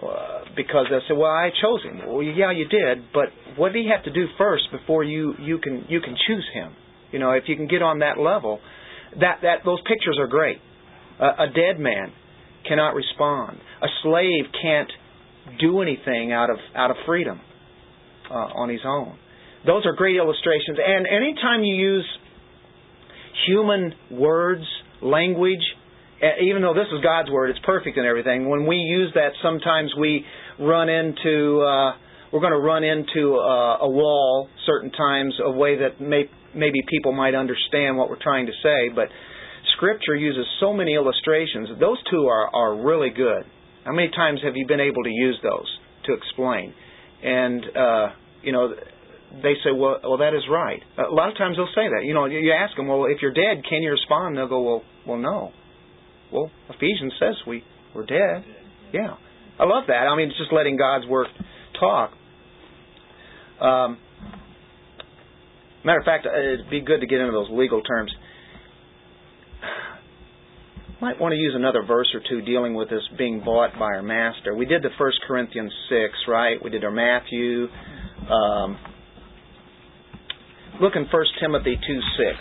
Uh, 0.08 0.46
because 0.56 0.88
they 0.90 1.00
say, 1.08 1.16
"Well, 1.16 1.32
I 1.32 1.50
chose 1.62 1.84
Him." 1.84 2.08
Well, 2.08 2.24
yeah, 2.24 2.52
you 2.52 2.68
did, 2.68 3.12
but 3.14 3.30
what 3.58 3.74
did 3.74 3.84
He 3.84 3.90
have 3.90 4.04
to 4.06 4.12
do 4.12 4.28
first 4.38 4.64
before 4.72 5.04
you 5.04 5.34
you 5.40 5.60
can 5.60 5.86
you 5.90 6.02
can 6.02 6.16
choose 6.28 6.46
Him? 6.54 6.74
You 7.12 7.20
know, 7.20 7.32
if 7.32 7.44
you 7.48 7.56
can 7.56 7.68
get 7.68 7.82
on 7.82 8.00
that 8.00 8.18
level, 8.18 8.60
that 9.20 9.40
that 9.44 9.60
those 9.66 9.80
pictures 9.82 10.18
are 10.20 10.28
great. 10.28 10.58
Uh, 11.20 11.46
a 11.46 11.48
dead 11.48 11.80
man 11.80 12.12
cannot 12.68 12.94
respond. 12.96 13.58
A 13.82 13.88
slave 14.04 14.46
can't 14.62 14.92
do 15.60 15.82
anything 15.82 16.32
out 16.32 16.50
of 16.50 16.58
out 16.76 16.92
of 16.92 16.98
freedom 17.06 17.40
uh, 18.30 18.34
on 18.34 18.70
his 18.70 18.82
own. 18.86 19.18
Those 19.66 19.86
are 19.86 19.94
great 19.94 20.18
illustrations. 20.18 20.78
And 20.86 21.08
anytime 21.08 21.64
you 21.64 21.76
use 21.76 22.06
human 23.48 23.94
words, 24.12 24.64
language, 25.02 25.64
even 26.42 26.62
though 26.62 26.74
this 26.74 26.88
is 26.94 27.04
God's 27.04 27.30
word, 27.30 27.50
it's 27.50 27.60
perfect 27.64 27.98
and 27.98 28.06
everything. 28.06 28.50
When 28.50 28.66
we 28.66 28.78
use 28.78 29.12
that, 29.16 29.32
sometimes 29.44 29.92
we 30.00 30.26
run 30.60 30.90
into 30.90 31.62
uh, 31.62 31.98
we're 32.32 32.42
going 32.42 32.54
to 32.54 32.60
run 32.60 32.84
into 32.84 33.36
uh, 33.36 33.86
a 33.86 33.90
wall 33.90 34.50
certain 34.66 34.92
times, 34.92 35.36
a 35.44 35.52
way 35.52 35.78
that 35.78 36.02
may, 36.02 36.24
maybe 36.54 36.80
people 36.90 37.12
might 37.14 37.36
understand 37.36 37.98
what 37.98 38.10
we're 38.10 38.22
trying 38.22 38.46
to 38.48 38.52
say. 38.64 38.90
But 38.94 39.08
Scripture 39.78 40.16
uses 40.16 40.46
so 40.60 40.74
many 40.74 40.96
illustrations. 40.96 41.70
Those 41.80 41.98
two 42.10 42.28
are 42.28 42.48
are 42.54 42.76
really 42.82 43.10
good. 43.10 43.44
How 43.84 43.94
many 43.94 44.10
times 44.10 44.40
have 44.44 44.54
you 44.56 44.66
been 44.68 44.80
able 44.80 45.04
to 45.04 45.10
use 45.10 45.38
those 45.44 45.68
to 46.06 46.14
explain? 46.14 46.74
And 47.24 47.64
uh, 47.76 48.08
you 48.42 48.52
know, 48.52 48.74
they 49.44 49.54
say, 49.64 49.72
"Well, 49.72 50.00
well, 50.04 50.18
that 50.18 50.34
is 50.34 50.44
right." 50.50 50.82
A 50.98 51.14
lot 51.14 51.30
of 51.30 51.38
times 51.38 51.58
they'll 51.58 51.76
say 51.76 51.88
that. 51.90 52.04
You 52.04 52.14
know, 52.14 52.26
you 52.26 52.52
ask 52.52 52.76
them, 52.76 52.88
"Well, 52.88 53.06
if 53.06 53.22
you're 53.22 53.34
dead, 53.34 53.64
can 53.70 53.82
you 53.82 53.92
respond?" 53.92 54.38
They'll 54.38 54.48
go, 54.48 54.62
"Well, 54.62 54.84
well, 55.06 55.18
no." 55.18 55.52
Well, 56.32 56.52
Ephesians 56.70 57.14
says 57.20 57.36
we 57.48 57.64
we're 57.94 58.06
dead. 58.06 58.44
Yeah, 58.94 59.16
I 59.60 59.66
love 59.66 59.86
that. 59.88 60.08
I 60.08 60.16
mean, 60.16 60.30
it's 60.30 60.38
just 60.38 60.52
letting 60.52 60.78
God's 60.78 61.08
word 61.08 61.28
talk. 61.80 62.12
Um, 63.62 63.98
matter 65.86 66.00
of 66.00 66.06
fact, 66.06 66.26
it'd 66.26 66.70
be 66.70 66.82
good 66.82 67.00
to 67.00 67.08
get 67.08 67.20
into 67.20 67.32
those 67.32 67.48
legal 67.52 67.82
terms. 67.82 68.14
Might 71.02 71.20
want 71.20 71.34
to 71.34 71.38
use 71.38 71.54
another 71.56 71.84
verse 71.86 72.08
or 72.14 72.22
two 72.28 72.42
dealing 72.46 72.74
with 72.74 72.90
this 72.90 73.04
being 73.18 73.42
bought 73.44 73.74
by 73.74 73.86
our 73.86 74.04
master. 74.04 74.56
We 74.56 74.66
did 74.66 74.82
the 74.84 74.90
First 74.98 75.20
Corinthians 75.28 75.72
six, 75.90 76.14
right? 76.28 76.62
We 76.64 76.70
did 76.70 76.84
our 76.84 76.92
Matthew. 76.92 77.68
Um, 78.30 78.78
look 80.82 80.94
in 80.96 81.06
First 81.12 81.32
Timothy 81.40 81.78
two 81.88 82.00
six. 82.18 82.38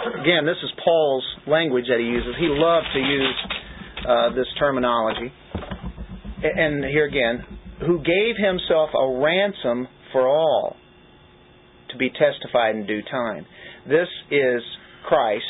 Again, 0.00 0.46
this 0.46 0.56
is 0.62 0.70
Paul's 0.82 1.24
language 1.46 1.84
that 1.88 1.98
he 1.98 2.06
uses. 2.06 2.34
He 2.38 2.48
loved 2.48 2.86
to 2.94 2.98
use 3.00 3.34
uh, 4.08 4.30
this 4.34 4.46
terminology. 4.58 5.32
And 6.42 6.82
here 6.84 7.04
again, 7.04 7.44
who 7.80 7.98
gave 7.98 8.36
himself 8.36 8.90
a 8.94 9.20
ransom 9.20 9.88
for 10.12 10.26
all 10.26 10.76
to 11.90 11.98
be 11.98 12.08
testified 12.10 12.76
in 12.76 12.86
due 12.86 13.02
time. 13.10 13.44
This 13.86 14.08
is 14.30 14.62
Christ, 15.06 15.44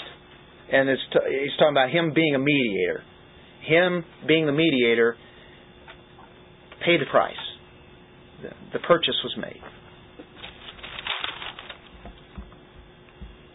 and 0.73 0.89
it's 0.89 1.03
t- 1.13 1.19
he's 1.43 1.57
talking 1.59 1.75
about 1.75 1.91
him 1.91 2.13
being 2.13 2.35
a 2.35 2.39
mediator. 2.39 3.03
Him 3.63 4.05
being 4.27 4.47
the 4.47 4.53
mediator 4.53 5.17
paid 6.85 7.01
the 7.01 7.11
price. 7.11 7.35
The, 8.43 8.49
the 8.73 8.79
purchase 8.81 9.17
was 9.23 9.37
made. 9.41 9.61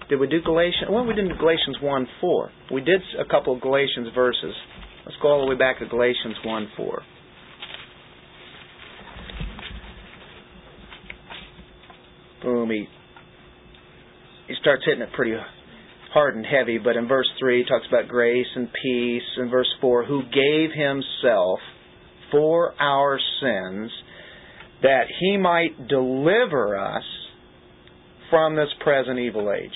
Did 0.10 0.20
we 0.20 0.28
do 0.28 0.40
Galatians? 0.42 0.90
Well, 0.90 1.06
we 1.06 1.16
did 1.16 1.28
Galatians 1.40 1.78
1 1.82 2.08
4. 2.22 2.52
We 2.72 2.82
did 2.82 3.02
a 3.20 3.26
couple 3.26 3.56
of 3.56 3.62
Galatians 3.62 4.10
verses. 4.14 4.54
Let's 5.06 5.18
go 5.22 5.30
all 5.30 5.46
the 5.46 5.50
way 5.50 5.58
back 5.58 5.80
to 5.80 5.88
Galatians 5.88 6.36
1 6.44 6.68
4. 6.78 7.02
Boom, 12.44 12.70
he, 12.70 12.86
he 14.48 14.54
starts 14.62 14.84
hitting 14.86 15.02
it 15.02 15.10
pretty 15.14 15.34
hard 16.14 16.36
and 16.36 16.46
heavy, 16.46 16.78
but 16.78 16.96
in 16.96 17.08
verse 17.08 17.28
3 17.40 17.64
he 17.64 17.66
talks 17.68 17.88
about 17.88 18.08
grace 18.08 18.46
and 18.56 18.70
peace. 18.84 19.24
In 19.38 19.50
verse 19.50 19.74
4, 19.82 20.06
who 20.06 20.22
gave 20.24 20.70
himself 20.72 21.60
for 22.32 22.80
our 22.80 23.20
sins 23.42 23.92
that 24.84 25.06
he 25.20 25.38
might 25.38 25.88
deliver 25.88 26.78
us 26.78 27.04
from 28.30 28.56
this 28.56 28.70
present 28.84 29.18
evil 29.18 29.52
age. 29.52 29.72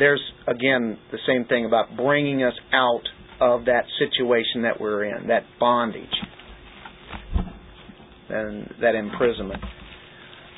There's, 0.00 0.22
again, 0.48 0.98
the 1.12 1.18
same 1.28 1.44
thing 1.44 1.66
about 1.66 1.96
bringing 1.96 2.42
us 2.42 2.54
out 2.72 3.02
of 3.40 3.66
that 3.66 3.84
situation 3.98 4.62
that 4.62 4.80
we're 4.80 5.04
in, 5.04 5.28
that 5.28 5.44
bondage, 5.60 6.04
and 8.28 8.68
that 8.80 8.94
imprisonment. 8.96 9.62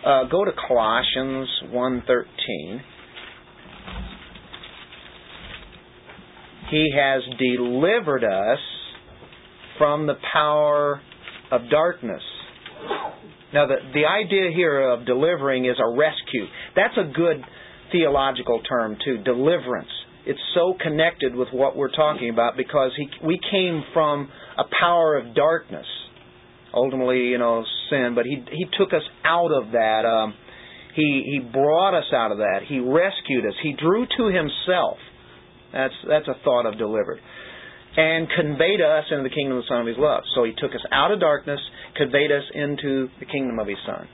uh, 0.05 0.25
go 0.25 0.45
to 0.45 0.53
Colossians 0.69 1.49
1.13. 1.71 2.81
He 6.71 6.91
has 6.97 7.23
delivered 7.39 8.25
us 8.25 8.59
from 9.79 10.07
the 10.07 10.15
power 10.33 11.01
of 11.51 11.63
darkness. 11.71 12.23
Now, 13.53 13.67
the, 13.67 13.77
the 13.93 14.07
idea 14.07 14.51
here 14.55 14.91
of 14.91 15.05
delivering 15.05 15.67
is 15.67 15.77
a 15.79 15.89
rescue. 15.97 16.47
That's 16.75 16.97
a 16.97 17.13
good 17.13 17.45
theological 17.93 18.61
term, 18.63 18.97
too, 19.05 19.19
deliverance. 19.19 19.91
It's 20.25 20.41
so 20.55 20.75
connected 20.81 21.35
with 21.35 21.49
what 21.53 21.77
we're 21.77 21.91
talking 21.91 22.31
about 22.31 22.57
because 22.57 22.93
he, 22.97 23.09
we 23.27 23.41
came 23.51 23.83
from 23.93 24.29
a 24.57 24.65
power 24.81 25.17
of 25.17 25.35
darkness, 25.35 25.87
ultimately, 26.73 27.29
you 27.29 27.39
know, 27.39 27.65
sin, 27.91 28.13
but 28.15 28.25
he, 28.25 28.45
he 28.51 28.67
took 28.79 28.93
us 28.93 29.03
out 29.25 29.51
of 29.53 29.73
that. 29.73 30.05
Um, 30.05 30.35
he, 30.95 31.25
he 31.27 31.39
brought 31.41 31.97
us 31.99 32.13
out 32.15 32.33
of 32.33 32.39
that. 32.39 32.61
He 32.69 32.79
rescued 32.79 33.47
us. 33.47 33.55
He 33.63 33.75
drew 33.75 34.07
to 34.07 34.27
himself. 34.27 34.99
That's, 35.73 35.95
that's 36.09 36.29
a 36.29 36.35
thought 36.45 36.67
of 36.67 36.79
delivered 36.79 37.19
and 37.97 38.29
conveyed 38.31 38.81
us 38.81 39.05
into 39.11 39.23
the 39.23 39.35
kingdom 39.35 39.59
of 39.59 39.65
the 39.65 39.69
Son 39.69 39.81
of 39.81 39.87
His 39.87 39.97
love. 39.99 40.23
So 40.35 40.45
He 40.45 40.53
took 40.53 40.73
us 40.73 40.85
out 40.93 41.13
of 41.13 41.21
darkness, 41.21 41.61
conveyed 41.97 42.33
us 42.33 42.45
into 42.55 43.09
the 43.21 43.27
kingdom 43.27 43.59
of 43.59 43.67
His 43.67 43.77
Son, 43.87 44.09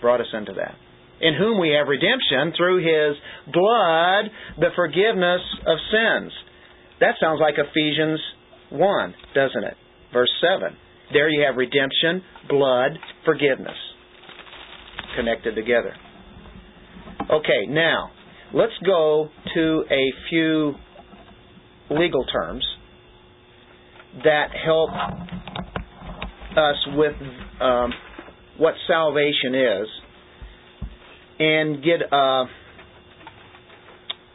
brought 0.00 0.20
us 0.20 0.30
into 0.32 0.52
that. 0.54 0.74
In 1.20 1.34
whom 1.34 1.60
we 1.60 1.70
have 1.70 1.88
redemption 1.88 2.52
through 2.56 2.78
His 2.78 3.16
blood, 3.52 4.30
the 4.58 4.70
forgiveness 4.74 5.40
of 5.66 5.78
sins. 5.90 6.32
That 7.00 7.14
sounds 7.20 7.40
like 7.40 7.54
Ephesians 7.56 8.20
1, 8.70 9.14
doesn't 9.34 9.64
it? 9.64 9.76
Verse 10.12 10.30
7. 10.40 10.76
There 11.12 11.28
you 11.28 11.44
have 11.46 11.56
redemption, 11.56 12.22
blood, 12.48 12.92
forgiveness. 13.24 13.76
Connected 15.16 15.54
together. 15.54 15.94
Okay, 17.30 17.66
now, 17.68 18.10
let's 18.52 18.72
go 18.84 19.28
to 19.54 19.84
a 19.90 20.28
few 20.28 20.74
legal 21.90 22.24
terms 22.26 22.64
that 24.22 24.48
help 24.64 24.90
us 26.56 26.76
with 26.94 27.14
um, 27.60 27.92
what 28.58 28.74
salvation 28.86 29.54
is 29.54 29.86
and 31.38 31.82
get 31.82 32.00
a, 32.12 32.44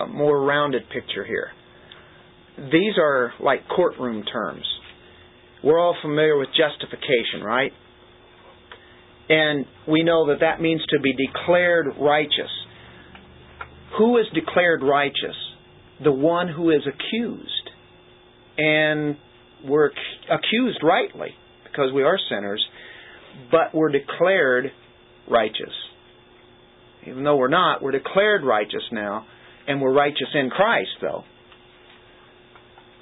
a 0.02 0.08
more 0.08 0.44
rounded 0.44 0.84
picture 0.90 1.26
here. 1.26 1.52
These 2.72 2.98
are 3.02 3.34
like 3.40 3.68
courtroom 3.68 4.24
terms. 4.24 4.66
We're 5.64 5.80
all 5.80 5.96
familiar 6.02 6.38
with 6.38 6.50
justification, 6.50 7.42
right? 7.44 7.72
And 9.30 9.66
we 9.88 10.04
know 10.04 10.28
that 10.28 10.40
that 10.42 10.62
means 10.62 10.82
to 10.90 11.00
be 11.02 11.14
declared 11.14 11.88
righteous. 12.00 12.50
Who 13.98 14.18
is 14.18 14.26
declared 14.34 14.82
righteous? 14.82 15.36
The 16.04 16.12
one 16.12 16.48
who 16.48 16.72
is 16.72 16.82
accused. 16.88 17.70
And 18.58 19.18
we're 19.64 19.92
accused 20.32 20.80
rightly 20.84 21.30
because 21.64 21.94
we 21.94 22.04
are 22.04 22.18
sinners, 22.30 22.66
but 23.52 23.74
we're 23.74 23.92
declared 23.92 24.72
righteous. 25.30 25.74
Even 27.08 27.24
though 27.24 27.38
we're 27.38 27.48
not, 27.48 27.82
we're 27.82 27.92
declared 27.92 28.44
righteous 28.44 28.84
now, 28.92 29.26
and 29.68 29.82
we're 29.82 29.94
righteous 29.94 30.28
in 30.34 30.50
Christ, 30.50 30.90
though. 31.02 31.24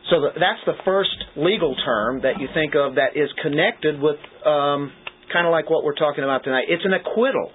So 0.10 0.22
that's 0.22 0.64
the 0.66 0.74
first 0.86 1.18
legal 1.36 1.76
term 1.84 2.22
that 2.22 2.40
you 2.40 2.48
think 2.54 2.76
of 2.76 2.96
that 2.96 3.16
is 3.16 3.30
connected 3.42 4.00
with 4.00 4.16
um, 4.46 4.92
kind 5.34 5.46
of 5.46 5.52
like 5.52 5.70
what 5.70 5.84
we're 5.84 5.96
talking 5.96 6.24
about 6.24 6.44
tonight. 6.44 6.66
It's 6.70 6.86
an 6.86 6.94
acquittal. 6.94 7.52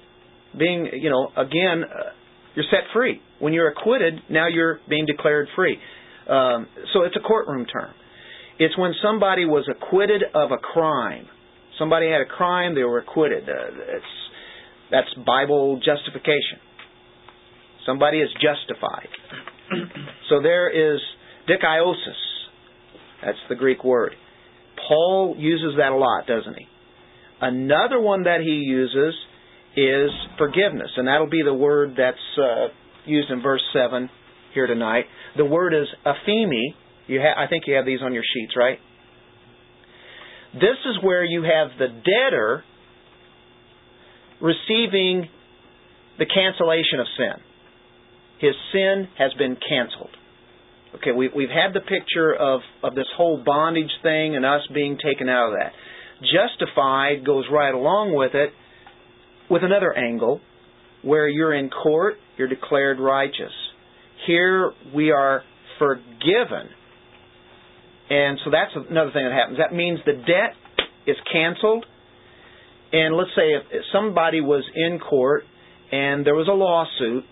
Being, 0.59 0.91
you 0.93 1.09
know, 1.09 1.29
again, 1.35 1.85
uh, 1.85 2.13
you're 2.55 2.67
set 2.71 2.93
free. 2.93 3.23
When 3.39 3.55
you're 3.55 3.71
acquitted, 3.71 4.21
now 4.29 4.49
you're 4.49 4.81
being 4.89 5.07
declared 5.07 5.49
free. 5.57 5.79
Um, 6.29 6.67
so 6.93 7.03
it's 7.05 7.17
a 7.17 7.27
courtroom 7.27 7.65
term. 7.65 7.95
It's 8.59 8.77
when 8.77 8.93
somebody 9.03 9.47
was 9.47 9.67
acquitted 9.71 10.23
of 10.35 10.53
a 10.53 10.59
crime. 10.59 11.27
Somebody 11.79 12.11
had 12.11 12.21
a 12.21 12.27
crime, 12.27 12.75
they 12.75 12.85
were 12.85 12.99
acquitted. 12.99 13.49
Uh, 13.49 13.97
it's, 13.97 14.05
that's 14.93 15.09
Bible 15.27 15.81
justification. 15.85 16.61
Somebody 17.87 18.19
is 18.19 18.29
justified. 18.35 19.09
so 20.29 20.43
there 20.43 20.69
is 20.69 21.01
dikaiosis. 21.49 22.21
That's 23.25 23.39
the 23.49 23.55
Greek 23.57 23.83
word. 23.83 24.13
Paul 24.87 25.35
uses 25.39 25.79
that 25.79 25.93
a 25.93 25.97
lot, 25.97 26.27
doesn't 26.27 26.55
he? 26.57 26.67
Another 27.41 27.99
one 28.01 28.25
that 28.25 28.41
he 28.41 28.51
uses 28.51 29.15
is 29.77 30.11
forgiveness, 30.39 30.91
and 30.97 31.09
that'll 31.09 31.31
be 31.31 31.43
the 31.45 31.55
word 31.55 31.95
that's 31.97 32.19
uh, 32.39 32.69
used 33.07 33.31
in 33.31 33.43
verse 33.43 33.63
7 33.73 34.11
here 34.55 34.67
tonight. 34.67 35.07
The 35.37 35.45
word 35.45 35.73
is 35.75 35.89
aphemi, 36.05 36.75
you 37.07 37.21
ha- 37.21 37.43
I 37.43 37.49
think 37.49 37.65
you 37.67 37.75
have 37.75 37.87
these 37.87 38.01
on 38.03 38.13
your 38.13 38.23
sheets, 38.23 38.53
right? 38.57 38.79
This 40.55 40.77
is 40.85 41.03
where 41.03 41.25
you 41.25 41.43
have 41.43 41.79
the 41.79 41.89
debtor 41.89 42.65
receiving 44.43 45.29
the 46.19 46.27
cancellation 46.27 47.01
of 47.01 47.07
sin. 47.17 47.43
His 48.41 48.55
sin 48.73 49.09
has 49.17 49.33
been 49.35 49.57
canceled. 49.57 50.11
Okay, 50.97 51.13
we, 51.13 51.31
we've 51.35 51.49
had 51.49 51.73
the 51.73 51.81
picture 51.81 52.35
of, 52.35 52.61
of 52.83 52.95
this 52.95 53.07
whole 53.17 53.43
bondage 53.45 53.91
thing 54.03 54.37
and 54.37 54.45
us 54.45 54.61
being 54.75 54.99
taken 54.99 55.29
out 55.29 55.53
of 55.53 55.59
that. 55.59 55.73
Justified 56.21 57.25
goes 57.25 57.45
right 57.51 57.73
along 57.73 58.15
with 58.15 58.35
it 58.35 58.51
with 59.49 59.63
another 59.65 59.97
angle 59.97 60.41
where 61.03 61.29
you're 61.29 61.55
in 61.55 61.71
court, 61.71 62.15
you're 62.37 62.49
declared 62.49 63.01
righteous. 63.01 63.53
Here 64.27 64.73
we 64.95 65.11
are 65.11 65.43
forgiven 65.79 66.69
and 68.13 68.39
so 68.45 68.51
that's 68.51 68.73
another 68.91 69.11
thing 69.13 69.25
that 69.25 69.33
happens. 69.33 69.57
That 69.57 69.75
means 69.75 69.99
the 70.05 70.13
debt 70.13 70.53
is 71.07 71.17
canceled. 71.33 71.87
And 72.93 73.17
let's 73.17 73.31
say 73.35 73.55
if 73.55 73.83
somebody 73.93 74.41
was 74.41 74.65
in 74.75 74.99
court 74.99 75.45
and 75.91 76.27
there 76.27 76.35
was 76.35 76.49
a 76.49 76.53
lawsuit 76.53 77.25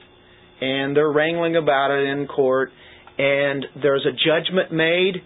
and 0.61 0.96
they're 0.96 1.12
wrangling 1.12 1.56
about 1.56 1.90
it 1.90 2.08
in 2.08 2.26
court 2.26 2.70
and 3.18 3.66
there's 3.82 4.06
a 4.06 4.12
judgment 4.12 4.72
made 4.72 5.16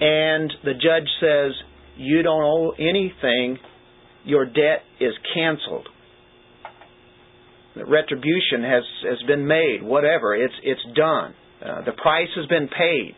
and 0.00 0.52
the 0.64 0.72
judge 0.72 1.08
says 1.20 1.52
you 1.96 2.22
don't 2.22 2.42
owe 2.42 2.70
anything, 2.78 3.58
your 4.24 4.44
debt 4.44 4.82
is 4.98 5.12
canceled. 5.34 5.88
The 7.76 7.84
retribution 7.84 8.62
has 8.64 8.82
has 9.08 9.22
been 9.28 9.46
made, 9.46 9.82
whatever, 9.82 10.34
it's 10.34 10.54
it's 10.64 10.84
done. 10.96 11.34
Uh, 11.64 11.84
the 11.84 11.92
price 11.92 12.28
has 12.34 12.46
been 12.46 12.68
paid. 12.68 13.14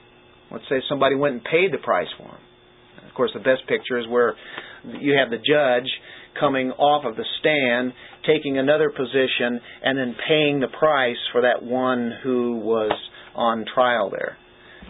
Let's 0.51 0.65
say 0.69 0.83
somebody 0.89 1.15
went 1.15 1.35
and 1.35 1.45
paid 1.45 1.73
the 1.73 1.79
price 1.79 2.09
for 2.19 2.25
him. 2.25 2.43
Of 3.09 3.15
course, 3.15 3.31
the 3.33 3.41
best 3.41 3.67
picture 3.69 3.99
is 3.99 4.07
where 4.09 4.35
you 4.85 5.15
have 5.17 5.31
the 5.31 5.39
judge 5.39 5.89
coming 6.39 6.71
off 6.73 7.05
of 7.05 7.17
the 7.17 7.25
stand, 7.41 7.93
taking 8.27 8.59
another 8.59 8.91
position, 8.91 9.61
and 9.85 9.99
then 9.99 10.15
paying 10.29 10.61
the 10.61 10.69
price 10.69 11.17
for 11.33 11.43
that 11.43 11.63
one 11.63 12.13
who 12.23 12.59
was 12.59 12.93
on 13.35 13.65
trial 13.75 14.11
there. 14.11 14.37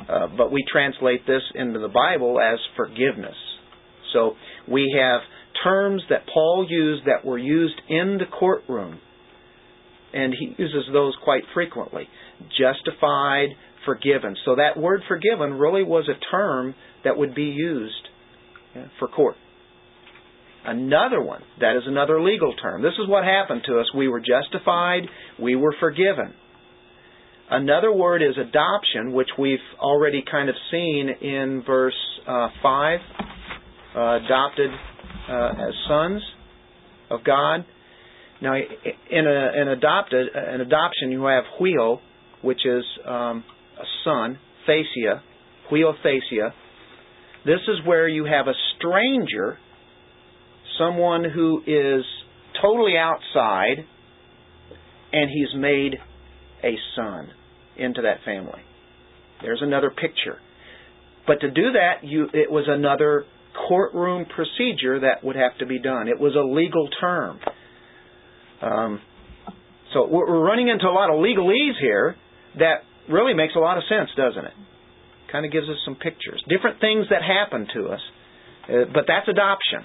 Uh, 0.08 0.26
but 0.36 0.50
we 0.50 0.64
translate 0.70 1.26
this 1.26 1.42
into 1.54 1.78
the 1.78 1.88
Bible 1.88 2.40
as 2.40 2.58
forgiveness. 2.76 3.36
So 4.12 4.34
we 4.68 4.94
have 4.98 5.20
terms 5.62 6.02
that 6.10 6.26
Paul 6.32 6.66
used 6.68 7.06
that 7.06 7.24
were 7.24 7.38
used 7.38 7.80
in 7.88 8.18
the 8.18 8.26
courtroom, 8.26 8.98
and 10.12 10.34
he 10.38 10.54
uses 10.58 10.84
those 10.92 11.14
quite 11.22 11.44
frequently. 11.54 12.08
Justified, 12.58 13.48
forgiven. 13.86 14.36
So 14.44 14.56
that 14.56 14.80
word 14.80 15.02
forgiven 15.08 15.54
really 15.54 15.84
was 15.84 16.08
a 16.08 16.18
term 16.30 16.74
that 17.04 17.16
would 17.16 17.34
be 17.34 17.44
used 17.44 18.08
for 18.98 19.08
court. 19.08 19.36
Another 20.64 21.20
one, 21.20 21.42
that 21.60 21.76
is 21.76 21.82
another 21.86 22.22
legal 22.22 22.54
term. 22.54 22.82
This 22.82 22.92
is 23.02 23.08
what 23.08 23.24
happened 23.24 23.62
to 23.66 23.80
us. 23.80 23.86
We 23.94 24.08
were 24.08 24.20
justified, 24.20 25.02
we 25.40 25.56
were 25.56 25.74
forgiven. 25.80 26.34
Another 27.50 27.92
word 27.92 28.22
is 28.22 28.36
adoption, 28.38 29.12
which 29.12 29.28
we've 29.38 29.58
already 29.78 30.24
kind 30.28 30.48
of 30.48 30.54
seen 30.70 31.10
in 31.20 31.62
verse 31.66 31.94
uh, 32.26 32.48
5. 32.62 33.00
Uh, 33.94 34.16
adopted 34.24 34.70
uh, 35.28 35.68
as 35.68 35.74
sons 35.86 36.22
of 37.10 37.22
God. 37.24 37.66
Now, 38.40 38.54
in 38.54 39.26
a, 39.26 39.50
an 39.54 39.68
adopted, 39.68 40.28
an 40.34 40.62
adoption, 40.62 41.10
you 41.10 41.26
have 41.26 41.44
huio, 41.60 41.98
which 42.40 42.64
is 42.64 42.84
um, 43.06 43.44
a 43.78 43.84
son, 44.02 44.38
thasia, 44.66 45.20
Thesia, 45.70 45.94
Huiothesia. 45.94 46.52
This 47.44 47.60
is 47.68 47.86
where 47.86 48.08
you 48.08 48.24
have 48.24 48.46
a 48.46 48.54
stranger, 48.78 49.58
someone 50.78 51.24
who 51.24 51.62
is 51.66 52.04
totally 52.60 52.94
outside, 52.98 53.84
and 55.12 55.30
he's 55.30 55.60
made 55.60 55.94
a 56.62 56.74
son 56.96 57.28
into 57.76 58.02
that 58.02 58.18
family. 58.24 58.60
There's 59.42 59.62
another 59.62 59.90
picture. 59.90 60.38
But 61.26 61.40
to 61.40 61.50
do 61.50 61.72
that, 61.72 62.04
you, 62.04 62.28
it 62.32 62.50
was 62.50 62.64
another 62.68 63.24
courtroom 63.68 64.26
procedure 64.26 65.00
that 65.00 65.22
would 65.22 65.36
have 65.36 65.56
to 65.58 65.66
be 65.66 65.78
done. 65.78 66.08
It 66.08 66.18
was 66.18 66.34
a 66.34 66.44
legal 66.46 66.88
term. 67.00 67.38
Um, 68.62 69.00
So 69.92 70.06
we're 70.08 70.40
running 70.40 70.68
into 70.68 70.86
a 70.86 70.94
lot 70.94 71.10
of 71.10 71.16
legalese 71.16 71.78
here 71.80 72.16
that 72.58 72.84
really 73.10 73.34
makes 73.34 73.54
a 73.54 73.58
lot 73.58 73.76
of 73.76 73.84
sense, 73.88 74.08
doesn't 74.16 74.44
it? 74.44 74.54
Kind 75.30 75.44
of 75.44 75.52
gives 75.52 75.68
us 75.68 75.76
some 75.84 75.96
pictures. 75.96 76.42
Different 76.48 76.80
things 76.80 77.06
that 77.10 77.20
happen 77.22 77.66
to 77.74 77.88
us, 77.88 78.00
uh, 78.68 78.72
but 78.92 79.04
that's 79.06 79.28
adoption. 79.28 79.84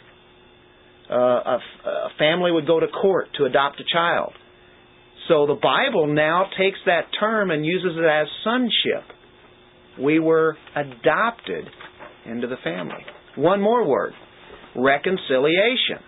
Uh, 1.09 1.15
a, 1.15 1.59
a 1.85 2.09
family 2.19 2.51
would 2.51 2.67
go 2.67 2.79
to 2.79 2.87
court 2.87 3.27
to 3.37 3.45
adopt 3.45 3.79
a 3.79 3.83
child. 3.91 4.33
So 5.27 5.45
the 5.45 5.55
Bible 5.61 6.07
now 6.13 6.45
takes 6.57 6.79
that 6.85 7.07
term 7.19 7.51
and 7.51 7.65
uses 7.65 7.91
it 7.97 8.05
as 8.05 8.27
sonship. 8.43 9.03
We 9.99 10.19
were 10.19 10.57
adopted 10.75 11.65
into 12.25 12.47
the 12.47 12.57
family. 12.63 13.05
One 13.35 13.61
more 13.61 13.87
word 13.87 14.13
reconciliation. 14.75 15.99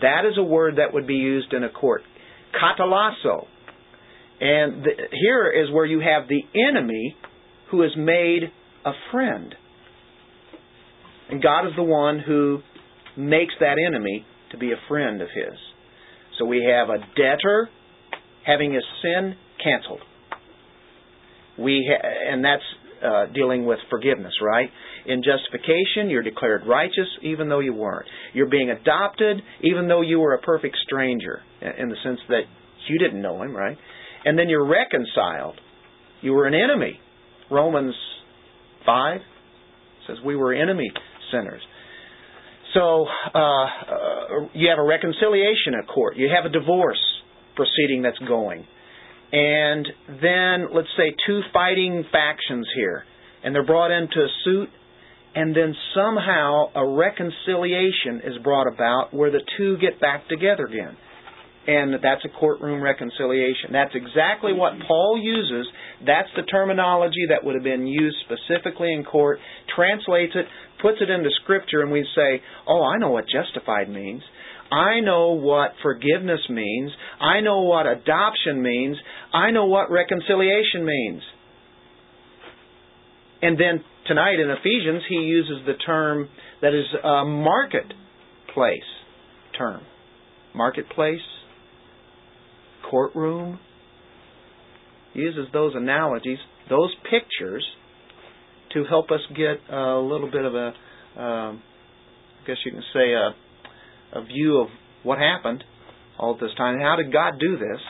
That 0.00 0.22
is 0.30 0.38
a 0.38 0.42
word 0.42 0.76
that 0.76 0.92
would 0.92 1.06
be 1.06 1.14
used 1.14 1.52
in 1.52 1.64
a 1.64 1.70
court. 1.70 2.02
Katalasso. 2.54 3.46
And 4.40 4.84
the, 4.84 4.90
here 5.10 5.50
is 5.50 5.72
where 5.72 5.86
you 5.86 6.00
have 6.00 6.28
the 6.28 6.42
enemy 6.68 7.16
who 7.70 7.82
is 7.82 7.90
made 7.96 8.42
a 8.84 8.92
friend. 9.10 9.54
And 11.30 11.42
God 11.42 11.66
is 11.66 11.72
the 11.76 11.82
one 11.82 12.20
who 12.20 12.60
makes 13.16 13.54
that 13.60 13.76
enemy 13.86 14.24
to 14.52 14.58
be 14.58 14.72
a 14.72 14.88
friend 14.88 15.20
of 15.20 15.28
his. 15.28 15.58
So 16.38 16.44
we 16.44 16.66
have 16.70 16.88
a 16.88 16.98
debtor 17.16 17.68
having 18.46 18.72
his 18.72 18.84
sin 19.02 19.34
canceled. 19.62 20.00
We 21.58 21.88
ha- 21.88 22.32
and 22.32 22.44
that's 22.44 22.62
uh, 23.04 23.26
dealing 23.32 23.66
with 23.66 23.78
forgiveness, 23.90 24.32
right? 24.42 24.68
In 25.06 25.22
justification, 25.22 26.08
you're 26.08 26.22
declared 26.22 26.62
righteous 26.66 27.08
even 27.22 27.48
though 27.48 27.60
you 27.60 27.74
weren't. 27.74 28.06
You're 28.32 28.48
being 28.48 28.70
adopted 28.70 29.42
even 29.62 29.88
though 29.88 30.00
you 30.00 30.20
were 30.20 30.34
a 30.34 30.40
perfect 30.40 30.76
stranger, 30.84 31.40
in 31.60 31.88
the 31.88 31.96
sense 32.02 32.20
that 32.28 32.42
you 32.88 32.98
didn't 32.98 33.22
know 33.22 33.42
him, 33.42 33.54
right? 33.54 33.76
And 34.24 34.38
then 34.38 34.48
you're 34.48 34.66
reconciled. 34.66 35.60
You 36.22 36.32
were 36.32 36.46
an 36.46 36.54
enemy. 36.54 36.98
Romans 37.50 37.94
5 38.86 39.20
says 40.06 40.16
we 40.24 40.36
were 40.36 40.54
enemy 40.54 40.90
sinners. 41.30 41.62
So 42.74 43.06
uh, 43.34 43.38
uh, 43.38 43.68
you 44.52 44.68
have 44.68 44.78
a 44.78 44.86
reconciliation 44.86 45.74
at 45.80 45.88
court. 45.88 46.16
You 46.16 46.28
have 46.34 46.44
a 46.44 46.48
divorce 46.48 47.00
proceeding 47.54 48.02
that's 48.02 48.18
going. 48.18 48.66
And 49.32 49.86
then, 50.08 50.68
let's 50.74 50.88
say, 50.96 51.14
two 51.26 51.40
fighting 51.52 52.04
factions 52.12 52.68
here, 52.74 53.04
and 53.42 53.54
they're 53.54 53.66
brought 53.66 53.90
into 53.90 54.20
a 54.20 54.28
suit, 54.44 54.68
and 55.34 55.56
then 55.56 55.74
somehow 55.94 56.66
a 56.74 56.86
reconciliation 56.86 58.20
is 58.24 58.38
brought 58.42 58.72
about 58.72 59.12
where 59.12 59.30
the 59.30 59.42
two 59.56 59.76
get 59.78 60.00
back 60.00 60.28
together 60.28 60.66
again. 60.66 60.96
And 61.66 61.94
that's 61.94 62.24
a 62.24 62.38
courtroom 62.38 62.82
reconciliation. 62.82 63.72
That's 63.72 63.94
exactly 63.94 64.52
what 64.52 64.74
Paul 64.86 65.18
uses. 65.20 65.66
That's 66.06 66.28
the 66.36 66.42
terminology 66.42 67.26
that 67.30 67.42
would 67.42 67.54
have 67.54 67.64
been 67.64 67.86
used 67.86 68.16
specifically 68.26 68.92
in 68.92 69.02
court, 69.02 69.38
translates 69.74 70.34
it, 70.36 70.44
puts 70.84 70.98
it 71.00 71.08
into 71.08 71.30
Scripture, 71.42 71.80
and 71.80 71.90
we 71.90 72.06
say, 72.14 72.42
oh, 72.68 72.82
I 72.84 72.98
know 72.98 73.10
what 73.10 73.24
justified 73.24 73.88
means. 73.88 74.22
I 74.70 75.00
know 75.00 75.30
what 75.30 75.70
forgiveness 75.82 76.40
means. 76.50 76.90
I 77.18 77.40
know 77.40 77.62
what 77.62 77.86
adoption 77.86 78.60
means. 78.62 78.98
I 79.32 79.50
know 79.50 79.64
what 79.64 79.90
reconciliation 79.90 80.84
means. 80.84 81.22
And 83.40 83.58
then 83.58 83.82
tonight 84.06 84.40
in 84.40 84.50
Ephesians, 84.50 85.02
he 85.08 85.16
uses 85.16 85.66
the 85.66 85.74
term 85.86 86.28
that 86.60 86.74
is 86.74 86.84
a 87.02 87.24
marketplace 87.24 87.96
term. 89.56 89.80
Marketplace, 90.54 91.20
courtroom. 92.90 93.58
He 95.14 95.20
uses 95.20 95.46
those 95.52 95.72
analogies, 95.74 96.38
those 96.68 96.94
pictures, 97.04 97.64
to 98.74 98.84
help 98.84 99.10
us 99.10 99.20
get 99.36 99.58
a 99.74 99.98
little 99.98 100.30
bit 100.30 100.44
of 100.44 100.54
a, 100.54 100.66
um, 101.20 101.62
I 102.42 102.46
guess 102.46 102.56
you 102.64 102.72
can 102.72 102.82
say, 102.92 103.12
a 103.12 103.34
a 104.14 104.24
view 104.24 104.60
of 104.60 104.68
what 105.02 105.18
happened 105.18 105.64
all 106.18 106.36
this 106.40 106.52
time. 106.56 106.78
How 106.80 106.96
did 106.96 107.12
God 107.12 107.34
do 107.38 107.58
this? 107.58 107.80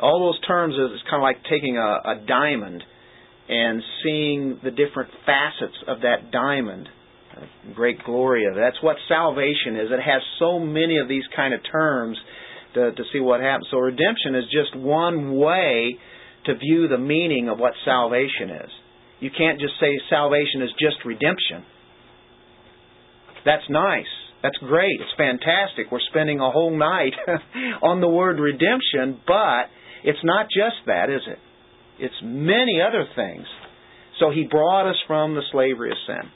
All 0.00 0.20
those 0.20 0.46
terms 0.46 0.74
is 0.74 1.00
kind 1.08 1.16
of 1.16 1.22
like 1.22 1.42
taking 1.48 1.78
a, 1.78 1.80
a 1.80 2.24
diamond 2.26 2.82
and 3.48 3.82
seeing 4.02 4.58
the 4.62 4.70
different 4.70 5.10
facets 5.24 5.76
of 5.86 6.00
that 6.00 6.30
diamond. 6.32 6.88
Great 7.74 8.02
glory 8.04 8.44
of 8.46 8.56
it. 8.56 8.60
That's 8.60 8.82
what 8.82 8.96
salvation 9.08 9.76
is. 9.76 9.88
It 9.90 10.02
has 10.02 10.22
so 10.38 10.58
many 10.58 10.98
of 10.98 11.08
these 11.08 11.22
kind 11.34 11.54
of 11.54 11.60
terms 11.70 12.18
to, 12.74 12.92
to 12.92 13.02
see 13.12 13.20
what 13.20 13.40
happens. 13.40 13.68
So 13.70 13.78
redemption 13.78 14.34
is 14.34 14.44
just 14.44 14.76
one 14.76 15.36
way 15.36 15.98
to 16.46 16.54
view 16.54 16.88
the 16.88 16.98
meaning 16.98 17.48
of 17.48 17.58
what 17.58 17.72
salvation 17.84 18.50
is. 18.50 18.70
You 19.20 19.30
can't 19.36 19.58
just 19.60 19.74
say 19.80 19.98
salvation 20.10 20.62
is 20.62 20.70
just 20.78 21.04
redemption. 21.04 21.64
That's 23.44 23.64
nice. 23.70 24.10
That's 24.42 24.56
great. 24.58 25.00
It's 25.00 25.14
fantastic. 25.16 25.90
We're 25.90 26.04
spending 26.10 26.40
a 26.40 26.50
whole 26.50 26.76
night 26.76 27.14
on 27.82 28.00
the 28.00 28.08
word 28.08 28.38
redemption, 28.38 29.20
but 29.26 29.70
it's 30.04 30.18
not 30.22 30.46
just 30.46 30.76
that, 30.86 31.08
is 31.10 31.22
it? 31.26 31.38
It's 31.98 32.14
many 32.22 32.80
other 32.86 33.06
things. 33.16 33.46
So 34.20 34.30
he 34.30 34.46
brought 34.50 34.88
us 34.88 34.96
from 35.06 35.34
the 35.34 35.42
slavery 35.50 35.90
of 35.90 35.96
sin. 36.06 36.30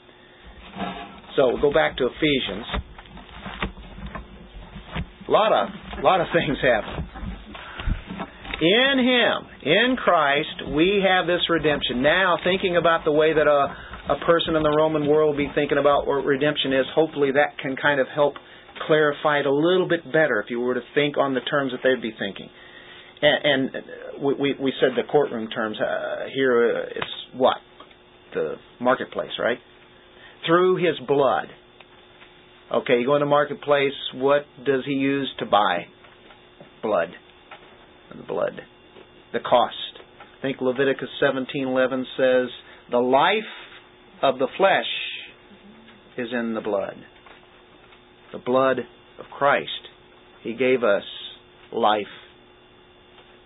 So 1.35 1.47
we'll 1.47 1.61
go 1.61 1.73
back 1.73 1.97
to 1.97 2.05
Ephesians. 2.07 2.65
A 5.27 5.31
lot 5.31 5.53
of 5.53 5.69
lot 6.03 6.19
of 6.19 6.27
things 6.33 6.57
happen. 6.61 7.07
In 8.61 8.99
Him, 8.99 9.71
in 9.71 9.95
Christ, 9.95 10.60
we 10.73 11.03
have 11.05 11.27
this 11.27 11.41
redemption. 11.49 12.01
Now, 12.01 12.37
thinking 12.43 12.77
about 12.77 13.05
the 13.05 13.11
way 13.11 13.33
that 13.33 13.47
a 13.47 13.75
a 14.09 14.25
person 14.25 14.55
in 14.55 14.63
the 14.63 14.75
Roman 14.75 15.07
world 15.07 15.37
be 15.37 15.47
thinking 15.53 15.77
about 15.77 16.07
what 16.07 16.25
redemption 16.25 16.73
is, 16.73 16.85
hopefully 16.95 17.31
that 17.31 17.57
can 17.61 17.75
kind 17.75 17.99
of 17.99 18.07
help 18.13 18.33
clarify 18.87 19.39
it 19.39 19.45
a 19.45 19.53
little 19.53 19.87
bit 19.87 20.03
better 20.05 20.41
if 20.41 20.49
you 20.49 20.59
were 20.59 20.73
to 20.73 20.81
think 20.95 21.17
on 21.17 21.33
the 21.33 21.41
terms 21.41 21.71
that 21.71 21.79
they'd 21.83 22.01
be 22.01 22.13
thinking. 22.17 22.49
And, 23.21 23.73
and 23.73 23.83
we, 24.23 24.55
we 24.59 24.73
said 24.81 24.91
the 24.97 25.09
courtroom 25.09 25.49
terms 25.49 25.77
uh, 25.79 26.25
here. 26.33 26.75
Uh, 26.75 26.89
it's 26.89 27.13
what 27.35 27.57
the 28.33 28.55
marketplace, 28.79 29.31
right? 29.39 29.59
Through 30.47 30.77
His 30.77 30.97
blood. 31.07 31.47
Okay, 32.73 32.99
you 32.99 33.05
go 33.05 33.15
in 33.15 33.19
the 33.19 33.27
marketplace. 33.27 33.93
What 34.15 34.45
does 34.65 34.83
He 34.85 34.93
use 34.93 35.31
to 35.39 35.45
buy? 35.45 35.85
Blood. 36.81 37.09
The 38.17 38.23
blood. 38.23 38.61
The 39.33 39.39
cost. 39.39 39.75
I 40.41 40.43
think 40.43 40.59
Leviticus 40.59 41.09
seventeen 41.19 41.67
eleven 41.67 42.03
says 42.17 42.47
the 42.89 42.97
life 42.97 43.43
of 44.23 44.39
the 44.39 44.47
flesh 44.57 44.87
is 46.17 46.29
in 46.33 46.55
the 46.55 46.61
blood. 46.61 46.95
The 48.33 48.39
blood 48.39 48.79
of 49.19 49.25
Christ. 49.37 49.69
He 50.41 50.55
gave 50.55 50.83
us 50.83 51.03
life 51.71 52.01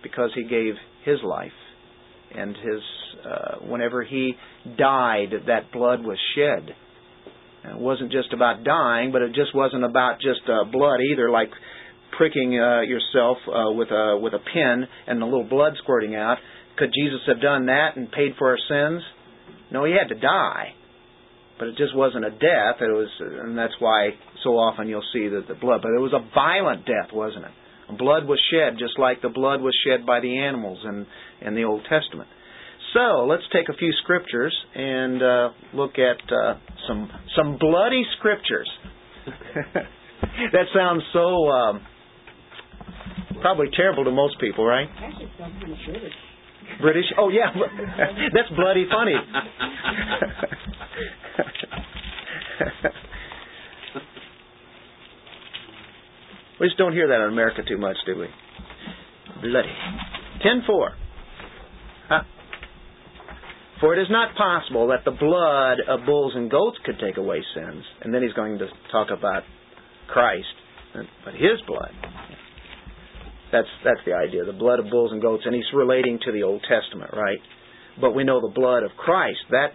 because 0.02 0.30
He 0.34 0.44
gave 0.44 0.72
His 1.04 1.18
life. 1.22 1.50
And 2.34 2.56
His, 2.56 2.80
uh, 3.24 3.56
whenever 3.66 4.02
He 4.02 4.32
died, 4.78 5.32
that 5.48 5.70
blood 5.72 6.02
was 6.02 6.18
shed. 6.34 6.74
It 7.72 7.78
wasn't 7.78 8.10
just 8.10 8.32
about 8.32 8.64
dying, 8.64 9.12
but 9.12 9.20
it 9.20 9.34
just 9.34 9.54
wasn't 9.54 9.84
about 9.84 10.20
just 10.22 10.48
uh, 10.48 10.64
blood 10.64 11.00
either, 11.12 11.28
like 11.30 11.50
pricking 12.16 12.58
uh, 12.58 12.80
yourself 12.80 13.36
uh, 13.48 13.70
with 13.72 13.88
a 13.90 14.18
with 14.18 14.32
a 14.32 14.38
pin 14.38 14.86
and 15.06 15.22
a 15.22 15.26
little 15.26 15.44
blood 15.44 15.74
squirting 15.82 16.14
out. 16.14 16.38
Could 16.76 16.92
Jesus 16.94 17.20
have 17.26 17.40
done 17.40 17.66
that 17.66 17.96
and 17.96 18.10
paid 18.10 18.32
for 18.38 18.50
our 18.50 18.58
sins? 18.68 19.02
No, 19.72 19.84
he 19.84 19.92
had 19.92 20.14
to 20.14 20.20
die. 20.20 20.74
But 21.58 21.68
it 21.68 21.76
just 21.76 21.96
wasn't 21.96 22.24
a 22.24 22.30
death. 22.30 22.80
It 22.80 22.92
was, 22.92 23.08
and 23.20 23.56
that's 23.56 23.72
why 23.78 24.10
so 24.44 24.50
often 24.58 24.88
you'll 24.88 25.06
see 25.12 25.28
that 25.28 25.48
the 25.48 25.54
blood. 25.54 25.80
But 25.82 25.92
it 25.96 26.00
was 26.00 26.12
a 26.12 26.20
violent 26.34 26.84
death, 26.84 27.12
wasn't 27.12 27.46
it? 27.46 27.98
Blood 27.98 28.26
was 28.26 28.40
shed, 28.50 28.78
just 28.78 28.98
like 28.98 29.22
the 29.22 29.28
blood 29.28 29.62
was 29.62 29.74
shed 29.86 30.04
by 30.04 30.20
the 30.20 30.38
animals 30.38 30.78
in 30.84 31.06
in 31.46 31.54
the 31.54 31.64
Old 31.64 31.82
Testament. 31.88 32.28
So 32.92 33.26
let's 33.28 33.44
take 33.52 33.68
a 33.68 33.76
few 33.76 33.92
scriptures 34.02 34.54
and 34.74 35.22
uh, 35.22 35.48
look 35.72 35.98
at 35.98 36.20
uh, 36.32 36.54
some 36.88 37.10
some 37.36 37.58
bloody 37.58 38.02
scriptures. 38.18 38.68
that 40.52 40.66
sounds 40.74 41.02
so 41.12 41.48
um, 41.48 41.80
probably 43.40 43.68
terrible 43.76 44.04
to 44.04 44.10
most 44.10 44.38
people, 44.40 44.64
right? 44.64 44.88
Actually, 46.66 46.66
sounds 46.66 46.66
kind 46.66 46.68
of 46.72 46.80
British. 46.80 46.80
British? 46.80 47.12
Oh 47.18 47.28
yeah, 47.28 47.52
that's 48.34 48.48
bloody 48.56 48.86
funny. 48.90 49.14
we 56.60 56.66
just 56.66 56.78
don't 56.78 56.92
hear 56.92 57.08
that 57.08 57.20
in 57.24 57.32
America 57.32 57.62
too 57.66 57.78
much, 57.78 57.96
do 58.06 58.16
we? 58.18 58.26
Bloody. 59.42 59.72
Ten 60.42 60.62
four. 60.66 60.92
Huh? 62.08 62.22
For 63.80 63.94
it 63.94 64.00
is 64.00 64.08
not 64.10 64.34
possible 64.36 64.88
that 64.88 65.04
the 65.04 65.10
blood 65.10 65.80
of 65.86 66.06
bulls 66.06 66.32
and 66.34 66.50
goats 66.50 66.78
could 66.84 66.98
take 66.98 67.18
away 67.18 67.44
sins. 67.54 67.84
And 68.02 68.14
then 68.14 68.22
he's 68.22 68.32
going 68.32 68.58
to 68.58 68.66
talk 68.90 69.10
about 69.10 69.42
Christ, 70.08 70.46
but 71.24 71.34
his 71.34 71.60
blood 71.66 71.92
That's 73.56 73.68
that's 73.84 74.04
the 74.04 74.12
idea. 74.12 74.44
The 74.44 74.52
blood 74.52 74.80
of 74.80 74.90
bulls 74.90 75.12
and 75.12 75.22
goats, 75.22 75.44
and 75.46 75.54
he's 75.54 75.64
relating 75.72 76.18
to 76.26 76.32
the 76.32 76.42
Old 76.42 76.62
Testament, 76.68 77.10
right? 77.14 77.38
But 77.98 78.12
we 78.12 78.22
know 78.24 78.40
the 78.40 78.52
blood 78.54 78.82
of 78.82 78.90
Christ. 78.98 79.38
That 79.50 79.68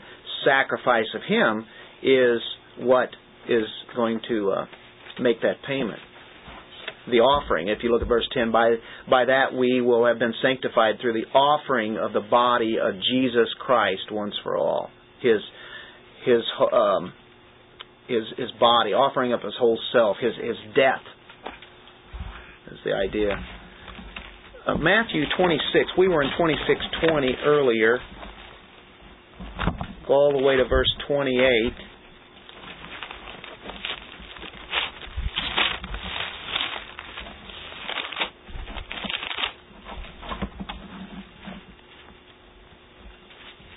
sacrifice 0.45 1.07
of 1.15 1.21
Him 1.27 1.65
is 2.03 2.39
what 2.79 3.09
is 3.49 3.65
going 3.95 4.21
to 4.27 4.51
uh, 4.51 4.65
make 5.19 5.41
that 5.41 5.55
payment. 5.65 5.99
The 7.09 7.17
offering. 7.17 7.69
If 7.69 7.79
you 7.81 7.91
look 7.91 8.03
at 8.03 8.07
verse 8.07 8.27
ten, 8.33 8.51
by 8.51 8.75
by 9.09 9.25
that 9.25 9.55
we 9.57 9.81
will 9.81 10.05
have 10.05 10.19
been 10.19 10.35
sanctified 10.43 10.95
through 11.01 11.13
the 11.13 11.25
offering 11.35 11.97
of 11.97 12.13
the 12.13 12.21
body 12.21 12.75
of 12.79 12.93
Jesus 13.11 13.47
Christ 13.59 14.11
once 14.11 14.35
for 14.43 14.57
all. 14.57 14.89
His 15.23 15.41
his 16.23 16.41
um, 16.71 17.13
his 18.07 18.23
his 18.37 18.51
body, 18.59 18.93
offering 18.93 19.33
up 19.33 19.41
his 19.41 19.55
whole 19.57 19.79
self, 19.91 20.17
his 20.21 20.33
his 20.35 20.57
death 20.75 21.01
is 22.71 22.77
the 22.85 22.93
idea. 22.93 23.60
Uh, 24.63 24.75
Matthew 24.75 25.23
26. 25.37 25.89
We 25.97 26.07
were 26.07 26.21
in 26.21 26.29
26:20 26.37 27.35
earlier. 27.43 27.99
Go 30.07 30.13
all 30.13 30.37
the 30.37 30.43
way 30.43 30.55
to 30.55 30.65
verse 30.65 30.87
28. 31.07 31.73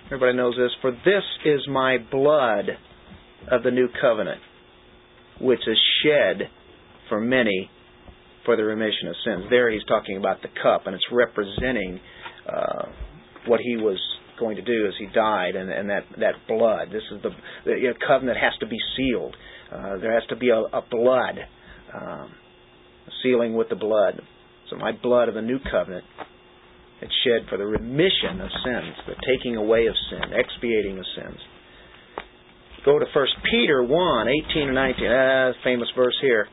Everybody 0.07 0.37
knows 0.37 0.55
this. 0.57 0.70
For 0.82 0.91
this 0.91 1.24
is 1.47 1.66
my 1.66 1.97
blood 1.97 2.76
of 3.51 3.62
the 3.62 3.70
new 3.70 3.89
covenant, 4.01 4.43
which 5.41 5.66
is 5.66 5.78
shed 6.03 6.51
for 7.09 7.20
many 7.20 7.70
for 8.45 8.57
the 8.57 8.65
remission 8.65 9.09
of 9.09 9.15
sins. 9.25 9.45
There 9.51 9.71
he's 9.71 9.85
talking 9.85 10.17
about 10.17 10.43
the 10.43 10.49
cup, 10.63 10.87
and 10.87 10.95
it's 10.95 11.05
representing 11.11 12.01
uh, 12.49 12.87
what 13.47 13.61
he 13.61 13.77
was 13.77 13.99
going 14.39 14.57
to 14.57 14.63
do 14.63 14.87
as 14.87 14.95
he 14.99 15.07
died, 15.15 15.57
and, 15.57 15.71
and 15.71 15.89
that 15.91 16.05
that 16.19 16.35
blood. 16.49 16.89
This 16.89 17.03
is 17.13 17.23
the, 17.23 17.31
the 17.65 17.77
you 17.77 17.89
know, 17.89 17.95
covenant 18.07 18.39
has 18.39 18.53
to 18.61 18.67
be 18.67 18.79
sealed. 18.97 19.37
Uh, 19.73 19.99
there 19.99 20.13
has 20.13 20.27
to 20.29 20.37
be 20.37 20.51
a, 20.51 20.59
a 20.59 20.83
blood 20.91 21.37
um, 21.95 22.31
sealing 23.23 23.55
with 23.55 23.69
the 23.69 23.77
blood. 23.77 24.21
So 24.71 24.77
my 24.77 24.93
blood 24.93 25.29
of 25.29 25.35
the 25.35 25.43
new 25.43 25.59
covenant 25.71 26.05
it's 27.05 27.13
shed 27.21 27.49
for 27.51 27.59
the 27.59 27.67
remission 27.67 28.41
of 28.41 28.49
sins, 28.65 28.95
the 29.07 29.15
taking 29.29 29.57
away 29.57 29.87
of 29.87 29.95
sin, 30.09 30.33
expiating 30.33 30.97
of 30.99 31.05
sins. 31.17 31.37
Go 32.85 32.99
to 32.99 33.05
1 33.05 33.27
Peter 33.51 33.83
1, 33.83 34.29
18 34.51 34.63
and 34.63 34.75
19. 34.75 35.05
Ah, 35.07 35.53
famous 35.63 35.89
verse 35.97 36.17
here. 36.23 36.47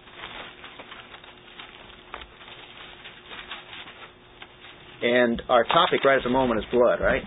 And 5.02 5.42
our 5.50 5.64
topic 5.64 6.04
right 6.06 6.18
at 6.18 6.24
the 6.24 6.30
moment 6.30 6.60
is 6.60 6.66
blood, 6.72 7.00
right? 7.02 7.24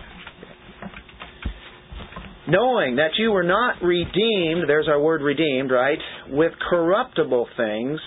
Knowing 2.47 2.97
that 2.97 3.11
you 3.17 3.31
were 3.31 3.43
not 3.43 3.81
redeemed, 3.81 4.69
there's 4.69 4.87
our 4.87 5.01
word 5.01 5.21
redeemed, 5.21 5.71
right? 5.71 5.97
With 6.29 6.51
corruptible 6.69 7.47
things 7.57 7.99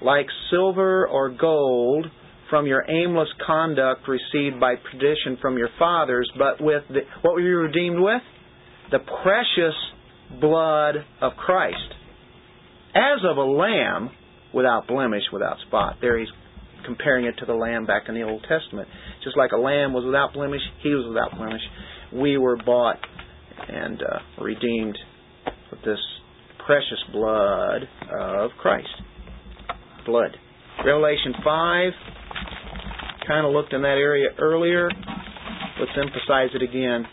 like 0.00 0.26
silver 0.50 1.08
or 1.08 1.28
gold 1.28 2.06
from 2.48 2.66
your 2.66 2.84
aimless 2.88 3.28
conduct 3.46 4.08
received 4.08 4.60
by 4.60 4.74
tradition 4.90 5.38
from 5.40 5.58
your 5.58 5.68
fathers, 5.78 6.30
but 6.38 6.60
with 6.60 6.82
the, 6.88 7.00
what 7.22 7.34
were 7.34 7.40
you 7.40 7.56
redeemed 7.56 8.00
with? 8.00 8.22
The 8.90 8.98
precious 8.98 9.74
blood 10.40 10.96
of 11.20 11.32
Christ. 11.36 11.76
As 12.94 13.20
of 13.28 13.36
a 13.36 13.42
lamb 13.42 14.10
without 14.52 14.88
blemish, 14.88 15.22
without 15.32 15.56
spot. 15.66 15.96
There 16.00 16.18
he's 16.18 16.28
comparing 16.90 17.24
it 17.24 17.34
to 17.38 17.46
the 17.46 17.54
lamb 17.54 17.86
back 17.86 18.04
in 18.08 18.14
the 18.14 18.22
Old 18.22 18.44
Testament. 18.48 18.88
Just 19.22 19.36
like 19.36 19.52
a 19.52 19.56
lamb 19.56 19.92
was 19.92 20.04
without 20.04 20.32
blemish, 20.32 20.62
he 20.82 20.90
was 20.90 21.06
without 21.06 21.38
blemish. 21.38 21.62
We 22.12 22.36
were 22.36 22.56
bought 22.56 22.98
and 23.68 24.02
uh, 24.02 24.42
redeemed 24.42 24.98
with 25.70 25.80
this 25.84 26.00
precious 26.66 26.98
blood 27.12 27.82
of 28.10 28.50
Christ. 28.60 28.88
Blood. 30.04 30.36
Revelation 30.84 31.34
5 31.44 31.92
kind 33.28 33.46
of 33.46 33.52
looked 33.52 33.72
in 33.72 33.82
that 33.82 33.98
area 33.98 34.30
earlier. 34.40 34.88
Let's 35.78 35.92
emphasize 35.96 36.50
it 36.54 36.62
again. 36.62 37.04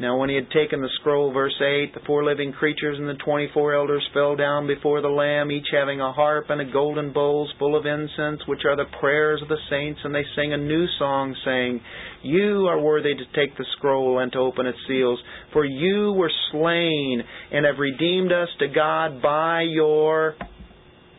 Now, 0.00 0.16
when 0.16 0.30
he 0.30 0.34
had 0.34 0.50
taken 0.50 0.80
the 0.80 0.88
scroll, 0.98 1.30
verse 1.30 1.60
8, 1.60 1.92
the 1.92 2.00
four 2.06 2.24
living 2.24 2.52
creatures 2.52 2.96
and 2.98 3.06
the 3.06 3.22
24 3.22 3.74
elders 3.74 4.08
fell 4.14 4.34
down 4.34 4.66
before 4.66 5.02
the 5.02 5.08
Lamb, 5.08 5.52
each 5.52 5.66
having 5.70 6.00
a 6.00 6.10
harp 6.10 6.46
and 6.48 6.58
a 6.58 6.72
golden 6.72 7.12
bowls 7.12 7.52
full 7.58 7.76
of 7.76 7.84
incense, 7.84 8.40
which 8.48 8.62
are 8.64 8.76
the 8.76 8.90
prayers 8.98 9.42
of 9.42 9.48
the 9.48 9.58
saints, 9.68 10.00
and 10.02 10.14
they 10.14 10.24
sing 10.34 10.54
a 10.54 10.56
new 10.56 10.86
song, 10.98 11.36
saying, 11.44 11.82
You 12.22 12.66
are 12.66 12.80
worthy 12.80 13.14
to 13.14 13.24
take 13.36 13.58
the 13.58 13.66
scroll 13.76 14.20
and 14.20 14.32
to 14.32 14.38
open 14.38 14.64
its 14.64 14.78
seals, 14.88 15.18
for 15.52 15.66
you 15.66 16.12
were 16.12 16.32
slain 16.50 17.22
and 17.52 17.66
have 17.66 17.78
redeemed 17.78 18.32
us 18.32 18.48
to 18.60 18.68
God 18.68 19.20
by 19.20 19.66
your 19.68 20.34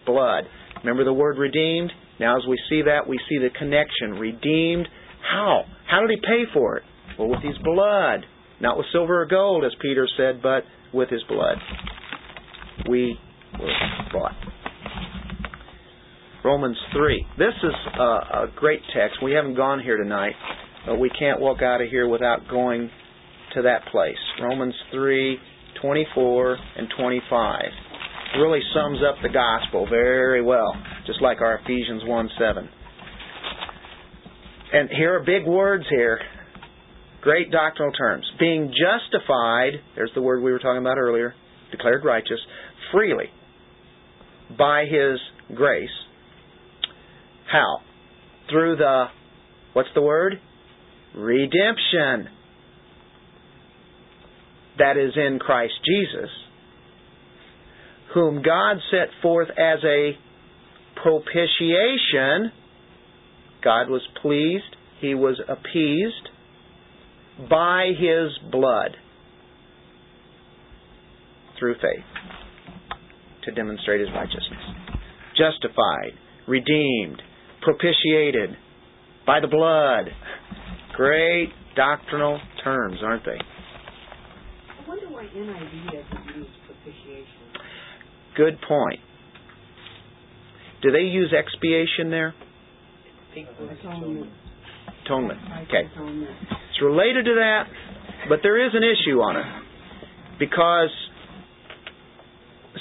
blood. 0.08 0.46
Remember 0.84 1.04
the 1.04 1.14
word 1.14 1.38
redeemed? 1.38 1.92
Now, 2.20 2.36
as 2.38 2.48
we 2.50 2.60
see 2.68 2.82
that, 2.82 3.08
we 3.08 3.20
see 3.30 3.38
the 3.38 3.50
connection. 3.60 4.20
Redeemed. 4.20 4.88
How? 5.32 5.66
How 5.88 6.02
did 6.02 6.10
he 6.10 6.18
pay 6.18 6.52
for 6.52 6.78
it? 6.78 6.84
Well, 7.20 7.30
with 7.30 7.44
his 7.44 7.60
blood. 7.64 8.26
Not 8.62 8.78
with 8.78 8.86
silver 8.92 9.22
or 9.22 9.26
gold, 9.26 9.66
as 9.66 9.72
Peter 9.82 10.08
said, 10.18 10.42
but 10.42 10.64
with 10.94 11.10
his 11.10 11.24
blood. 11.24 11.58
We 12.88 13.18
were 13.60 13.74
bought. 14.14 14.36
Romans 16.44 16.78
3. 16.94 17.26
This 17.38 17.54
is 17.64 17.74
a, 18.00 18.02
a 18.02 18.52
great 18.56 18.82
text. 18.96 19.18
We 19.24 19.34
haven't 19.34 19.56
gone 19.56 19.80
here 19.80 19.98
tonight, 19.98 20.34
but 20.86 20.98
we 20.98 21.10
can't 21.10 21.40
walk 21.40 21.62
out 21.62 21.82
of 21.82 21.90
here 21.90 22.08
without 22.08 22.48
going 22.50 22.90
to 23.56 23.64
that 23.64 23.86
place. 23.92 24.18
Romans 24.42 24.76
3, 24.92 25.38
24 25.82 26.58
and 26.78 26.88
25. 26.98 27.62
Really 28.38 28.62
sums 28.74 29.00
up 29.08 29.16
the 29.22 29.30
gospel 29.30 29.88
very 29.90 30.42
well, 30.42 30.74
just 31.06 31.22
like 31.22 31.42
our 31.42 31.60
Ephesians 31.60 32.04
1 32.06 32.30
7. 32.40 32.70
And 34.74 34.90
here 34.90 35.16
are 35.16 35.24
big 35.24 35.46
words 35.46 35.84
here. 35.90 36.20
Great 37.22 37.52
doctrinal 37.52 37.94
terms. 37.94 38.26
Being 38.40 38.74
justified, 38.74 39.74
there's 39.96 40.12
the 40.16 40.22
word 40.22 40.42
we 40.42 40.52
were 40.52 40.60
talking 40.60 40.82
about 40.82 40.98
earlier, 40.98 41.36
declared 41.70 42.04
righteous, 42.04 42.40
freely 42.92 43.26
by 44.58 44.86
His 44.86 45.20
grace. 45.56 45.90
How? 47.52 47.82
Through 48.50 48.78
the, 48.78 49.06
what's 49.74 49.90
the 49.94 50.02
word? 50.02 50.40
Redemption. 51.16 52.28
That 54.80 54.98
is 54.98 55.14
in 55.16 55.38
Christ 55.38 55.74
Jesus, 55.86 56.30
whom 58.16 58.42
God 58.42 58.78
set 58.90 59.10
forth 59.22 59.50
as 59.50 59.80
a 59.84 60.18
propitiation. 60.96 62.52
God 63.64 63.90
was 63.90 64.02
pleased, 64.24 64.76
He 65.00 65.14
was 65.14 65.40
appeased 65.48 66.31
by 67.50 67.92
his 67.98 68.32
blood 68.52 68.96
through 71.60 71.76
faith 71.76 72.04
to 73.46 73.52
demonstrate 73.52 74.00
his 74.00 74.10
righteousness. 74.14 74.64
Justified, 75.38 76.14
redeemed, 76.48 77.22
propitiated 77.62 78.58
by 79.26 79.40
the 79.40 79.48
blood. 79.48 80.10
Great 80.96 81.50
doctrinal 81.76 82.40
terms, 82.64 82.98
aren't 83.04 83.24
they? 83.26 83.32
I 83.32 84.88
wonder 84.88 85.08
why 85.10 85.24
NIV 85.24 85.86
doesn't 85.86 86.36
use 86.36 86.48
propitiation. 86.66 87.26
Good 88.36 88.60
point. 88.68 89.00
Do 90.82 90.92
they 90.92 91.00
use 91.00 91.34
expiation 91.38 92.10
there? 92.10 92.34
Atonement. 93.36 94.30
Atonement. 95.06 95.40
Okay. 95.68 95.84
Related 96.82 97.26
to 97.26 97.36
that, 97.36 97.64
but 98.30 98.40
there 98.44 98.66
is 98.66 98.72
an 98.74 98.84
issue 98.84 99.20
on 99.22 99.38
it. 99.38 99.46
Because, 100.40 100.90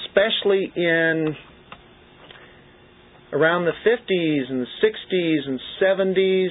especially 0.07 0.73
in 0.75 1.37
around 3.33 3.67
the 3.67 3.73
50s 3.87 4.51
and 4.51 4.63
the 4.63 4.67
60s 4.83 5.49
and 5.49 5.61
70s, 5.81 6.49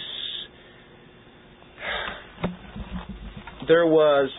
there 3.68 3.86
was 3.86 4.30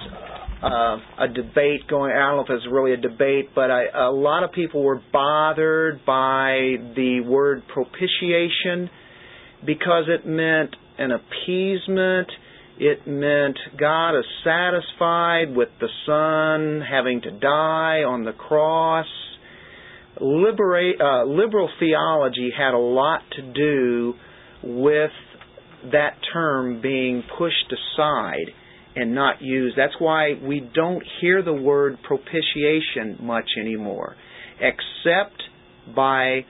uh, 0.63 1.25
a 1.25 1.29
debate 1.29 1.89
going. 1.89 2.13
I 2.13 2.29
don't 2.29 2.37
know 2.37 2.43
if 2.43 2.51
it's 2.51 2.67
really 2.71 2.93
a 2.93 2.97
debate, 2.97 3.51
but 3.55 3.71
I, 3.71 3.87
a 3.95 4.11
lot 4.11 4.43
of 4.43 4.53
people 4.53 4.83
were 4.83 5.01
bothered 5.13 6.05
by 6.05 6.77
the 6.97 7.21
word 7.27 7.63
propitiation 7.73 8.91
because 9.65 10.05
it 10.09 10.27
meant 10.27 10.77
an 10.99 11.13
appeasement. 11.13 12.29
It 12.83 13.07
meant 13.07 13.59
God 13.79 14.19
is 14.19 14.25
satisfied 14.43 15.55
with 15.55 15.69
the 15.81 15.89
Son 16.07 16.81
having 16.81 17.21
to 17.21 17.31
die 17.31 18.05
on 18.09 18.25
the 18.25 18.33
cross. 18.33 19.05
liberate, 20.19 20.99
uh, 20.99 21.25
liberal 21.25 21.69
theology 21.79 22.51
had 22.57 22.73
a 22.73 22.79
lot 22.79 23.21
to 23.33 23.43
do 23.53 24.15
with 24.63 25.11
that 25.93 26.17
term 26.33 26.81
being 26.81 27.23
pushed 27.39 27.71
aside 27.71 28.49
and 28.97 29.15
not 29.15 29.43
used. 29.43 29.77
That's 29.77 29.97
why 29.99 30.33
we 30.43 30.61
don't 30.61 31.03
hear 31.21 31.43
the 31.43 31.53
word 31.53 31.99
propitiation 32.03 33.19
much 33.21 33.51
anymore, 33.61 34.17
except 34.59 35.43
by 35.95 36.47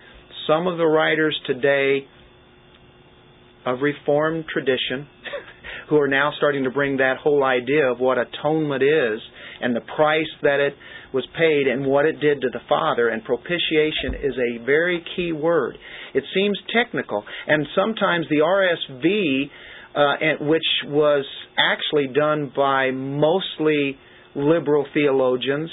some 0.46 0.68
of 0.68 0.78
the 0.78 0.86
writers 0.86 1.36
today 1.44 2.06
of 3.66 3.80
Reformed 3.82 4.44
tradition 4.48 5.08
who 5.90 5.98
are 5.98 6.08
now 6.08 6.30
starting 6.36 6.62
to 6.64 6.70
bring 6.70 6.98
that 6.98 7.16
whole 7.20 7.42
idea 7.42 7.84
of 7.90 7.98
what 7.98 8.16
atonement 8.16 8.82
is 8.82 9.20
and 9.60 9.74
the 9.74 9.80
price 9.80 10.30
that 10.40 10.60
it 10.60 10.74
was 11.12 11.26
paid 11.36 11.66
and 11.66 11.84
what 11.84 12.06
it 12.06 12.20
did 12.20 12.40
to 12.40 12.48
the 12.52 12.60
Father. 12.68 13.08
And 13.08 13.24
propitiation 13.24 14.14
is 14.22 14.34
a 14.38 14.64
very 14.64 15.04
key 15.16 15.32
word. 15.32 15.76
It 16.14 16.22
seems 16.32 16.56
technical, 16.72 17.24
and 17.46 17.66
sometimes 17.74 18.26
the 18.30 18.36
RSV, 18.36 19.50
uh, 19.96 20.44
which 20.44 20.62
was 20.86 21.26
actually 21.58 22.06
done 22.14 22.52
by 22.54 22.92
mostly 22.92 23.98
liberal 24.36 24.86
theologians, 24.94 25.70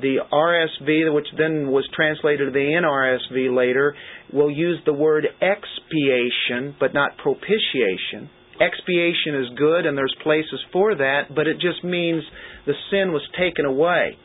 the 0.00 0.16
RSV, 0.32 1.14
which 1.14 1.26
then 1.36 1.70
was 1.70 1.86
translated 1.94 2.46
to 2.46 2.50
the 2.50 2.58
NRSV 2.58 3.54
later, 3.54 3.94
will 4.32 4.50
use 4.50 4.80
the 4.86 4.92
word 4.94 5.26
expiation, 5.40 6.74
but 6.80 6.94
not 6.94 7.18
propitiation. 7.18 8.30
Expiation 8.60 9.34
is 9.42 9.58
good, 9.58 9.86
and 9.86 9.96
there's 9.98 10.14
places 10.22 10.60
for 10.72 10.94
that, 10.94 11.34
but 11.34 11.46
it 11.46 11.54
just 11.54 11.82
means 11.82 12.22
the 12.66 12.74
sin 12.90 13.12
was 13.12 13.22
taken 13.38 13.64
away. 13.64 14.16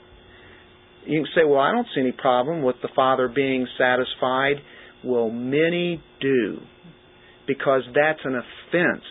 You 1.06 1.24
can 1.24 1.32
say, 1.34 1.46
well, 1.46 1.60
I 1.60 1.72
don't 1.72 1.88
see 1.96 2.02
any 2.02 2.12
problem 2.12 2.62
with 2.62 2.76
the 2.82 2.90
Father 2.96 3.28
being 3.28 3.68
satisfied. 3.78 4.58
Well, 5.04 5.30
many 5.30 6.04
do, 6.22 6.60
because 7.48 7.82
that's 7.96 8.20
an 8.24 8.36
offense 8.36 9.04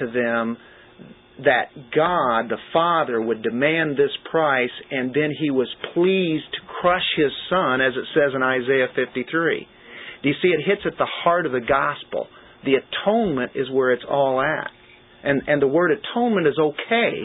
to 0.00 0.06
them 0.06 0.56
that 1.44 1.70
God, 1.94 2.48
the 2.48 2.58
Father, 2.72 3.20
would 3.20 3.42
demand 3.42 3.96
this 3.96 4.10
price 4.30 4.70
and 4.90 5.14
then 5.14 5.30
He 5.38 5.50
was 5.50 5.68
pleased 5.94 6.44
to 6.52 6.60
crush 6.80 7.06
His 7.16 7.30
Son, 7.48 7.80
as 7.80 7.92
it 7.96 8.04
says 8.14 8.32
in 8.34 8.42
Isaiah 8.42 8.88
53. 8.94 9.68
Do 10.22 10.28
you 10.28 10.34
see? 10.42 10.48
It 10.48 10.60
hits 10.64 10.82
at 10.86 10.98
the 10.98 11.08
heart 11.24 11.46
of 11.46 11.52
the 11.52 11.60
gospel. 11.60 12.28
The 12.64 12.74
atonement 12.74 13.52
is 13.54 13.70
where 13.70 13.92
it's 13.92 14.04
all 14.08 14.40
at. 14.40 14.70
And, 15.24 15.42
and 15.46 15.62
the 15.62 15.68
word 15.68 15.90
atonement 15.92 16.46
is 16.46 16.58
okay, 16.60 17.22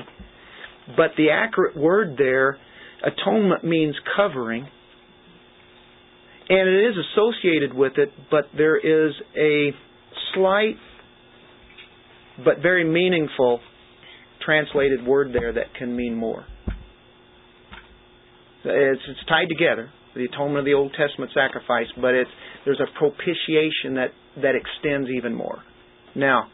but 0.95 1.11
the 1.17 1.31
accurate 1.31 1.75
word 1.75 2.15
there, 2.17 2.57
atonement 3.03 3.63
means 3.63 3.95
covering. 4.15 4.67
And 6.49 6.69
it 6.69 6.89
is 6.89 6.95
associated 7.11 7.73
with 7.73 7.93
it, 7.97 8.09
but 8.31 8.45
there 8.55 8.77
is 8.77 9.13
a 9.35 9.71
slight 10.33 10.77
but 12.43 12.61
very 12.61 12.85
meaningful 12.85 13.59
translated 14.45 15.05
word 15.05 15.33
there 15.33 15.53
that 15.53 15.73
can 15.77 15.95
mean 15.95 16.15
more. 16.15 16.45
It's, 18.63 19.01
it's 19.07 19.25
tied 19.27 19.47
together, 19.49 19.89
the 20.15 20.25
atonement 20.25 20.59
of 20.59 20.65
the 20.65 20.73
Old 20.73 20.93
Testament 20.97 21.31
sacrifice, 21.33 21.87
but 21.99 22.13
it's, 22.13 22.29
there's 22.67 22.83
a 22.83 22.91
propitiation 22.99 23.95
that, 23.95 24.11
that 24.43 24.59
extends 24.59 25.07
even 25.07 25.31
more. 25.31 25.63
Now, 26.19 26.51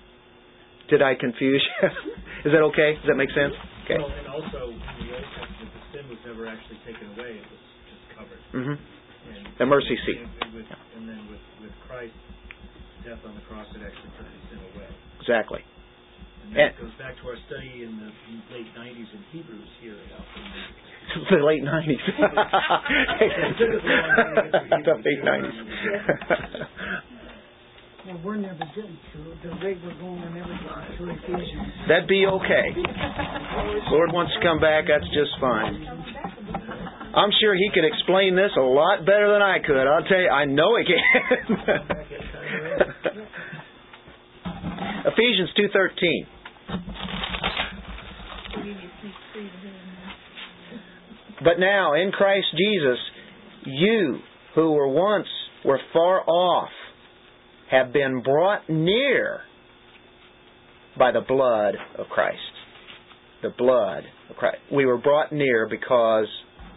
did 0.93 1.01
I 1.01 1.18
confuse 1.18 1.57
you? 1.57 1.89
Is 2.45 2.53
that 2.53 2.61
okay? 2.70 2.93
Does 3.01 3.09
that 3.09 3.18
make 3.18 3.34
sense? 3.34 3.57
Okay. 3.89 3.97
Well, 3.97 4.14
and 4.14 4.30
also 4.30 4.70
the 4.70 5.07
Old 5.09 5.26
Testament, 5.34 5.74
the 5.74 5.84
sin 5.89 6.05
was 6.05 6.22
never 6.22 6.45
actually 6.45 6.78
taken 6.86 7.09
away; 7.18 7.41
it 7.41 7.47
was 7.49 7.64
just 7.89 8.05
covered. 8.14 8.41
Mm-hmm. 8.53 8.78
And, 8.78 9.43
the 9.57 9.66
mercy 9.66 9.97
seat. 10.05 10.22
And, 10.22 10.53
with, 10.53 10.70
and 10.70 11.09
then 11.09 11.26
with, 11.34 11.41
with 11.66 11.74
Christ's 11.89 12.14
death 13.01 13.26
on 13.26 13.34
the 13.34 13.41
cross, 13.49 13.66
it 13.74 13.82
actually 13.82 14.14
took 14.14 14.30
the 14.30 14.41
sin 14.53 14.61
away. 14.70 14.89
Exactly. 15.18 15.66
And 16.44 16.56
that 16.56 16.78
goes 16.80 16.91
back 17.00 17.16
to 17.22 17.28
our 17.30 17.38
study 17.48 17.84
in 17.84 17.98
the 18.00 18.12
late 18.54 18.68
90s 18.78 19.14
in 19.14 19.24
Hebrews 19.32 19.70
here 19.82 19.96
at 19.96 20.12
Alpha 20.12 20.39
The 21.32 21.38
late 21.44 21.64
90s. 21.64 21.98
the 24.84 24.94
late 25.04 25.24
90s. 25.24 25.60
Well, 28.04 28.20
we're 28.22 28.36
never 28.36 28.68
getting 28.76 29.00
to. 29.16 29.32
The 29.48 29.56
rate 29.64 29.80
we're 29.80 29.96
going, 29.96 30.20
we're 30.20 30.36
never 30.36 30.52
getting 30.52 31.08
to 31.08 31.16
Ephesians. 31.24 31.88
That'd 31.88 32.04
be 32.06 32.28
okay. 32.28 32.76
Lord 33.88 34.12
wants 34.12 34.36
to 34.36 34.44
come 34.44 34.60
back, 34.60 34.91
that's 34.91 35.08
just 35.16 35.32
fine. 35.39 35.88
I'm 37.16 37.32
sure 37.39 37.56
he 37.56 37.72
could 37.74 37.86
explain 37.88 38.36
this 38.36 38.52
a 38.58 38.62
lot 38.62 39.06
better 39.06 39.32
than 39.32 39.41
I 39.41 39.60
could. 39.64 39.88
I'll 39.88 40.04
tell 40.04 40.20
you, 40.20 40.28
I 40.28 40.44
know 40.44 40.76
he 40.76 40.84
can. 40.84 41.00
Ephesians 45.06 45.52
2:13. 45.56 46.26
But 51.44 51.60
now 51.60 51.94
in 51.94 52.12
Christ 52.12 52.48
Jesus 52.58 53.00
you 53.66 54.20
who 54.56 54.72
were 54.72 54.88
once 54.88 55.28
were 55.66 55.80
far 55.92 56.22
off 56.22 56.70
have 57.70 57.92
been 57.92 58.22
brought 58.22 58.70
near 58.70 59.42
by 60.98 61.12
the 61.12 61.22
blood 61.22 61.76
of 61.98 62.08
Christ. 62.08 62.40
The 63.42 63.50
blood 63.58 64.04
of 64.30 64.36
Christ. 64.38 64.60
We 64.72 64.86
were 64.86 64.98
brought 64.98 65.32
near 65.32 65.68
because 65.68 66.28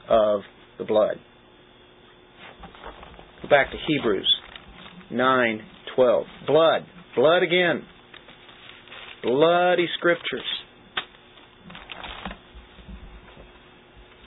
of 0.09 0.41
the 0.79 0.85
blood. 0.85 1.19
Back 3.51 3.71
to 3.71 3.77
Hebrews 3.87 4.37
9:12. 5.13 6.25
Blood, 6.47 6.87
blood 7.15 7.43
again 7.43 7.85
bloody 9.27 9.89
scriptures. 9.99 10.47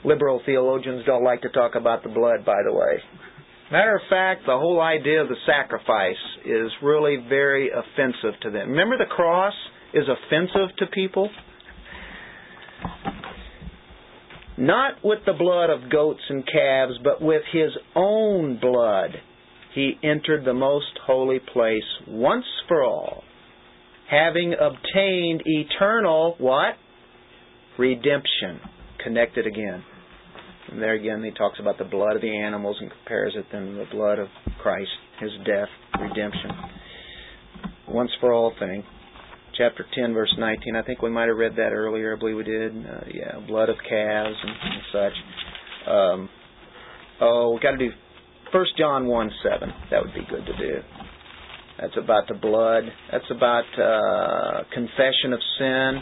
Liberal 0.04 0.40
theologians 0.44 1.04
don't 1.06 1.24
like 1.24 1.42
to 1.42 1.48
talk 1.48 1.74
about 1.74 2.02
the 2.02 2.08
blood, 2.10 2.44
by 2.44 2.58
the 2.66 2.72
way. 2.72 3.02
Matter 3.72 3.96
of 3.96 4.02
fact, 4.10 4.42
the 4.46 4.56
whole 4.56 4.80
idea 4.80 5.22
of 5.22 5.28
the 5.28 5.36
sacrifice 5.46 6.16
is 6.44 6.70
really 6.82 7.16
very 7.28 7.70
offensive 7.70 8.38
to 8.42 8.50
them. 8.50 8.70
Remember, 8.70 8.98
the 8.98 9.04
cross 9.04 9.54
is 9.94 10.04
offensive 10.08 10.76
to 10.78 10.86
people? 10.86 11.30
Not 14.58 14.94
with 15.02 15.20
the 15.24 15.32
blood 15.32 15.70
of 15.70 15.90
goats 15.90 16.20
and 16.28 16.44
calves, 16.46 16.94
but 17.02 17.22
with 17.22 17.42
his 17.52 17.70
own 17.94 18.58
blood. 18.60 19.10
He 19.74 19.94
entered 20.02 20.44
the 20.44 20.52
most 20.52 20.98
holy 21.06 21.38
place 21.38 21.84
once 22.08 22.44
for 22.68 22.82
all 22.84 23.22
having 24.10 24.54
obtained 24.54 25.42
eternal 25.44 26.34
what? 26.38 26.74
Redemption. 27.78 28.60
Connected 29.02 29.46
again. 29.46 29.82
And 30.70 30.82
there 30.82 30.94
again 30.94 31.22
he 31.22 31.30
talks 31.30 31.58
about 31.58 31.78
the 31.78 31.84
blood 31.84 32.16
of 32.16 32.22
the 32.22 32.36
animals 32.36 32.76
and 32.80 32.90
compares 32.90 33.34
it 33.36 33.46
then 33.52 33.66
to 33.66 33.72
the 33.72 33.86
blood 33.90 34.18
of 34.18 34.28
Christ, 34.60 34.90
his 35.20 35.30
death, 35.46 35.68
redemption. 36.00 36.50
Once 37.88 38.10
for 38.20 38.32
all 38.32 38.52
thing. 38.58 38.84
Chapter 39.56 39.84
10, 39.94 40.14
verse 40.14 40.34
19. 40.38 40.76
I 40.76 40.82
think 40.82 41.02
we 41.02 41.10
might 41.10 41.28
have 41.28 41.36
read 41.36 41.52
that 41.56 41.72
earlier. 41.72 42.16
I 42.16 42.18
believe 42.18 42.36
we 42.36 42.44
did. 42.44 42.72
Uh, 42.72 43.00
yeah, 43.12 43.46
blood 43.46 43.68
of 43.68 43.76
calves 43.88 44.36
and, 44.42 44.52
and 44.52 44.82
such. 44.92 45.90
Um, 45.90 46.28
oh, 47.20 47.50
we've 47.52 47.62
got 47.62 47.72
to 47.72 47.78
do 47.78 47.90
1 48.52 48.66
John 48.78 49.06
1 49.06 49.30
7. 49.42 49.68
That 49.90 50.02
would 50.02 50.14
be 50.14 50.26
good 50.30 50.46
to 50.46 50.56
do. 50.56 50.80
That's 51.80 51.96
about 51.96 52.28
the 52.28 52.34
blood. 52.34 52.84
That's 53.10 53.30
about 53.30 53.64
uh, 53.78 54.64
confession 54.74 55.32
of 55.32 55.40
sin. 55.58 56.00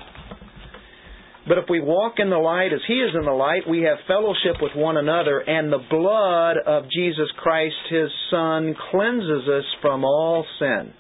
But 1.47 1.59
if 1.59 1.65
we 1.71 1.81
walk 1.81 2.15
in 2.19 2.31
the 2.31 2.37
light 2.37 2.73
as 2.73 2.81
He 2.87 2.95
is 2.95 3.15
in 3.19 3.25
the 3.25 3.33
light, 3.33 3.63
we 3.69 3.83
have 3.83 3.99
fellowship 4.07 4.61
with 4.61 4.73
one 4.75 4.97
another, 4.97 5.39
and 5.39 5.73
the 5.73 5.83
blood 5.89 6.57
of 6.67 6.91
Jesus 6.91 7.29
Christ, 7.39 7.77
His 7.89 8.11
Son, 8.31 8.75
cleanses 8.91 9.49
us 9.49 9.65
from 9.81 10.05
all 10.05 10.45
sin. 10.59 10.93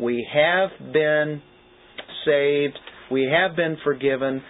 We 0.00 0.26
have 0.32 0.92
been 0.92 1.42
saved. 2.24 2.78
We 3.12 3.24
have 3.30 3.54
been 3.54 3.76
forgiven. 3.84 4.42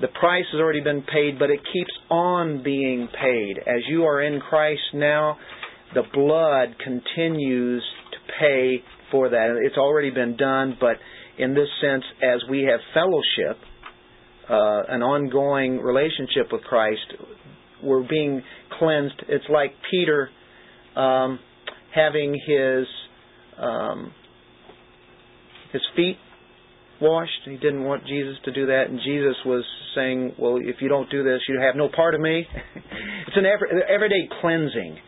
The 0.00 0.08
price 0.08 0.44
has 0.52 0.60
already 0.60 0.80
been 0.80 1.02
paid, 1.02 1.38
but 1.38 1.50
it 1.50 1.60
keeps 1.72 1.92
on 2.10 2.62
being 2.62 3.08
paid. 3.08 3.58
As 3.58 3.82
you 3.88 4.04
are 4.04 4.22
in 4.22 4.40
Christ 4.40 4.82
now, 4.94 5.36
the 5.94 6.02
blood 6.12 6.76
continues 6.82 7.84
pay 8.38 8.82
for 9.10 9.30
that. 9.30 9.60
It's 9.62 9.76
already 9.76 10.10
been 10.10 10.36
done, 10.36 10.76
but 10.80 10.96
in 11.38 11.54
this 11.54 11.68
sense, 11.80 12.04
as 12.22 12.42
we 12.48 12.62
have 12.62 12.80
fellowship, 12.92 13.60
uh, 14.48 14.82
an 14.88 15.02
ongoing 15.02 15.78
relationship 15.80 16.52
with 16.52 16.62
Christ, 16.62 17.14
we're 17.82 18.06
being 18.06 18.42
cleansed. 18.78 19.22
It's 19.28 19.44
like 19.48 19.72
Peter 19.90 20.30
um, 20.96 21.38
having 21.94 22.34
his 22.46 22.86
um, 23.58 24.12
his 25.72 25.82
feet 25.96 26.16
washed. 27.00 27.30
He 27.44 27.56
didn't 27.56 27.84
want 27.84 28.06
Jesus 28.06 28.36
to 28.44 28.52
do 28.52 28.66
that, 28.66 28.84
and 28.88 28.98
Jesus 29.04 29.36
was 29.44 29.64
saying, 29.94 30.34
"Well, 30.38 30.58
if 30.60 30.76
you 30.80 30.88
don't 30.88 31.10
do 31.10 31.22
this, 31.22 31.40
you 31.48 31.60
have 31.60 31.76
no 31.76 31.88
part 31.94 32.14
of 32.14 32.20
me." 32.20 32.46
it's 33.26 33.36
an 33.36 33.44
every, 33.46 33.82
everyday 33.88 34.28
cleansing 34.40 34.98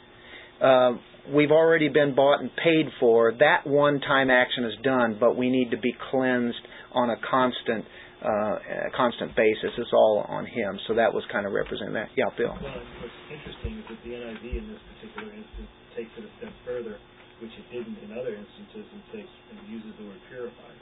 uh, 0.62 0.92
we've 1.32 1.50
already 1.50 1.88
been 1.88 2.14
bought 2.14 2.40
and 2.40 2.50
paid 2.56 2.92
for. 3.00 3.32
That 3.32 3.66
one-time 3.66 4.30
action 4.30 4.64
is 4.64 4.74
done, 4.82 5.16
but 5.18 5.36
we 5.36 5.50
need 5.50 5.70
to 5.70 5.78
be 5.78 5.94
cleansed 6.10 6.62
on 6.92 7.10
a 7.10 7.16
constant, 7.18 7.84
uh, 8.24 8.88
a 8.88 8.92
constant 8.96 9.36
basis. 9.36 9.72
It's 9.76 9.92
all 9.92 10.24
on 10.28 10.46
Him. 10.46 10.78
So 10.88 10.94
that 10.94 11.12
was 11.12 11.24
kind 11.32 11.46
of 11.46 11.52
representing 11.52 11.94
that. 11.94 12.08
Yeah, 12.16 12.30
Bill. 12.36 12.54
Well, 12.54 12.80
what's 13.02 13.20
interesting 13.30 13.78
is 13.80 13.84
that 13.90 13.98
the 14.04 14.12
NIV 14.16 14.44
in 14.58 14.66
this 14.70 14.82
particular 14.96 15.32
instance 15.34 15.70
takes 15.96 16.12
it 16.16 16.24
a 16.24 16.32
step 16.38 16.54
further, 16.64 16.96
which 17.42 17.52
it 17.52 17.66
didn't 17.72 17.98
in 18.04 18.12
other 18.16 18.34
instances, 18.36 18.86
and 18.88 19.00
takes 19.12 19.32
and 19.50 19.56
uses 19.68 19.92
the 19.98 20.04
word 20.06 20.20
purify. 20.30 20.72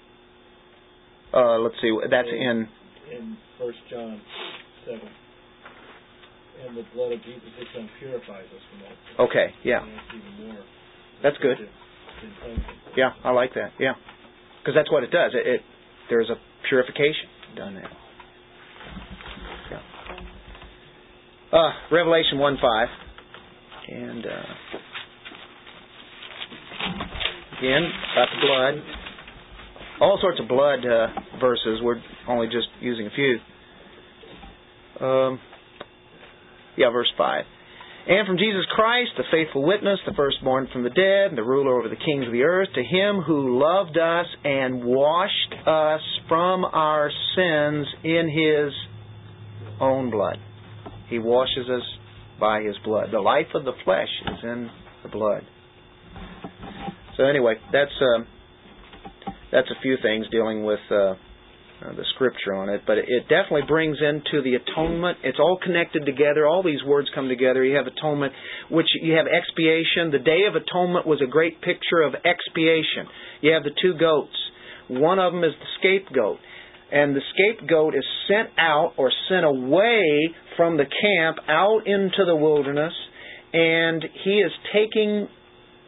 Uh, 1.35 1.59
let's 1.59 1.75
see. 1.83 1.91
That's 2.11 2.29
in. 2.31 2.69
In 3.11 3.37
First 3.59 3.79
John 3.91 4.21
seven. 4.87 5.24
And 6.63 6.77
the 6.77 6.85
blood 6.95 7.13
of 7.13 7.23
Jesus 7.25 7.49
purifies 7.99 8.47
us 8.47 8.63
from 8.71 8.83
all 8.87 8.95
sin. 8.95 9.27
Okay. 9.29 9.55
Yeah. 9.65 9.81
That's 9.81 10.15
even 10.15 10.47
more. 10.47 10.65
That's 11.23 11.39
good. 11.39 11.57
Yeah, 12.97 13.11
I 13.25 13.31
like 13.31 13.55
that. 13.55 13.73
Yeah, 13.79 13.95
because 14.61 14.75
that's 14.75 14.91
what 14.91 15.03
it 15.03 15.11
does. 15.11 15.33
It, 15.35 15.47
it 15.47 15.61
there's 16.09 16.31
a 16.31 16.37
purification 16.69 17.29
done 17.57 17.75
there. 17.75 17.91
Yeah. 19.71 19.81
Uh, 21.59 21.71
Revelation 21.91 22.39
one 22.39 22.57
five, 22.61 22.89
and 23.89 24.27
uh, 24.27 24.31
again 27.59 27.91
about 28.13 28.29
the 28.31 28.47
blood. 28.47 28.75
All 30.01 30.19
sorts 30.21 30.41
of 30.41 30.49
blood 30.49 30.85
uh, 30.87 31.07
verses. 31.41 31.81
We're 31.83 32.01
only 32.29 32.47
just 32.47 32.69
using 32.81 33.07
a 33.07 33.11
few. 33.11 33.39
Um, 35.07 35.41
yeah, 36.77 36.91
verse 36.91 37.12
five. 37.16 37.45
And 38.07 38.27
from 38.27 38.37
Jesus 38.37 38.66
Christ, 38.75 39.12
the 39.16 39.25
faithful 39.31 39.62
witness, 39.62 39.99
the 40.07 40.12
firstborn 40.12 40.68
from 40.70 40.83
the 40.83 40.91
dead, 40.91 41.29
and 41.31 41.39
the 41.39 41.43
ruler 41.43 41.79
over 41.79 41.89
the 41.89 41.97
kings 41.97 42.27
of 42.27 42.33
the 42.33 42.43
earth, 42.43 42.68
to 42.75 42.83
him 42.83 43.22
who 43.22 43.59
loved 43.59 43.97
us 43.97 44.27
and 44.45 44.85
washed 44.85 45.55
us 45.66 46.03
from 46.29 46.66
our 46.66 47.11
sins 47.35 47.87
in 48.05 48.29
his 48.29 48.72
own 49.81 50.11
blood. 50.11 50.37
He 51.09 51.18
washes 51.18 51.70
us 51.70 51.83
by 52.39 52.61
his 52.61 52.77
blood. 52.85 53.09
The 53.11 53.20
life 53.20 53.55
of 53.55 53.64
the 53.64 53.72
flesh 53.85 54.09
is 54.27 54.39
in 54.43 54.70
the 55.03 55.09
blood. 55.09 55.45
So 57.16 57.25
anyway, 57.25 57.55
that's 57.72 57.91
uh, 58.03 58.25
that's 59.51 59.70
a 59.70 59.81
few 59.81 59.97
things 60.03 60.27
dealing 60.31 60.64
with 60.64 60.81
uh, 60.91 61.14
uh, 61.85 61.93
the 61.93 62.05
scripture 62.14 62.55
on 62.55 62.68
it, 62.68 62.82
but 62.87 62.97
it 62.99 63.28
definitely 63.28 63.68
brings 63.68 63.99
into 64.01 64.43
the 64.43 64.57
atonement. 64.57 65.18
It's 65.22 65.39
all 65.39 65.59
connected 65.62 66.07
together. 66.07 66.47
All 66.47 66.62
these 66.62 66.82
words 66.87 67.09
come 67.14 67.28
together. 67.28 67.64
You 67.64 67.76
have 67.76 67.87
atonement, 67.87 68.32
which 68.70 68.87
you 69.03 69.14
have 69.14 69.26
expiation. 69.26 70.11
The 70.11 70.24
Day 70.24 70.47
of 70.49 70.55
Atonement 70.57 71.07
was 71.07 71.20
a 71.22 71.30
great 71.30 71.61
picture 71.61 72.01
of 72.01 72.14
expiation. 72.14 73.07
You 73.43 73.53
have 73.53 73.64
the 73.64 73.76
two 73.82 73.99
goats. 73.99 74.37
One 74.89 75.18
of 75.18 75.32
them 75.32 75.45
is 75.45 75.53
the 75.61 75.66
scapegoat. 75.78 76.39
And 76.93 77.14
the 77.14 77.20
scapegoat 77.35 77.95
is 77.95 78.05
sent 78.28 78.51
out 78.59 78.95
or 78.97 79.11
sent 79.28 79.45
away 79.45 80.03
from 80.57 80.76
the 80.76 80.85
camp 80.85 81.39
out 81.49 81.87
into 81.87 82.24
the 82.24 82.37
wilderness, 82.37 82.93
and 83.53 84.05
he 84.24 84.39
is 84.41 84.53
taking 84.72 85.28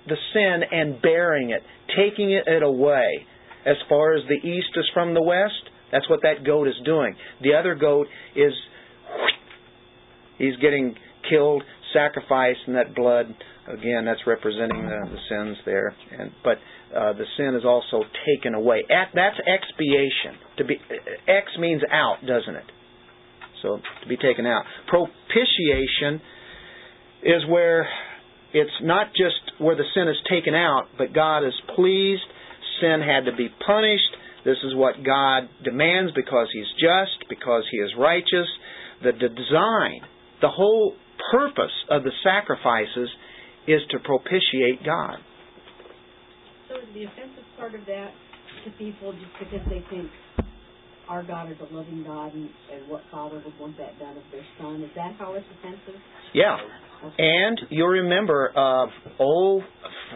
the 0.08 0.16
sin 0.32 0.60
and 0.70 1.00
bearing 1.00 1.50
it, 1.50 1.62
taking 1.96 2.32
it 2.32 2.62
away. 2.62 3.26
As 3.64 3.76
far 3.88 4.14
as 4.14 4.22
the 4.28 4.48
east 4.48 4.70
is 4.76 4.88
from 4.94 5.14
the 5.14 5.22
west, 5.22 5.70
that's 5.92 6.08
what 6.08 6.20
that 6.22 6.44
goat 6.44 6.68
is 6.68 6.74
doing. 6.84 7.14
The 7.42 7.54
other 7.54 7.74
goat 7.74 8.06
is 8.34 8.52
he's 10.38 10.56
getting 10.56 10.94
killed, 11.28 11.62
sacrificed, 11.92 12.60
and 12.66 12.76
that 12.76 12.94
blood 12.94 13.26
again 13.68 14.04
that's 14.04 14.20
representing 14.26 14.82
the, 14.82 15.10
the 15.10 15.18
sins 15.28 15.56
there. 15.64 15.94
And 16.18 16.30
but 16.42 16.58
uh, 16.96 17.12
the 17.12 17.24
sin 17.36 17.54
is 17.54 17.64
also 17.64 18.04
taken 18.26 18.54
away. 18.54 18.84
At, 18.90 19.10
that's 19.14 19.36
expiation. 19.46 20.38
To 20.58 20.64
be 20.64 20.76
ex 21.28 21.46
means 21.58 21.82
out, 21.90 22.18
doesn't 22.26 22.54
it? 22.54 22.64
So 23.62 23.78
to 24.02 24.08
be 24.08 24.16
taken 24.16 24.46
out. 24.46 24.64
Propitiation 24.88 26.20
is 27.22 27.42
where 27.48 27.88
it's 28.52 28.70
not 28.82 29.08
just 29.08 29.58
where 29.58 29.76
the 29.76 29.84
sin 29.94 30.08
is 30.08 30.16
taken 30.30 30.54
out, 30.54 30.84
but 30.98 31.12
God 31.12 31.44
is 31.44 31.54
pleased. 31.74 32.22
Sin 32.80 33.00
had 33.00 33.24
to 33.30 33.36
be 33.36 33.48
punished 33.66 34.16
this 34.46 34.62
is 34.62 34.74
what 34.76 35.02
God 35.02 35.50
demands 35.64 36.12
because 36.14 36.46
He's 36.52 36.70
just, 36.78 37.28
because 37.28 37.64
He 37.70 37.78
is 37.78 37.90
righteous. 37.98 38.46
The 39.02 39.12
design, 39.12 40.00
the 40.40 40.48
whole 40.48 40.94
purpose 41.32 41.74
of 41.90 42.04
the 42.04 42.12
sacrifices 42.22 43.10
is 43.66 43.82
to 43.90 43.98
propitiate 43.98 44.86
God. 44.86 45.18
So 46.70 46.78
is 46.78 46.86
the 46.94 47.04
offensive 47.04 47.44
part 47.58 47.74
of 47.74 47.82
that 47.86 48.14
to 48.64 48.70
people 48.78 49.12
just 49.12 49.34
because 49.38 49.66
they 49.68 49.82
think 49.90 50.10
our 51.08 51.22
God 51.22 51.50
is 51.50 51.58
a 51.58 51.74
loving 51.74 52.04
God 52.06 52.34
and, 52.34 52.48
and 52.72 52.88
what 52.88 53.02
father 53.10 53.42
would 53.44 53.58
want 53.58 53.76
that 53.78 53.98
done 53.98 54.16
of 54.16 54.22
their 54.30 54.46
son? 54.58 54.82
Is 54.82 54.90
that 54.94 55.14
how 55.18 55.34
it's 55.34 55.46
offensive? 55.58 56.00
Yeah. 56.34 56.56
And 57.18 57.60
you'll 57.70 57.88
remember, 57.88 58.52
uh, 58.56 58.86
old, 59.18 59.62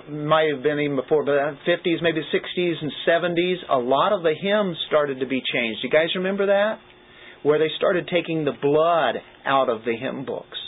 might 0.08 0.48
have 0.52 0.62
been 0.62 0.78
even 0.80 0.96
before, 0.96 1.24
but 1.24 1.34
50s, 1.66 2.02
maybe 2.02 2.20
60s 2.32 2.74
and 2.80 2.92
70s, 3.06 3.56
a 3.68 3.78
lot 3.78 4.12
of 4.12 4.22
the 4.22 4.34
hymns 4.40 4.76
started 4.86 5.20
to 5.20 5.26
be 5.26 5.42
changed. 5.52 5.80
You 5.82 5.90
guys 5.90 6.08
remember 6.14 6.46
that? 6.46 6.78
Where 7.42 7.58
they 7.58 7.68
started 7.76 8.08
taking 8.12 8.44
the 8.44 8.52
blood 8.60 9.16
out 9.46 9.68
of 9.68 9.84
the 9.84 9.96
hymn 9.96 10.24
books. 10.24 10.58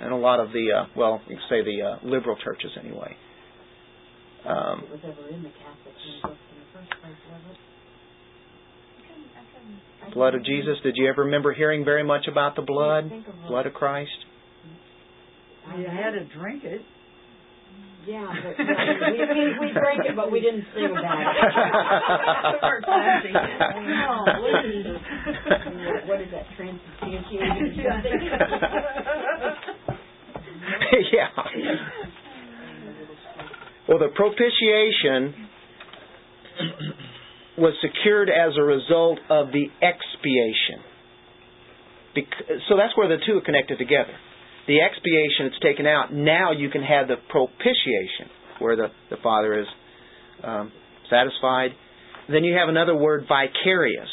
And 0.00 0.12
a 0.12 0.16
lot 0.16 0.40
of 0.40 0.52
the, 0.52 0.68
uh, 0.76 0.86
well, 0.96 1.20
you 1.28 1.36
can 1.36 1.44
say 1.48 1.62
the 1.62 1.82
uh, 1.82 1.98
liberal 2.08 2.36
churches 2.42 2.70
anyway. 2.78 3.16
Um, 4.46 4.84
it 4.84 4.90
was 4.90 5.00
ever 5.04 5.28
in 5.28 5.42
the 5.42 5.50
Catholic 5.50 5.94
hymn 6.00 6.22
books 6.22 6.40
in 6.52 6.58
the 6.60 6.66
first 6.72 6.90
place, 7.00 7.20
was 7.30 7.40
it? 7.52 7.56
Blood 10.14 10.34
of 10.34 10.44
Jesus. 10.44 10.76
Did 10.82 10.94
you 10.96 11.08
ever 11.08 11.24
remember 11.24 11.52
hearing 11.52 11.84
very 11.84 12.02
much 12.02 12.26
about 12.30 12.56
the 12.56 12.62
blood? 12.62 13.10
Blood 13.48 13.66
of 13.66 13.74
Christ? 13.74 14.10
You 15.78 15.86
had 15.86 16.10
to 16.10 16.24
drink 16.36 16.64
it. 16.64 16.82
Yeah, 18.06 18.26
but 18.26 18.58
we, 18.58 18.64
we, 19.20 19.58
we 19.60 19.72
drank 19.72 20.04
it, 20.08 20.16
but 20.16 20.32
we 20.32 20.40
didn't 20.40 20.64
sing 20.74 20.86
about 20.86 21.20
it. 21.20 21.26
what, 25.84 26.06
what 26.08 26.20
is 26.20 26.28
that, 26.32 26.46
transubstantiated 26.56 27.76
yeah. 31.12 31.28
Well, 33.86 33.98
the 33.98 34.08
propitiation 34.14 35.34
was 37.58 37.74
secured 37.82 38.30
as 38.30 38.56
a 38.58 38.62
result 38.62 39.18
of 39.28 39.52
the 39.52 39.66
expiation. 39.82 40.80
so 42.68 42.76
that's 42.78 42.96
where 42.96 43.08
the 43.08 43.18
two 43.26 43.36
are 43.38 43.42
connected 43.42 43.76
together 43.76 44.14
the 44.70 44.78
expiation 44.86 45.50
it's 45.50 45.58
taken 45.58 45.84
out, 45.84 46.14
now 46.14 46.52
you 46.52 46.70
can 46.70 46.82
have 46.82 47.08
the 47.08 47.16
propitiation, 47.28 48.30
where 48.60 48.76
the, 48.76 48.86
the 49.10 49.16
Father 49.20 49.58
is 49.58 49.66
um, 50.44 50.70
satisfied. 51.10 51.70
Then 52.30 52.44
you 52.44 52.54
have 52.54 52.68
another 52.68 52.94
word, 52.94 53.26
vicarious. 53.26 54.08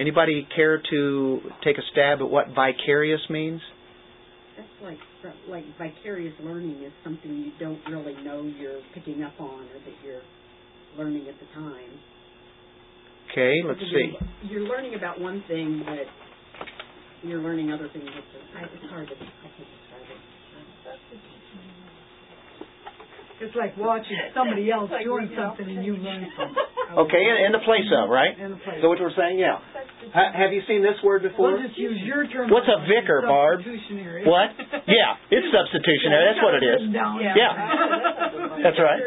Anybody 0.00 0.48
care 0.56 0.80
to 0.90 1.40
take 1.62 1.76
a 1.76 1.82
stab 1.92 2.20
at 2.20 2.30
what 2.30 2.46
vicarious 2.54 3.20
means? 3.28 3.60
That's 4.56 4.68
like 4.80 4.98
like 5.48 5.64
vicarious 5.76 6.32
learning 6.40 6.82
is 6.84 6.92
something 7.04 7.30
you 7.30 7.52
don't 7.60 7.80
really 7.90 8.14
know 8.24 8.42
you're 8.42 8.80
picking 8.94 9.22
up 9.22 9.34
on 9.38 9.60
or 9.60 9.78
that 9.84 9.94
you're 10.02 10.22
learning 10.96 11.26
at 11.28 11.34
the 11.38 11.46
time. 11.54 11.90
Okay, 13.30 13.54
let's 13.66 13.80
see. 13.80 14.14
You're, 14.48 14.60
you're 14.60 14.68
learning 14.68 14.94
about 14.94 15.20
one 15.20 15.44
thing, 15.48 15.82
but 15.84 16.06
you're 17.28 17.42
learning 17.42 17.72
other 17.72 17.88
things. 17.92 18.08
It's 18.08 18.90
hard 18.90 19.08
to. 19.08 19.14
I 19.14 19.18
can't 19.18 19.87
it's 23.40 23.54
like 23.54 23.76
watching 23.78 24.18
somebody 24.34 24.70
else 24.74 24.90
like 24.90 25.04
doing 25.06 25.30
something 25.34 25.66
and 25.66 25.84
you 25.84 25.96
learn 26.04 26.26
something. 26.34 26.64
Okay, 27.06 27.22
in, 27.22 27.46
in 27.46 27.52
the 27.52 27.62
place 27.62 27.86
of, 27.94 28.10
right? 28.10 28.34
In 28.34 28.56
the 28.56 28.60
place. 28.60 28.82
So 28.82 28.88
what 28.88 28.98
we're 28.98 29.14
saying, 29.14 29.38
yeah. 29.38 29.62
Ha, 30.14 30.22
have 30.34 30.52
you 30.52 30.62
seen 30.66 30.82
this 30.82 30.98
word 31.04 31.22
before? 31.22 31.52
We'll 31.52 31.62
just 31.62 31.78
use 31.78 32.00
your 32.02 32.26
term. 32.26 32.50
What's 32.50 32.66
a 32.66 32.80
vicar, 32.88 33.22
Barb? 33.22 33.60
What? 33.62 34.48
Yeah, 34.88 35.20
it's 35.30 35.48
substitutionary. 35.54 36.24
That's 36.32 36.42
what 36.42 36.54
it 36.58 36.64
is. 36.64 36.80
Yeah. 36.90 37.34
yeah. 37.36 37.52
That's 38.64 38.80
right. 38.80 39.00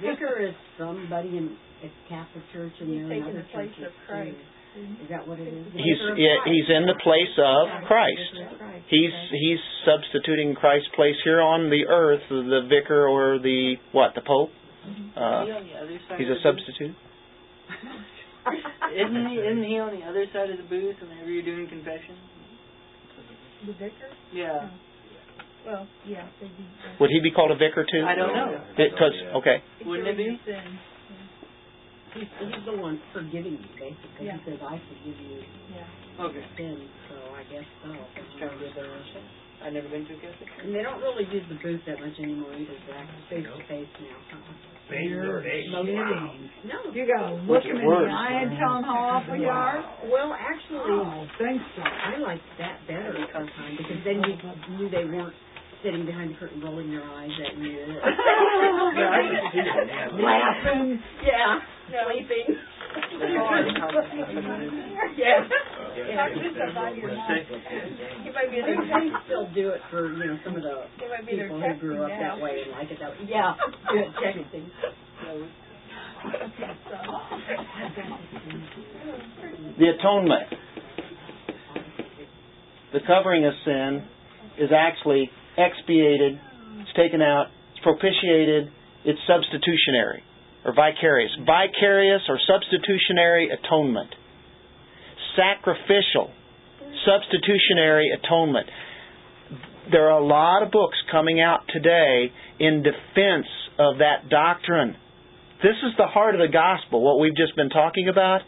vicar 0.00 0.40
is 0.40 0.54
somebody 0.78 1.36
in 1.36 1.56
a 1.84 1.90
Catholic 2.08 2.44
church 2.52 2.72
and 2.80 2.88
they're 2.90 3.12
in 3.12 3.22
other 3.22 3.46
churches. 3.52 3.84
Of 3.84 3.92
Christ. 4.08 4.40
Is 4.74 5.08
that 5.08 5.26
what 5.26 5.38
it 5.38 5.46
is? 5.46 5.66
He's 5.72 6.02
yeah, 6.18 6.42
he's 6.44 6.66
in 6.66 6.86
the 6.86 6.98
place 6.98 7.34
of 7.38 7.86
Christ. 7.86 8.34
He's 8.90 9.14
he's 9.30 9.62
substituting 9.86 10.54
Christ's 10.54 10.88
place 10.96 11.14
here 11.22 11.40
on 11.40 11.70
the 11.70 11.86
earth, 11.86 12.26
the 12.28 12.66
vicar 12.68 13.06
or 13.06 13.38
the 13.38 13.76
what, 13.92 14.14
the 14.14 14.22
pope. 14.22 14.50
Mm-hmm. 14.84 15.14
Uh, 15.14 16.18
he's 16.18 16.28
a 16.28 16.42
substitute. 16.42 16.96
isn't 18.92 19.26
he? 19.30 19.36
Isn't 19.38 19.64
he 19.64 19.78
on 19.78 19.94
the 19.94 20.04
other 20.04 20.26
side 20.32 20.50
of 20.50 20.58
the 20.58 20.68
booth 20.68 20.96
whenever 21.00 21.30
you're 21.30 21.46
doing 21.46 21.68
confession? 21.68 22.18
The 23.66 23.72
vicar. 23.72 24.10
Yeah. 24.32 24.70
Well, 25.64 25.86
yeah, 26.04 26.28
they'd 26.40 26.50
be. 26.56 26.66
Would 27.00 27.10
he 27.10 27.20
be 27.22 27.30
called 27.30 27.52
a 27.52 27.56
vicar 27.56 27.86
too? 27.90 28.04
I 28.04 28.14
don't 28.14 28.34
know. 28.34 28.60
Because 28.76 29.14
okay, 29.36 29.62
Wouldn't 29.86 30.08
it 30.08 30.16
be? 30.18 30.38
Sin. 32.14 32.22
He's, 32.22 32.30
he's 32.54 32.64
the 32.64 32.76
one 32.78 32.96
forgiving 33.12 33.58
you, 33.58 33.70
basically. 33.76 34.26
Yeah. 34.30 34.38
He 34.46 34.50
says, 34.54 34.60
I 34.62 34.78
forgive 34.78 35.18
you 35.18 35.42
Yeah. 35.74 36.24
Okay. 36.24 36.44
sin, 36.56 36.78
so 37.10 37.14
I 37.34 37.42
guess 37.50 37.66
so. 37.82 37.90
Kind 38.38 38.54
of 38.54 38.58
good. 38.62 38.86
I've 39.64 39.72
never 39.72 39.88
been 39.88 40.04
to 40.06 40.12
a 40.12 40.20
Catholic. 40.20 40.48
And 40.62 40.74
they 40.74 40.82
don't 40.82 41.00
really 41.00 41.24
use 41.32 41.42
the 41.48 41.56
booth 41.62 41.80
that 41.86 41.96
much 41.98 42.14
anymore 42.20 42.52
either, 42.52 42.76
Zach. 42.86 43.06
Face 43.30 43.46
to 43.48 43.56
face 43.66 43.88
now. 43.98 44.18
Face 44.92 45.08
to 45.08 45.40
face. 45.40 45.66
Wow. 45.72 46.36
No. 46.68 46.78
You 46.92 47.08
gotta 47.08 47.34
look 47.48 47.64
him 47.64 47.78
in 47.80 47.86
worse. 47.86 48.04
the 48.04 48.12
eye 48.12 48.44
and 48.44 48.50
tell 48.60 48.76
him 48.78 48.84
how 48.84 49.18
awful 49.18 49.36
you 49.40 49.48
are. 49.48 49.80
Well, 50.12 50.36
actually, 50.36 50.84
Oh, 51.00 51.24
thanks, 51.40 51.64
God. 51.80 51.88
I 51.88 52.18
liked 52.20 52.44
that 52.60 52.84
better 52.86 53.16
sometimes 53.32 53.78
because 53.78 54.00
then 54.04 54.20
you 54.20 54.34
knew 54.76 54.90
they 54.90 55.06
weren't 55.08 55.32
sitting 55.82 56.04
behind 56.04 56.30
the 56.30 56.36
curtain 56.36 56.60
rolling 56.60 56.90
their 56.90 57.02
eyes 57.04 57.32
at 57.48 57.56
you. 57.56 57.88
Yeah, 58.94 59.10
I 59.10 59.22
can 59.26 59.44
see 59.52 59.64
that. 59.64 60.14
Laughing. 60.20 61.02
yeah, 61.24 61.58
sleeping. 61.88 62.56
yeah. 65.16 65.44
Talk 66.14 66.30
to 66.34 66.50
somebody 66.58 67.02
or 67.02 67.14
not. 67.14 67.30
He 68.22 68.30
might 68.30 68.50
be 68.50 68.60
They, 68.60 68.66
their 68.66 68.76
they 68.76 69.10
still 69.26 69.48
do 69.54 69.70
it 69.70 69.80
for 69.90 70.12
you 70.12 70.26
know 70.26 70.38
some 70.44 70.56
of 70.56 70.62
the 70.62 70.84
They 70.98 71.08
might 71.08 71.26
be 71.26 71.36
their 71.36 71.48
people 71.48 71.60
who 71.60 71.74
grew 71.80 72.02
up 72.02 72.10
testing 72.10 72.20
that 72.20 72.40
way 72.40 72.62
and 72.64 72.72
like 72.72 72.90
it 72.90 72.98
that 73.00 73.10
way. 73.10 73.26
Yeah, 73.28 73.54
good 73.92 74.10
texting. 74.22 74.66
the 79.78 79.88
atonement, 79.98 80.48
the 82.92 83.00
covering 83.06 83.44
of 83.44 83.52
sin, 83.64 84.02
is 84.58 84.70
actually 84.74 85.30
expiated. 85.58 86.40
It's 86.80 86.96
taken 86.96 87.20
out. 87.20 87.46
It's 87.72 87.82
propitiated. 87.82 88.70
It's 89.04 89.20
substitutionary 89.28 90.22
or 90.64 90.74
vicarious. 90.74 91.30
Vicarious 91.44 92.22
or 92.28 92.38
substitutionary 92.46 93.50
atonement. 93.50 94.14
Sacrificial, 95.36 96.30
substitutionary 97.04 98.10
atonement. 98.10 98.68
There 99.90 100.08
are 100.08 100.18
a 100.18 100.26
lot 100.26 100.62
of 100.62 100.70
books 100.70 100.96
coming 101.10 101.40
out 101.40 101.60
today 101.68 102.32
in 102.58 102.82
defense 102.82 103.46
of 103.78 103.98
that 103.98 104.30
doctrine. 104.30 104.96
This 105.62 105.76
is 105.82 105.92
the 105.98 106.06
heart 106.06 106.34
of 106.34 106.40
the 106.40 106.52
gospel, 106.52 107.02
what 107.02 107.20
we've 107.20 107.36
just 107.36 107.56
been 107.56 107.70
talking 107.70 108.08
about. 108.08 108.40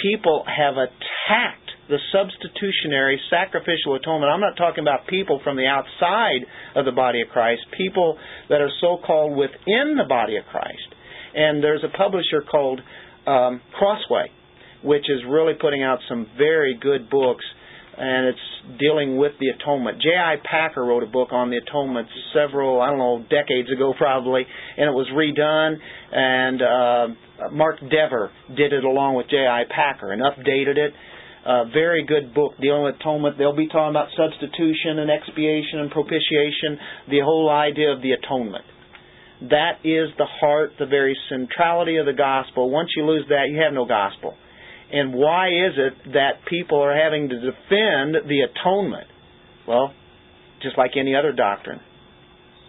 People 0.00 0.44
have 0.46 0.74
attacked 0.74 1.70
the 1.88 1.98
substitutionary 2.12 3.20
sacrificial 3.28 3.96
atonement. 3.96 4.30
I'm 4.32 4.40
not 4.40 4.56
talking 4.56 4.82
about 4.82 5.06
people 5.06 5.40
from 5.42 5.56
the 5.56 5.66
outside 5.66 6.46
of 6.74 6.84
the 6.84 6.92
body 6.92 7.20
of 7.22 7.28
Christ, 7.28 7.62
people 7.76 8.18
that 8.48 8.60
are 8.60 8.70
so 8.80 8.98
called 9.04 9.36
within 9.36 9.96
the 9.98 10.06
body 10.08 10.36
of 10.36 10.44
Christ. 10.46 10.94
And 11.34 11.62
there's 11.62 11.84
a 11.84 11.96
publisher 11.96 12.42
called 12.48 12.80
um, 13.26 13.60
Crossway, 13.78 14.28
which 14.82 15.04
is 15.08 15.20
really 15.28 15.54
putting 15.60 15.82
out 15.82 15.98
some 16.08 16.26
very 16.36 16.78
good 16.80 17.08
books, 17.08 17.44
and 17.96 18.26
it's 18.26 18.78
dealing 18.78 19.16
with 19.16 19.32
the 19.40 19.48
atonement. 19.48 20.00
J.I. 20.00 20.36
Packer 20.44 20.84
wrote 20.84 21.02
a 21.02 21.06
book 21.06 21.28
on 21.32 21.50
the 21.50 21.58
atonement 21.58 22.08
several, 22.32 22.80
I 22.80 22.88
don't 22.88 22.98
know, 22.98 23.24
decades 23.30 23.70
ago 23.70 23.94
probably, 23.98 24.44
and 24.76 24.88
it 24.88 24.92
was 24.92 25.08
redone, 25.14 25.76
and 26.12 26.62
uh, 26.62 27.50
Mark 27.52 27.80
Dever 27.80 28.30
did 28.56 28.72
it 28.72 28.84
along 28.84 29.16
with 29.16 29.28
J.I. 29.30 29.64
Packer 29.68 30.12
and 30.12 30.22
updated 30.22 30.76
it. 30.76 30.92
Uh, 31.44 31.64
very 31.74 32.04
good 32.06 32.32
book 32.34 32.52
dealing 32.60 32.84
with 32.84 32.94
atonement. 33.00 33.36
They'll 33.36 33.56
be 33.56 33.66
talking 33.66 33.90
about 33.90 34.08
substitution 34.16 35.00
and 35.02 35.10
expiation 35.10 35.80
and 35.80 35.90
propitiation, 35.90 36.78
the 37.10 37.18
whole 37.18 37.50
idea 37.50 37.90
of 37.90 38.00
the 38.00 38.12
atonement. 38.12 38.64
That 39.50 39.82
is 39.82 40.14
the 40.18 40.26
heart, 40.40 40.72
the 40.78 40.86
very 40.86 41.16
centrality 41.28 41.96
of 41.96 42.06
the 42.06 42.12
gospel. 42.12 42.70
Once 42.70 42.90
you 42.96 43.04
lose 43.04 43.24
that, 43.28 43.48
you 43.50 43.60
have 43.62 43.74
no 43.74 43.86
gospel. 43.86 44.34
And 44.92 45.14
why 45.14 45.48
is 45.48 45.74
it 45.76 46.12
that 46.12 46.44
people 46.48 46.78
are 46.78 46.94
having 46.94 47.28
to 47.28 47.36
defend 47.36 48.28
the 48.28 48.46
atonement? 48.46 49.08
Well, 49.66 49.92
just 50.62 50.78
like 50.78 50.92
any 51.00 51.16
other 51.16 51.32
doctrine, 51.32 51.80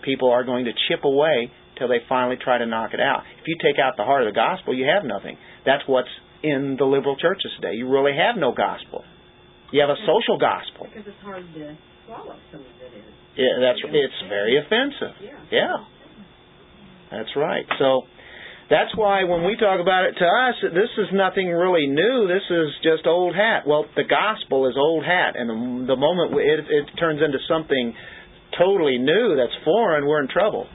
people 0.04 0.32
are 0.32 0.44
going 0.44 0.66
to 0.66 0.72
chip 0.88 1.04
away 1.04 1.52
till 1.78 1.88
they 1.88 2.00
finally 2.08 2.38
try 2.42 2.58
to 2.58 2.66
knock 2.66 2.94
it 2.94 3.00
out. 3.00 3.24
If 3.42 3.48
you 3.48 3.58
take 3.62 3.78
out 3.78 3.94
the 3.98 4.04
heart 4.04 4.26
of 4.26 4.34
the 4.34 4.38
gospel, 4.38 4.74
you 4.74 4.86
have 4.88 5.04
nothing. 5.06 5.38
That's 5.66 5.84
what's 5.86 6.10
in 6.44 6.76
the 6.78 6.86
liberal 6.86 7.18
churches 7.18 7.52
today. 7.60 7.76
You 7.76 7.90
really 7.90 8.16
have 8.18 8.40
no 8.40 8.52
gospel. 8.52 9.04
You 9.72 9.82
have 9.82 9.90
a 9.90 10.00
social 10.06 10.38
gospel. 10.38 10.88
Because 10.88 11.08
it's 11.08 11.24
hard 11.24 11.44
to 11.44 11.78
swallow. 12.06 12.38
Some 12.52 12.62
of 12.62 12.68
it 12.82 12.94
is. 12.98 13.06
Yeah, 13.36 13.58
that's 13.58 13.82
it's 13.82 14.22
very 14.30 14.62
offensive. 14.62 15.18
Yeah. 15.18 15.34
Yeah. 15.50 15.76
That's 17.14 17.30
right. 17.38 17.66
So 17.78 18.04
that's 18.70 18.90
why 18.98 19.24
when 19.24 19.46
we 19.46 19.56
talk 19.56 19.80
about 19.80 20.06
it 20.10 20.18
to 20.18 20.26
us, 20.26 20.56
this 20.74 20.90
is 20.98 21.14
nothing 21.14 21.50
really 21.50 21.86
new. 21.86 22.28
This 22.28 22.44
is 22.50 22.74
just 22.82 23.06
old 23.06 23.36
hat. 23.36 23.68
Well, 23.68 23.86
the 23.96 24.04
gospel 24.04 24.68
is 24.68 24.74
old 24.78 25.06
hat, 25.06 25.36
and 25.38 25.88
the, 25.88 25.96
moment 25.96 26.34
it, 26.34 26.66
it 26.66 26.86
turns 26.98 27.22
into 27.22 27.38
something 27.48 27.94
totally 28.58 28.98
new 28.98 29.36
that's 29.38 29.54
foreign, 29.64 30.08
we're 30.08 30.22
in 30.22 30.28
trouble. 30.28 30.66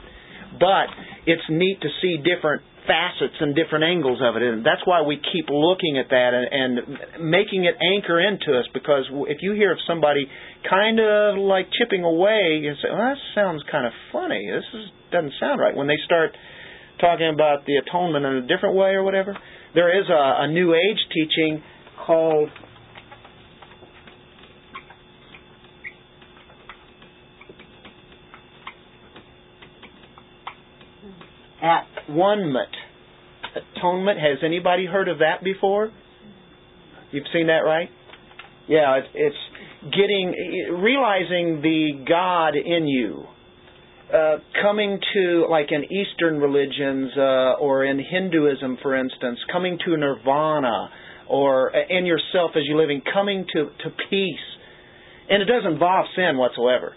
But 0.59 0.87
it's 1.25 1.43
neat 1.49 1.81
to 1.81 1.89
see 2.01 2.17
different 2.17 2.63
facets 2.87 3.35
and 3.39 3.55
different 3.55 3.83
angles 3.83 4.19
of 4.23 4.35
it, 4.35 4.43
and 4.43 4.65
that's 4.65 4.81
why 4.85 5.01
we 5.01 5.17
keep 5.17 5.49
looking 5.49 5.97
at 5.97 6.09
that 6.09 6.31
and, 6.33 6.47
and 6.51 7.29
making 7.29 7.65
it 7.65 7.75
anchor 7.79 8.19
into 8.19 8.57
us. 8.57 8.65
Because 8.73 9.05
if 9.27 9.39
you 9.41 9.53
hear 9.53 9.71
of 9.71 9.79
somebody 9.87 10.27
kind 10.69 10.99
of 10.99 11.37
like 11.37 11.67
chipping 11.77 12.03
away, 12.03 12.59
you 12.61 12.73
say, 12.81 12.89
"Well, 12.89 12.99
that 12.99 13.17
sounds 13.35 13.63
kind 13.71 13.85
of 13.85 13.93
funny. 14.11 14.41
This 14.51 14.65
is, 14.73 14.91
doesn't 15.11 15.33
sound 15.39 15.59
right." 15.59 15.75
When 15.75 15.87
they 15.87 15.99
start 16.05 16.35
talking 16.99 17.31
about 17.33 17.65
the 17.65 17.77
atonement 17.77 18.25
in 18.25 18.33
a 18.43 18.47
different 18.47 18.75
way 18.75 18.91
or 18.91 19.03
whatever, 19.03 19.37
there 19.73 19.99
is 19.99 20.09
a, 20.09 20.43
a 20.43 20.47
New 20.51 20.73
Age 20.73 20.99
teaching 21.13 21.63
called 22.05 22.49
at 31.61 31.98
one 32.09 32.53
atonement. 33.55 34.19
Has 34.19 34.39
anybody 34.43 34.85
heard 34.85 35.07
of 35.07 35.19
that 35.19 35.43
before? 35.43 35.91
You've 37.11 37.27
seen 37.33 37.47
that, 37.47 37.63
right? 37.65 37.89
Yeah, 38.67 38.97
it's, 38.97 39.07
it's 39.15 39.91
getting 39.95 40.77
realizing 40.79 41.61
the 41.61 42.05
God 42.07 42.55
in 42.55 42.87
you. 42.87 43.23
Uh, 44.13 44.37
coming 44.63 44.99
to 45.13 45.45
like 45.49 45.67
in 45.71 45.83
Eastern 45.85 46.39
religions 46.39 47.11
uh, 47.15 47.61
or 47.61 47.85
in 47.85 47.99
Hinduism, 47.99 48.77
for 48.81 48.95
instance, 48.95 49.37
coming 49.51 49.77
to 49.85 49.97
nirvana 49.97 50.89
or 51.29 51.75
uh, 51.75 51.79
in 51.89 52.07
yourself 52.07 52.51
as 52.55 52.63
you're 52.65 52.79
living, 52.79 53.03
coming 53.13 53.45
to 53.53 53.65
to 53.65 53.89
peace, 54.09 54.47
and 55.29 55.43
it 55.43 55.45
doesn't 55.45 55.73
involve 55.73 56.07
sin 56.15 56.37
whatsoever. 56.37 56.95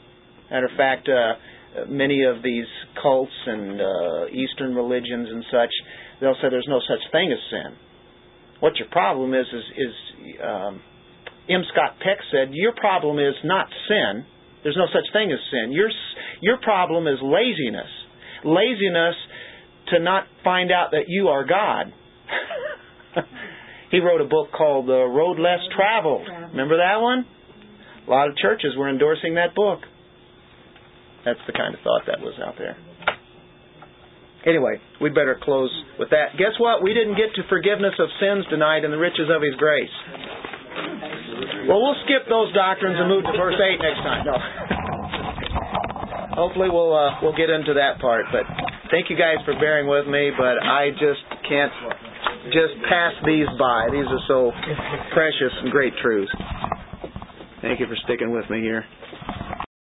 Matter 0.50 0.66
of 0.66 0.76
fact, 0.76 1.08
uh, 1.08 1.34
many 1.88 2.24
of 2.24 2.42
these 2.42 2.66
cults 3.00 3.32
and 3.46 3.80
uh, 3.80 4.26
Eastern 4.32 4.74
religions 4.74 5.28
and 5.30 5.44
such, 5.50 5.70
they'll 6.20 6.36
say 6.42 6.48
there's 6.50 6.68
no 6.68 6.80
such 6.80 7.00
thing 7.12 7.32
as 7.32 7.38
sin. 7.50 7.76
What 8.60 8.76
your 8.76 8.88
problem 8.90 9.34
is 9.34 9.46
is 9.52 9.64
is 9.76 9.94
um, 10.44 10.80
M. 11.48 11.62
Scott 11.72 11.98
Peck 11.98 12.18
said 12.30 12.50
your 12.52 12.72
problem 12.72 13.18
is 13.18 13.34
not 13.44 13.66
sin. 13.88 14.24
There's 14.62 14.76
no 14.76 14.86
such 14.92 15.12
thing 15.12 15.32
as 15.32 15.38
sin. 15.50 15.72
Your 15.72 15.90
your 16.40 16.58
problem 16.58 17.06
is 17.06 17.18
laziness. 17.22 17.90
Laziness 18.44 19.16
to 19.92 19.98
not 19.98 20.24
find 20.44 20.70
out 20.70 20.92
that 20.92 21.04
you 21.08 21.28
are 21.28 21.44
God. 21.44 21.92
he 23.90 23.98
wrote 23.98 24.20
a 24.20 24.28
book 24.28 24.48
called 24.56 24.86
The 24.86 25.04
Road 25.04 25.38
Less 25.38 25.60
Traveled. 25.76 26.26
Remember 26.50 26.76
that 26.78 27.00
one? 27.00 27.26
A 28.06 28.10
lot 28.10 28.28
of 28.28 28.36
churches 28.36 28.72
were 28.76 28.88
endorsing 28.88 29.34
that 29.34 29.54
book. 29.54 29.80
That's 31.24 31.40
the 31.46 31.52
kind 31.52 31.74
of 31.74 31.80
thought 31.80 32.02
that 32.06 32.20
was 32.20 32.34
out 32.42 32.54
there. 32.58 32.76
Anyway, 34.44 34.74
we'd 35.00 35.14
better 35.14 35.38
close 35.38 35.70
with 35.98 36.10
that. 36.10 36.34
Guess 36.34 36.58
what? 36.58 36.82
We 36.82 36.94
didn't 36.94 37.14
get 37.14 37.30
to 37.38 37.46
forgiveness 37.48 37.94
of 37.98 38.08
sins 38.18 38.44
tonight 38.50 38.82
and 38.82 38.92
the 38.92 38.98
riches 38.98 39.30
of 39.30 39.38
His 39.42 39.54
grace. 39.54 39.94
Well, 41.70 41.78
we'll 41.78 41.98
skip 42.02 42.26
those 42.26 42.50
doctrines 42.50 42.98
and 42.98 43.06
move 43.06 43.22
to 43.22 43.34
verse 43.38 43.54
8 43.54 43.78
next 43.78 44.02
time. 44.02 44.26
No. 44.26 44.34
Hopefully 46.34 46.70
we'll 46.72 46.90
uh, 46.90 47.22
we'll 47.22 47.36
get 47.36 47.50
into 47.50 47.74
that 47.74 48.00
part. 48.00 48.26
But 48.32 48.42
thank 48.90 49.10
you 49.10 49.16
guys 49.16 49.38
for 49.44 49.54
bearing 49.54 49.86
with 49.86 50.08
me. 50.08 50.32
But 50.34 50.58
I 50.58 50.90
just 50.90 51.22
can't 51.46 51.70
just 52.50 52.74
pass 52.88 53.14
these 53.22 53.46
by. 53.60 53.86
These 53.92 54.10
are 54.10 54.24
so 54.26 54.50
precious 55.14 55.54
and 55.62 55.70
great 55.70 55.92
truths. 56.02 56.32
Thank 57.60 57.78
you 57.78 57.86
for 57.86 57.96
sticking 58.04 58.32
with 58.32 58.48
me 58.50 58.60
here. 58.60 58.84